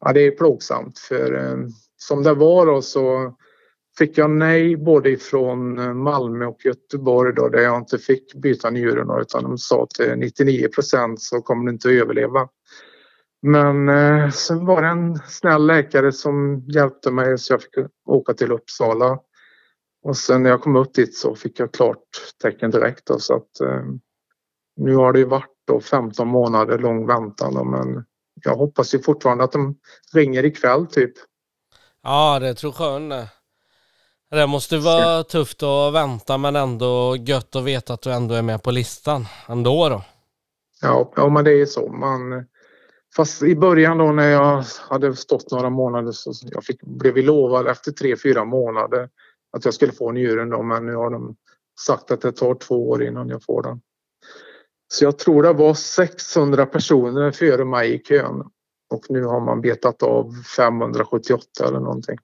Ja, 0.00 0.12
det 0.12 0.20
är 0.20 0.30
plågsamt 0.30 0.98
för 0.98 1.34
eh, 1.34 1.56
som 1.96 2.22
det 2.22 2.34
var 2.34 2.66
då 2.66 2.82
så 2.82 3.34
fick 4.00 4.18
jag 4.18 4.30
nej 4.30 4.76
både 4.76 5.10
ifrån 5.10 5.78
eh, 5.78 5.94
Malmö 5.94 6.46
och 6.46 6.64
Göteborg 6.64 7.34
då, 7.34 7.48
där 7.48 7.58
jag 7.58 7.78
inte 7.78 7.98
fick 7.98 8.34
byta 8.34 8.70
njurarna 8.70 9.20
utan 9.20 9.42
de 9.42 9.58
sa 9.58 9.80
eh, 9.80 9.86
till 9.86 10.18
99 10.18 10.68
procent 10.68 11.22
så 11.22 11.40
kommer 11.40 11.64
du 11.64 11.72
inte 11.72 11.88
att 11.88 11.94
överleva. 11.94 12.48
Men 13.42 13.88
eh, 13.88 14.30
sen 14.30 14.66
var 14.66 14.82
det 14.82 14.88
en 14.88 15.18
snäll 15.18 15.66
läkare 15.66 16.12
som 16.12 16.64
hjälpte 16.68 17.10
mig 17.10 17.38
så 17.38 17.52
jag 17.52 17.62
fick 17.62 17.74
åka 18.06 18.34
till 18.34 18.52
Uppsala. 18.52 19.18
Och 20.02 20.16
sen 20.16 20.42
när 20.42 20.50
jag 20.50 20.62
kom 20.62 20.76
upp 20.76 20.94
dit 20.94 21.16
så 21.16 21.34
fick 21.34 21.60
jag 21.60 21.72
klart 21.72 22.04
tecken 22.42 22.70
direkt 22.70 23.06
då, 23.06 23.18
så 23.18 23.36
att 23.36 23.60
eh, 23.60 23.84
nu 24.76 24.94
har 24.94 25.12
det 25.12 25.18
ju 25.18 25.24
varit 25.24 25.54
då 25.66 25.80
15 25.80 26.28
månader 26.28 26.78
lång 26.78 27.06
väntan 27.06 27.54
då, 27.54 27.64
men 27.64 28.04
jag 28.44 28.56
hoppas 28.56 28.94
ju 28.94 28.98
fortfarande 28.98 29.44
att 29.44 29.52
de 29.52 29.78
ringer 30.14 30.44
ikväll 30.44 30.86
typ. 30.86 31.12
Ja, 32.02 32.38
det 32.38 32.54
tror 32.54 32.74
jag 32.78 33.39
det 34.30 34.46
måste 34.46 34.78
vara 34.78 35.24
tufft 35.24 35.62
att 35.62 35.94
vänta 35.94 36.38
men 36.38 36.56
ändå 36.56 37.16
gött 37.16 37.56
att 37.56 37.64
veta 37.64 37.94
att 37.94 38.02
du 38.02 38.12
ändå 38.12 38.34
är 38.34 38.42
med 38.42 38.62
på 38.62 38.70
listan 38.70 39.26
ändå 39.48 39.88
då. 39.88 40.02
Ja, 40.82 41.12
ja 41.16 41.28
men 41.28 41.44
det 41.44 41.52
är 41.52 41.66
så. 41.66 41.88
Man, 41.88 42.46
fast 43.16 43.42
i 43.42 43.56
början 43.56 43.98
då 43.98 44.12
när 44.12 44.28
jag 44.28 44.64
hade 44.88 45.16
stått 45.16 45.50
några 45.50 45.70
månader 45.70 46.12
så 46.12 46.32
jag 46.42 46.64
fick, 46.64 46.82
blev 46.82 47.14
vi 47.14 47.22
lovad 47.22 47.66
efter 47.66 47.92
tre, 47.92 48.16
fyra 48.16 48.44
månader 48.44 49.08
att 49.52 49.64
jag 49.64 49.74
skulle 49.74 49.92
få 49.92 50.12
njuren 50.12 50.50
då 50.50 50.62
men 50.62 50.86
nu 50.86 50.94
har 50.94 51.10
de 51.10 51.36
sagt 51.86 52.10
att 52.10 52.20
det 52.20 52.32
tar 52.32 52.54
två 52.54 52.90
år 52.90 53.04
innan 53.04 53.28
jag 53.28 53.44
får 53.44 53.62
den. 53.62 53.80
Så 54.92 55.04
jag 55.04 55.18
tror 55.18 55.42
det 55.42 55.52
var 55.52 55.74
600 55.74 56.66
personer 56.66 57.30
före 57.30 57.64
mig 57.64 57.94
i 57.94 57.98
kön 57.98 58.42
och 58.90 59.04
nu 59.08 59.24
har 59.24 59.40
man 59.40 59.60
betat 59.60 60.02
av 60.02 60.32
578 60.56 61.44
eller 61.66 61.80
någonting. 61.80 62.16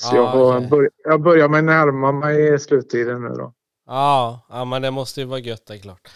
Så 0.00 0.08
ah, 0.08 0.16
jag, 0.16 0.56
okay. 0.56 0.68
börj 0.68 0.88
jag 1.04 1.22
börjar 1.22 1.48
med 1.48 1.64
närma 1.64 2.12
mig 2.12 2.58
sluttiden 2.60 3.22
nu 3.22 3.28
då. 3.28 3.52
Ja, 3.86 4.46
ja 4.48 4.64
men 4.64 4.82
det 4.82 4.90
måste 4.90 5.20
ju 5.20 5.26
vara 5.26 5.40
gött 5.40 5.66
det 5.66 5.74
är 5.74 5.78
klart. 5.78 6.08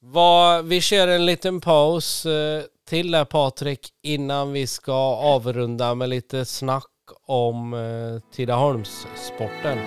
Vad, 0.00 0.64
vi 0.64 0.80
kör 0.80 1.08
en 1.08 1.26
liten 1.26 1.60
paus 1.60 2.26
eh, 2.26 2.62
till 2.88 3.10
där 3.10 3.24
Patrik 3.24 3.88
innan 4.02 4.52
vi 4.52 4.66
ska 4.66 5.16
avrunda 5.16 5.94
med 5.94 6.08
lite 6.08 6.44
snack 6.44 6.90
om 7.26 7.74
eh, 7.74 8.30
Tidaholmssporten. 8.32 9.78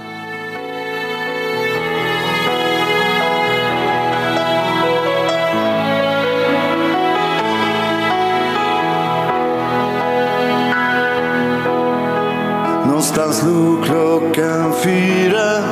Någonstans 12.99 13.37
slog 13.37 13.85
klockan 13.85 14.73
fyra 14.83 15.63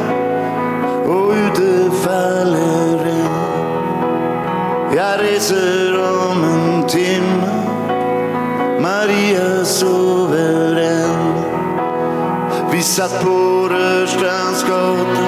och 1.06 1.32
ute 1.32 1.92
faller 1.92 2.98
regn. 3.04 3.30
Jag 4.96 5.22
reser 5.22 6.00
om 6.00 6.44
en 6.44 6.88
timme, 6.88 7.64
Maria 8.82 9.66
sover 9.66 10.76
än. 10.76 11.44
Vi 12.72 12.82
satt 12.82 13.24
på 13.24 13.68
Rörstrandsgatan 13.72 15.27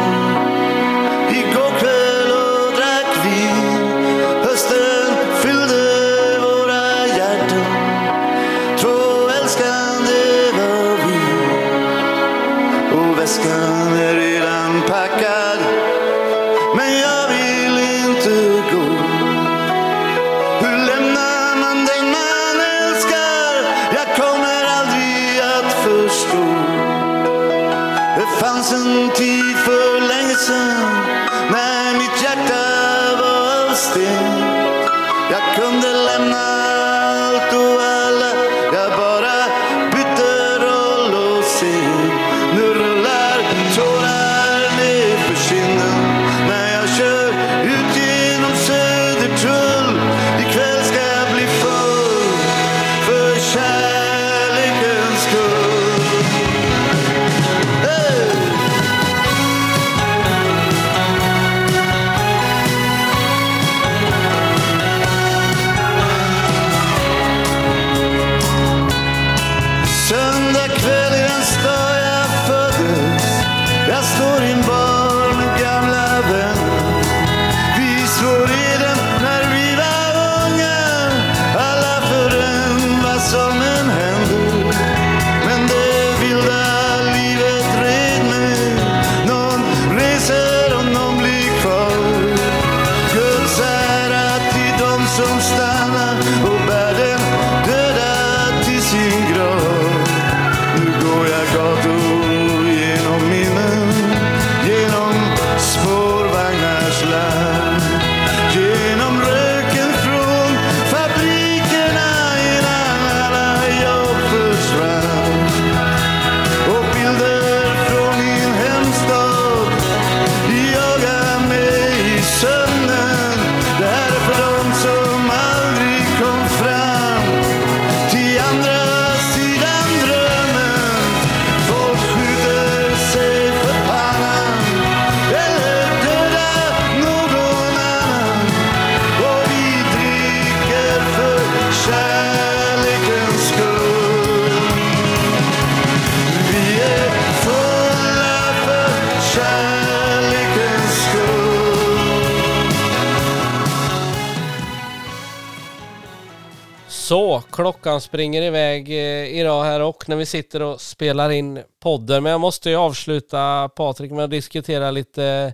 klockan 157.60 158.02
springer 158.02 158.42
iväg 158.42 158.90
eh, 158.90 159.40
idag 159.40 159.64
här 159.64 159.82
och 159.82 160.10
när 160.10 160.16
vi 160.16 160.26
sitter 160.26 160.62
och 160.62 160.82
spelar 160.82 161.30
in 161.30 161.60
podden. 161.84 162.24
Men 162.24 162.32
jag 162.32 162.42
måste 162.42 162.70
ju 162.70 162.76
avsluta 162.76 163.70
Patrik 163.70 164.12
med 164.12 164.24
att 164.24 164.32
diskutera 164.32 164.92
lite 164.92 165.24
eh, 165.24 165.54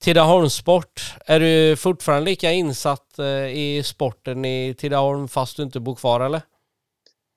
Tidaholmssport. 0.00 1.14
Är 1.26 1.40
du 1.40 1.76
fortfarande 1.76 2.30
lika 2.30 2.52
insatt 2.52 3.18
eh, 3.18 3.46
i 3.46 3.82
sporten 3.84 4.44
i 4.44 4.74
Tidaholm 4.78 5.28
fast 5.28 5.56
du 5.56 5.62
inte 5.62 5.80
bor 5.80 5.94
kvar 5.94 6.20
eller? 6.20 6.40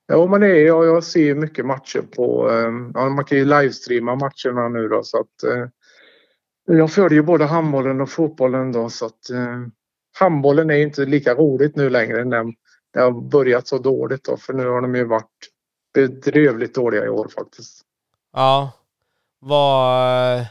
Ja, 0.06 0.26
men 0.26 0.40
det 0.40 0.46
är 0.46 0.66
jag. 0.66 0.86
Jag 0.86 1.04
ser 1.04 1.34
mycket 1.34 1.66
matcher 1.66 2.02
på... 2.16 2.50
Ja, 2.94 3.08
man 3.08 3.24
kan 3.24 3.38
ju 3.38 3.44
livestreama 3.44 4.14
matcherna 4.14 4.68
nu 4.68 4.88
då 4.88 5.02
så 5.02 5.20
att... 5.20 5.66
Jag 6.66 6.92
följer 6.92 7.18
ju 7.18 7.22
både 7.22 7.44
handbollen 7.44 8.00
och 8.00 8.10
fotbollen 8.10 8.72
då 8.72 8.90
så 8.90 9.06
att... 9.06 9.20
Handbollen 10.18 10.70
är 10.70 10.76
inte 10.76 11.04
lika 11.04 11.34
roligt 11.34 11.76
nu 11.76 11.90
längre 11.90 12.24
när 12.24 12.44
det 12.92 13.00
har 13.00 13.10
börjat 13.10 13.68
så 13.68 13.78
dåligt 13.78 14.24
då 14.24 14.36
för 14.36 14.52
nu 14.52 14.66
har 14.66 14.80
de 14.80 14.94
ju 14.94 15.04
varit 15.04 15.50
bedrövligt 15.94 16.74
dåliga 16.74 17.04
i 17.04 17.08
år 17.08 17.28
faktiskt. 17.28 17.82
Ja. 18.32 18.72
Vad, 19.38 20.46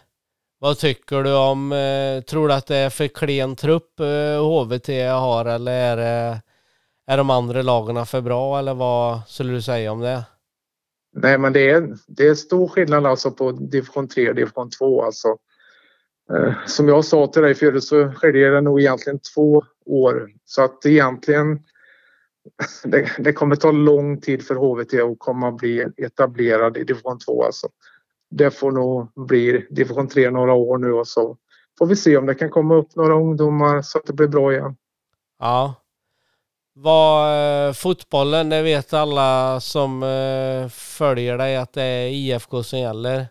vad 0.59 0.77
tycker 0.77 1.23
du 1.23 1.35
om, 1.35 1.71
eh, 1.71 2.23
tror 2.23 2.47
du 2.47 2.53
att 2.53 2.67
det 2.67 2.75
är 2.75 2.89
för 2.89 3.07
klen 3.07 3.55
trupp 3.55 3.99
eh, 3.99 4.45
HVT 4.45 4.87
har 5.11 5.45
eller 5.45 5.71
är, 5.71 5.97
det, 5.97 6.41
är 7.07 7.17
de 7.17 7.29
andra 7.29 7.61
lagarna 7.61 8.05
för 8.05 8.21
bra 8.21 8.59
eller 8.59 8.73
vad 8.73 9.19
skulle 9.27 9.53
du 9.53 9.61
säga 9.61 9.91
om 9.91 9.99
det? 9.99 10.23
Nej, 11.13 11.37
men 11.37 11.53
det 11.53 11.69
är, 11.69 11.97
det 12.07 12.27
är 12.27 12.35
stor 12.35 12.67
skillnad 12.67 13.05
alltså 13.05 13.31
på 13.31 13.51
division 13.51 14.07
3 14.07 14.29
och 14.29 14.35
division 14.35 14.69
2 14.69 15.03
alltså. 15.03 15.37
Eh, 16.33 16.53
Som 16.65 16.87
jag 16.87 17.05
sa 17.05 17.27
till 17.27 17.41
dig 17.41 17.55
förut 17.55 17.83
så 17.83 18.11
skiljer 18.11 18.51
det 18.51 18.61
nog 18.61 18.79
egentligen 18.79 19.19
två 19.35 19.63
år. 19.85 20.29
Så 20.45 20.61
att 20.63 20.85
egentligen 20.85 21.59
det, 22.83 23.11
det 23.19 23.33
kommer 23.33 23.55
ta 23.55 23.71
lång 23.71 24.21
tid 24.21 24.47
för 24.47 24.55
HVT 24.55 24.93
att 24.93 25.19
komma 25.19 25.47
och 25.47 25.55
bli 25.55 25.85
etablerad 25.97 26.77
i 26.77 26.83
division 26.83 27.19
2 27.19 27.43
alltså. 27.43 27.67
Det 28.29 28.51
får 28.51 28.71
nog 28.71 29.27
bli 29.27 29.67
division 29.69 30.07
3 30.07 30.29
några 30.29 30.53
år 30.53 30.77
nu 30.77 30.93
och 30.93 31.07
så 31.07 31.37
får 31.77 31.85
vi 31.85 31.95
se 31.95 32.17
om 32.17 32.25
det 32.25 32.35
kan 32.35 32.49
komma 32.49 32.75
upp 32.75 32.95
några 32.95 33.13
ungdomar 33.13 33.81
så 33.81 33.97
att 33.97 34.05
det 34.05 34.13
blir 34.13 34.27
bra 34.27 34.53
igen. 34.53 34.75
Ja. 35.39 35.75
Vad, 36.73 37.67
eh, 37.67 37.73
fotbollen, 37.73 38.49
det 38.49 38.61
vet 38.61 38.93
alla 38.93 39.59
som 39.59 40.03
eh, 40.03 40.69
följer 40.69 41.37
dig 41.37 41.57
att 41.57 41.73
det 41.73 41.83
är 41.83 42.09
IFK 42.09 42.63
som 42.63 42.79
gäller. 42.79 43.27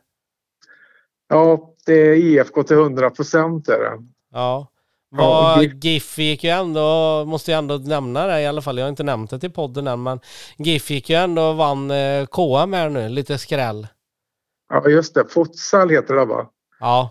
Ja, 1.28 1.74
det 1.86 1.92
är 1.92 2.14
IFK 2.14 2.62
till 2.62 2.76
100 2.76 3.10
procent 3.10 3.68
är 3.68 3.78
det. 3.78 3.98
Ja. 4.32 4.68
Ja, 5.10 5.62
GIF. 5.62 5.84
GIF 5.84 6.18
gick 6.18 6.44
ju 6.44 6.50
ändå, 6.50 7.24
måste 7.26 7.50
jag 7.50 7.58
ändå 7.58 7.76
nämna 7.76 8.26
det 8.26 8.40
i 8.40 8.46
alla 8.46 8.62
fall, 8.62 8.78
jag 8.78 8.84
har 8.84 8.90
inte 8.90 9.02
nämnt 9.02 9.30
det 9.30 9.38
till 9.38 9.52
podden 9.52 9.86
än, 9.86 10.02
men 10.02 10.20
GIF 10.56 10.90
gick 10.90 11.10
ju 11.10 11.16
ändå 11.16 11.42
och 11.42 11.56
vann 11.56 11.90
eh, 11.90 12.26
KM 12.26 12.72
här 12.72 12.88
nu, 12.88 13.08
lite 13.08 13.38
skräll. 13.38 13.86
Ja, 14.68 14.88
just 14.88 15.14
det. 15.14 15.24
Futsal 15.28 15.90
heter 15.90 16.14
det 16.14 16.24
va? 16.24 16.50
Ja. 16.80 17.10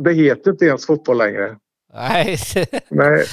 Det 0.00 0.12
heter 0.12 0.50
inte 0.50 0.64
ens 0.64 0.86
fotboll 0.86 1.18
längre. 1.18 1.56
Nej. 1.94 2.36
Nej. 2.88 3.26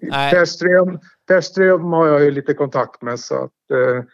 Nej. 0.00 0.30
Per 0.32 0.44
Ström, 0.44 0.98
per 1.28 1.40
Ström 1.40 1.92
har 1.92 2.06
jag 2.06 2.22
ju 2.22 2.30
lite 2.30 2.54
kontakt 2.54 3.02
med 3.02 3.20
så 3.20 3.44
att 3.44 3.70
eh, 3.70 4.04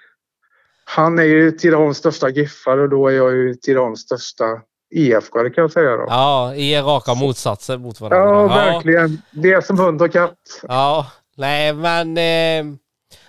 han 0.85 1.19
är 1.19 1.23
ju 1.23 1.51
Tidaholms 1.51 1.99
största 1.99 2.29
giffare 2.29 2.83
och 2.83 2.89
då 2.89 3.09
är 3.09 3.13
jag 3.13 3.33
ju 3.33 3.55
Tidaholms 3.55 4.01
största 4.01 4.63
IFK 4.91 5.39
kan 5.39 5.53
jag 5.63 5.73
säga 5.73 5.97
då. 5.97 6.05
Ja, 6.09 6.55
i 6.55 6.77
raka 6.77 7.15
motsatser 7.15 7.79
mot 7.79 8.01
varandra. 8.01 8.41
Ja, 8.41 8.47
verkligen. 8.73 9.23
Det 9.31 9.53
är 9.53 9.61
som 9.61 9.79
hund 9.79 10.03
och 10.03 10.13
katt. 10.13 10.39
Ja, 10.63 11.07
nej 11.37 11.73
men 11.73 12.17
eh, 12.17 12.75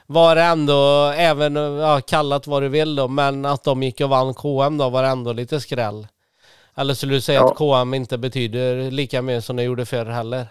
var 0.08 0.36
det 0.36 0.42
ändå, 0.44 1.12
även 1.16 1.56
ja, 1.56 2.02
kallat 2.08 2.48
vad 2.48 2.64
du 2.64 2.68
vill 2.70 2.96
då, 2.96 3.08
men 3.08 3.46
att 3.46 3.64
de 3.64 3.84
gick 3.84 4.02
och 4.02 4.10
vann 4.10 4.34
KM 4.34 4.78
då 4.78 4.90
var 4.90 5.04
det 5.04 5.10
ändå 5.10 5.34
lite 5.34 5.60
skräll. 5.60 6.08
Eller 6.78 6.94
skulle 6.94 7.14
du 7.14 7.22
säga 7.22 7.40
Ja. 7.40 7.52
att 7.52 7.58
KM 7.58 7.94
inte 7.94 8.18
betyder 8.18 8.92
lika 8.92 9.22
mycket 9.22 9.44
som 9.46 9.56
det 9.56 9.64
gjorde 9.64 9.86
förr 9.86 10.06
heller? 10.06 10.48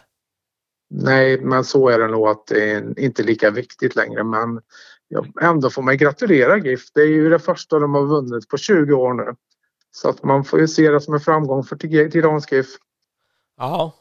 Nej, 0.91 1.41
men 1.41 1.65
så 1.65 1.89
är 1.89 1.99
det 1.99 2.09
nog 2.09 2.29
att 2.29 2.47
det 2.47 2.71
är 2.71 2.99
inte 3.01 3.23
lika 3.23 3.51
viktigt 3.51 3.97
längre. 3.97 4.25
Men 4.25 4.61
ändå 5.43 5.71
får 5.71 5.83
man 5.83 5.97
gratulera 5.97 6.57
GIF. 6.59 6.81
Det 6.95 7.01
är 7.01 7.07
ju 7.07 7.31
det 7.31 7.39
första 7.39 7.79
de 7.79 7.95
har 7.95 8.07
vunnit 8.07 8.49
på 8.49 8.57
20 8.57 8.93
år 8.95 9.15
nu. 9.15 9.35
Så 9.91 10.09
att 10.09 10.25
man 10.25 10.45
får 10.45 10.61
ju 10.61 10.69
se 10.69 10.91
det 10.91 11.01
som 11.01 11.15
en 11.15 11.21
framgång 11.21 11.65
för 11.65 11.77
Tidaholms 12.11 12.53
GIF. 12.53 12.67
Ja. 13.57 13.95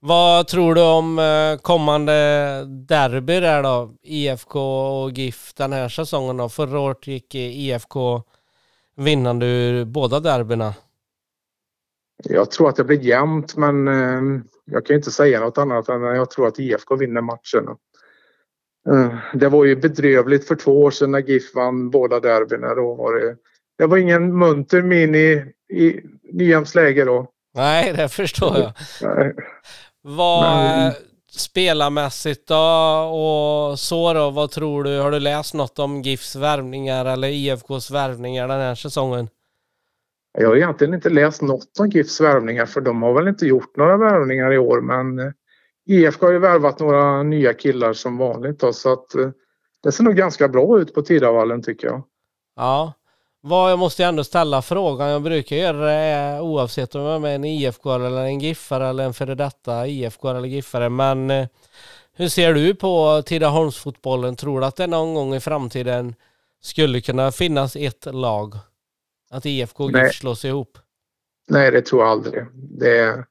Vad 0.00 0.48
tror 0.48 0.74
du 0.74 0.82
om 0.82 1.18
eh, 1.18 1.62
kommande 1.62 2.12
derby 2.88 3.40
där 3.40 3.62
då? 3.62 3.94
IFK 4.02 4.60
och 4.60 5.10
GIF 5.10 5.54
den 5.54 5.72
här 5.72 5.88
säsongen 5.88 6.36
då? 6.36 6.48
Förra 6.48 6.80
året 6.80 7.06
gick 7.06 7.34
IFK 7.34 8.22
vinnande 8.96 9.46
ur 9.46 9.84
båda 9.84 10.20
derbyna. 10.20 10.74
Jag 12.24 12.50
tror 12.50 12.68
att 12.68 12.76
det 12.76 12.84
blir 12.84 13.00
jämnt 13.00 13.56
men 13.56 13.88
eh, 13.88 14.42
jag 14.64 14.86
kan 14.86 14.96
inte 14.96 15.10
säga 15.10 15.40
något 15.40 15.58
annat 15.58 15.88
än 15.88 16.04
att 16.04 16.16
jag 16.16 16.30
tror 16.30 16.46
att 16.46 16.58
IFK 16.58 16.96
vinner 16.96 17.20
matchen. 17.20 17.68
Eh, 18.90 19.14
det 19.34 19.48
var 19.48 19.64
ju 19.64 19.76
bedrövligt 19.76 20.48
för 20.48 20.54
två 20.54 20.82
år 20.82 20.90
sedan 20.90 21.10
när 21.10 21.20
GIF 21.20 21.54
vann 21.54 21.90
båda 21.90 22.20
derbyna. 22.20 22.74
Då 22.74 22.94
var 22.94 23.14
det, 23.14 23.36
det 23.78 23.86
var 23.86 23.96
ingen 23.96 24.38
munter 24.38 24.82
min 24.82 25.14
i, 25.14 25.44
i 25.72 26.00
Nyhems 26.32 26.74
läge 26.74 27.04
då. 27.04 27.30
Nej, 27.54 27.92
det 27.96 28.08
förstår 28.08 28.56
jag. 28.58 28.72
Vad 30.02 30.42
Men- 30.42 30.92
spelarmässigt 31.36 32.48
då 32.48 32.54
och 33.04 33.78
så 33.78 34.12
då, 34.12 34.30
vad 34.30 34.50
tror 34.50 34.84
du? 34.84 34.98
Har 34.98 35.10
du 35.10 35.20
läst 35.20 35.54
något 35.54 35.78
om 35.78 36.02
GIFs 36.02 36.36
värvningar 36.36 37.04
eller 37.04 37.28
IFKs 37.28 37.90
värvningar 37.90 38.48
den 38.48 38.60
här 38.60 38.74
säsongen? 38.74 39.28
Jag 40.38 40.48
har 40.48 40.56
egentligen 40.56 40.94
inte 40.94 41.10
läst 41.10 41.42
något 41.42 41.80
om 41.80 41.90
GIFs 41.90 42.20
värvningar 42.20 42.66
för 42.66 42.80
de 42.80 43.02
har 43.02 43.12
väl 43.14 43.28
inte 43.28 43.46
gjort 43.46 43.76
några 43.76 43.96
värvningar 43.96 44.52
i 44.52 44.58
år 44.58 44.80
men 44.80 45.18
eh, 45.18 45.32
IFK 45.86 46.26
har 46.26 46.32
ju 46.32 46.38
värvat 46.38 46.78
några 46.78 47.22
nya 47.22 47.54
killar 47.54 47.92
som 47.92 48.18
vanligt 48.18 48.60
då, 48.60 48.72
så 48.72 48.92
att 48.92 49.14
eh, 49.14 49.30
det 49.82 49.92
ser 49.92 50.04
nog 50.04 50.14
ganska 50.16 50.48
bra 50.48 50.80
ut 50.80 50.94
på 50.94 51.02
Tidavallen 51.02 51.62
tycker 51.62 51.86
jag. 51.86 52.02
Ja. 52.56 52.92
Vad, 53.46 53.70
jag 53.70 53.78
måste 53.78 54.04
ändå 54.04 54.24
ställa 54.24 54.62
frågan, 54.62 55.08
jag 55.08 55.22
brukar 55.22 55.56
göra 55.56 55.86
det 55.86 56.36
eh, 56.36 56.42
oavsett 56.42 56.94
om 56.94 57.02
jag 57.02 57.30
är 57.30 57.34
en 57.34 57.44
IFK 57.44 57.94
eller 57.94 58.24
en 58.24 58.38
GIFare 58.38 58.88
eller 58.88 59.04
en 59.04 59.14
före 59.14 59.34
detta 59.34 59.86
IFK 59.86 60.28
eller 60.28 60.48
GIFare. 60.48 60.88
Men 60.88 61.30
eh, 61.30 61.46
hur 62.16 62.28
ser 62.28 62.54
du 62.54 62.74
på 62.74 63.22
Tidaholmsfotbollen? 63.26 64.36
Tror 64.36 64.60
du 64.60 64.66
att 64.66 64.76
det 64.76 64.86
någon 64.86 65.14
gång 65.14 65.34
i 65.34 65.40
framtiden 65.40 66.14
skulle 66.62 67.00
kunna 67.00 67.32
finnas 67.32 67.76
ett 67.76 68.06
lag? 68.14 68.54
Att 69.30 69.46
IFK 69.46 69.84
och. 69.84 69.92
GIF 69.92 70.14
slås 70.14 70.44
ihop? 70.44 70.78
Nej, 71.48 71.70
det 71.70 71.82
tror 71.82 72.02
jag 72.02 72.10
aldrig. 72.10 72.44
Det, 72.54 73.24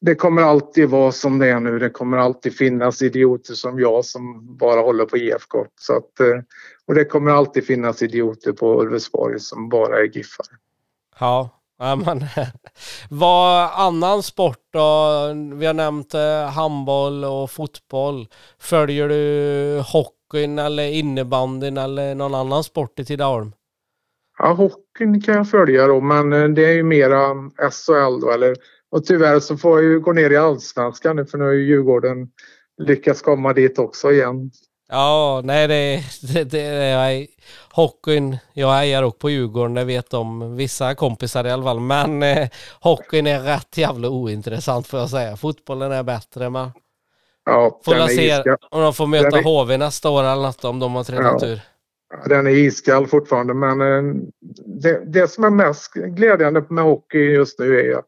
det 0.00 0.14
kommer 0.14 0.42
alltid 0.42 0.88
vara 0.88 1.12
som 1.12 1.38
det 1.38 1.48
är 1.48 1.60
nu. 1.60 1.78
Det 1.78 1.90
kommer 1.90 2.18
alltid 2.18 2.56
finnas 2.56 3.02
idioter 3.02 3.54
som 3.54 3.80
jag 3.80 4.04
som 4.04 4.56
bara 4.56 4.80
håller 4.80 5.04
på 5.04 5.16
IFK. 5.16 5.66
Så 5.80 5.96
att, 5.96 6.20
eh, 6.20 6.40
och 6.88 6.94
det 6.94 7.04
kommer 7.04 7.30
alltid 7.30 7.66
finnas 7.66 8.02
idioter 8.02 8.52
på 8.52 8.80
Ulvesborg 8.80 9.40
som 9.40 9.68
bara 9.68 9.98
är 9.98 10.04
giffare. 10.04 10.56
Ja, 11.20 11.50
ja 11.78 11.96
men 11.96 12.20
vad 13.10 13.70
annan 13.72 14.22
sport 14.22 14.68
då? 14.72 14.80
Vi 15.54 15.66
har 15.66 15.74
nämnt 15.74 16.14
eh, 16.14 16.50
handboll 16.50 17.24
och 17.24 17.50
fotboll. 17.50 18.28
Följer 18.58 19.08
du 19.08 19.82
hockeyn 19.92 20.58
eller 20.58 20.88
innebandyn 20.88 21.76
eller 21.76 22.14
någon 22.14 22.34
annan 22.34 22.64
sport 22.64 22.98
i 22.98 23.04
Tidaholm? 23.04 23.52
Ja, 24.38 24.52
hockeyn 24.52 25.22
kan 25.22 25.34
jag 25.34 25.50
följa 25.50 25.86
då, 25.86 26.00
men 26.00 26.32
eh, 26.32 26.48
det 26.48 26.64
är 26.64 26.72
ju 26.72 26.82
mera 26.82 27.34
SHL 27.70 28.20
då. 28.20 28.30
Eller, 28.30 28.56
och 28.90 29.04
tyvärr 29.04 29.40
så 29.40 29.56
får 29.56 29.82
jag 29.82 29.92
ju 29.92 30.00
gå 30.00 30.12
ner 30.12 30.30
i 30.30 30.36
allsvenskan 30.36 31.16
nu 31.16 31.26
för 31.26 31.38
nu 31.38 31.44
har 31.44 31.52
ju 31.52 31.66
Djurgården 31.66 32.28
lyckats 32.78 33.22
komma 33.22 33.52
dit 33.52 33.78
också 33.78 34.12
igen. 34.12 34.50
Ja, 34.88 35.40
nej 35.44 35.68
det, 35.68 36.02
det, 36.22 36.44
det 36.44 36.60
är 36.60 37.26
hockeyn. 37.72 38.36
Jag 38.52 38.72
hejar 38.72 39.02
också 39.02 39.18
på 39.18 39.30
Djurgården, 39.30 39.74
det 39.74 39.84
vet 39.84 40.10
de 40.10 40.56
vissa 40.56 40.94
kompisar 40.94 41.44
i 41.46 41.50
alla 41.50 41.62
fall. 41.62 41.80
Men 41.80 42.22
eh, 42.22 42.48
hockeyn 42.80 43.26
är 43.26 43.40
rätt 43.40 43.76
jävla 43.78 44.08
ointressant 44.08 44.86
får 44.86 45.00
jag 45.00 45.10
säga. 45.10 45.36
Fotbollen 45.36 45.92
är 45.92 46.02
bättre 46.02 46.50
men 46.50 46.70
Ja, 47.44 47.80
får 47.84 47.94
den 47.94 48.08
se 48.08 48.42
om 48.70 48.80
de 48.82 48.94
får 48.94 49.06
möta 49.06 49.38
är- 49.38 49.42
HV 49.42 49.76
nästa 49.76 50.10
år 50.10 50.24
eller 50.24 50.42
något 50.42 50.64
om 50.64 50.78
de 50.78 50.94
har 50.94 51.04
trillat 51.04 51.42
Ja. 51.42 51.48
ur. 51.48 51.60
den 52.28 52.46
är 52.46 52.50
iskall 52.50 53.06
fortfarande 53.06 53.54
men 53.54 53.80
eh, 53.80 54.14
det, 54.66 55.02
det 55.12 55.28
som 55.28 55.44
är 55.44 55.50
mest 55.50 55.92
glädjande 55.94 56.64
med 56.68 56.84
hockey 56.84 57.18
just 57.18 57.58
nu 57.58 57.80
är 57.80 58.02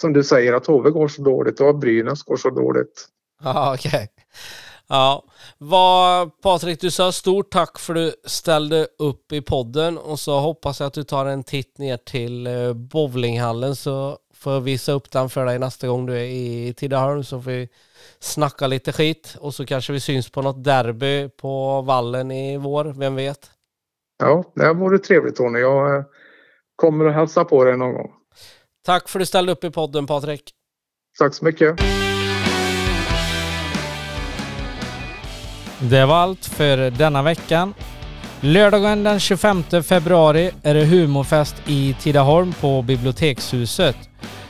som 0.00 0.12
du 0.12 0.24
säger 0.24 0.52
att 0.52 0.66
HV 0.66 0.90
går 0.90 1.08
så 1.08 1.22
dåligt 1.22 1.60
och 1.60 1.70
att 1.70 1.76
Brynäs 1.80 2.22
går 2.22 2.36
så 2.36 2.50
dåligt. 2.50 3.06
Ja, 3.44 3.74
okej. 3.74 4.08
Ja, 4.88 5.22
vad, 5.68 6.40
Patrik, 6.42 6.80
du 6.80 6.90
sa 6.90 7.12
stort 7.12 7.50
tack 7.50 7.78
för 7.78 7.94
att 7.94 7.96
du 7.96 8.14
ställde 8.24 8.86
upp 8.98 9.32
i 9.32 9.42
podden 9.42 9.98
och 9.98 10.20
så 10.20 10.38
hoppas 10.38 10.80
jag 10.80 10.86
att 10.86 10.94
du 10.94 11.04
tar 11.04 11.26
en 11.26 11.44
titt 11.44 11.78
ner 11.78 11.96
till 11.96 12.46
eh, 12.46 12.72
bowlinghallen 12.72 13.76
så 13.76 14.18
Får 14.44 14.60
visa 14.60 14.92
upp 14.92 15.10
den 15.10 15.28
för 15.28 15.46
dig 15.46 15.58
nästa 15.58 15.86
gång 15.86 16.06
du 16.06 16.14
är 16.14 16.24
i 16.24 16.74
Tidaholm 16.76 17.24
så 17.24 17.40
får 17.40 17.50
vi 17.50 17.68
snacka 18.18 18.66
lite 18.66 18.92
skit 18.92 19.36
och 19.40 19.54
så 19.54 19.66
kanske 19.66 19.92
vi 19.92 20.00
syns 20.00 20.30
på 20.30 20.42
något 20.42 20.64
derby 20.64 21.28
på 21.28 21.82
vallen 21.82 22.30
i 22.30 22.56
vår, 22.56 22.84
vem 22.84 23.14
vet? 23.14 23.50
Ja, 24.18 24.44
det 24.54 24.72
vore 24.72 24.98
trevligt 24.98 25.36
Tony. 25.36 25.58
Jag 25.58 25.96
eh, 25.96 26.04
kommer 26.76 27.04
att 27.04 27.14
hälsa 27.14 27.44
på 27.44 27.64
dig 27.64 27.76
någon 27.76 27.92
gång. 27.92 28.12
Tack 28.84 29.08
för 29.08 29.18
att 29.18 29.22
du 29.22 29.26
ställde 29.26 29.52
upp 29.52 29.64
i 29.64 29.70
podden 29.70 30.06
Patrik. 30.06 30.50
Tack 31.18 31.34
så 31.34 31.44
mycket. 31.44 31.80
Det 35.90 36.06
var 36.06 36.16
allt 36.16 36.46
för 36.46 36.90
denna 36.90 37.22
veckan. 37.22 37.74
Lördagen 38.40 39.04
den 39.04 39.20
25 39.20 39.64
februari 39.82 40.50
är 40.62 40.74
det 40.74 40.84
humorfest 40.84 41.54
i 41.66 41.96
Tidaholm 42.00 42.52
på 42.60 42.82
Bibliotekshuset. 42.82 43.96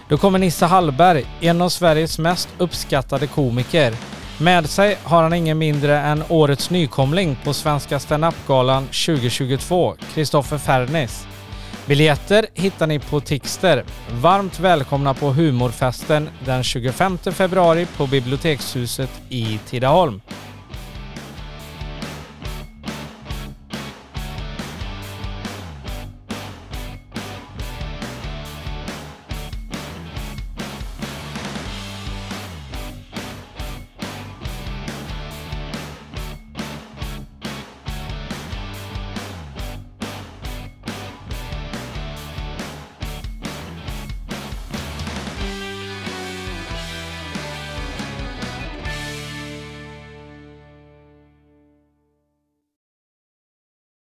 Då 0.09 0.16
kommer 0.16 0.39
Nisse 0.39 0.66
Hallberg, 0.66 1.24
en 1.41 1.62
av 1.62 1.68
Sveriges 1.68 2.18
mest 2.18 2.49
uppskattade 2.59 3.26
komiker. 3.26 3.95
Med 4.41 4.70
sig 4.70 4.99
har 5.03 5.22
han 5.22 5.32
ingen 5.32 5.59
mindre 5.59 5.99
än 5.99 6.22
årets 6.28 6.70
nykomling 6.70 7.37
på 7.45 7.53
Svenska 7.53 7.99
standup-galan 7.99 8.87
2022, 8.87 9.97
Kristoffer 10.14 10.59
Fernis. 10.59 11.26
Biljetter 11.87 12.47
hittar 12.55 12.87
ni 12.87 12.99
på 12.99 13.20
Tixter. 13.20 13.85
Varmt 14.11 14.61
välkomna 14.61 15.14
på 15.14 15.26
humorfesten 15.32 16.28
den 16.45 16.64
25 16.64 17.18
februari 17.18 17.87
på 17.97 18.07
Bibliotekshuset 18.07 19.11
i 19.28 19.59
Tidaholm. 19.66 20.20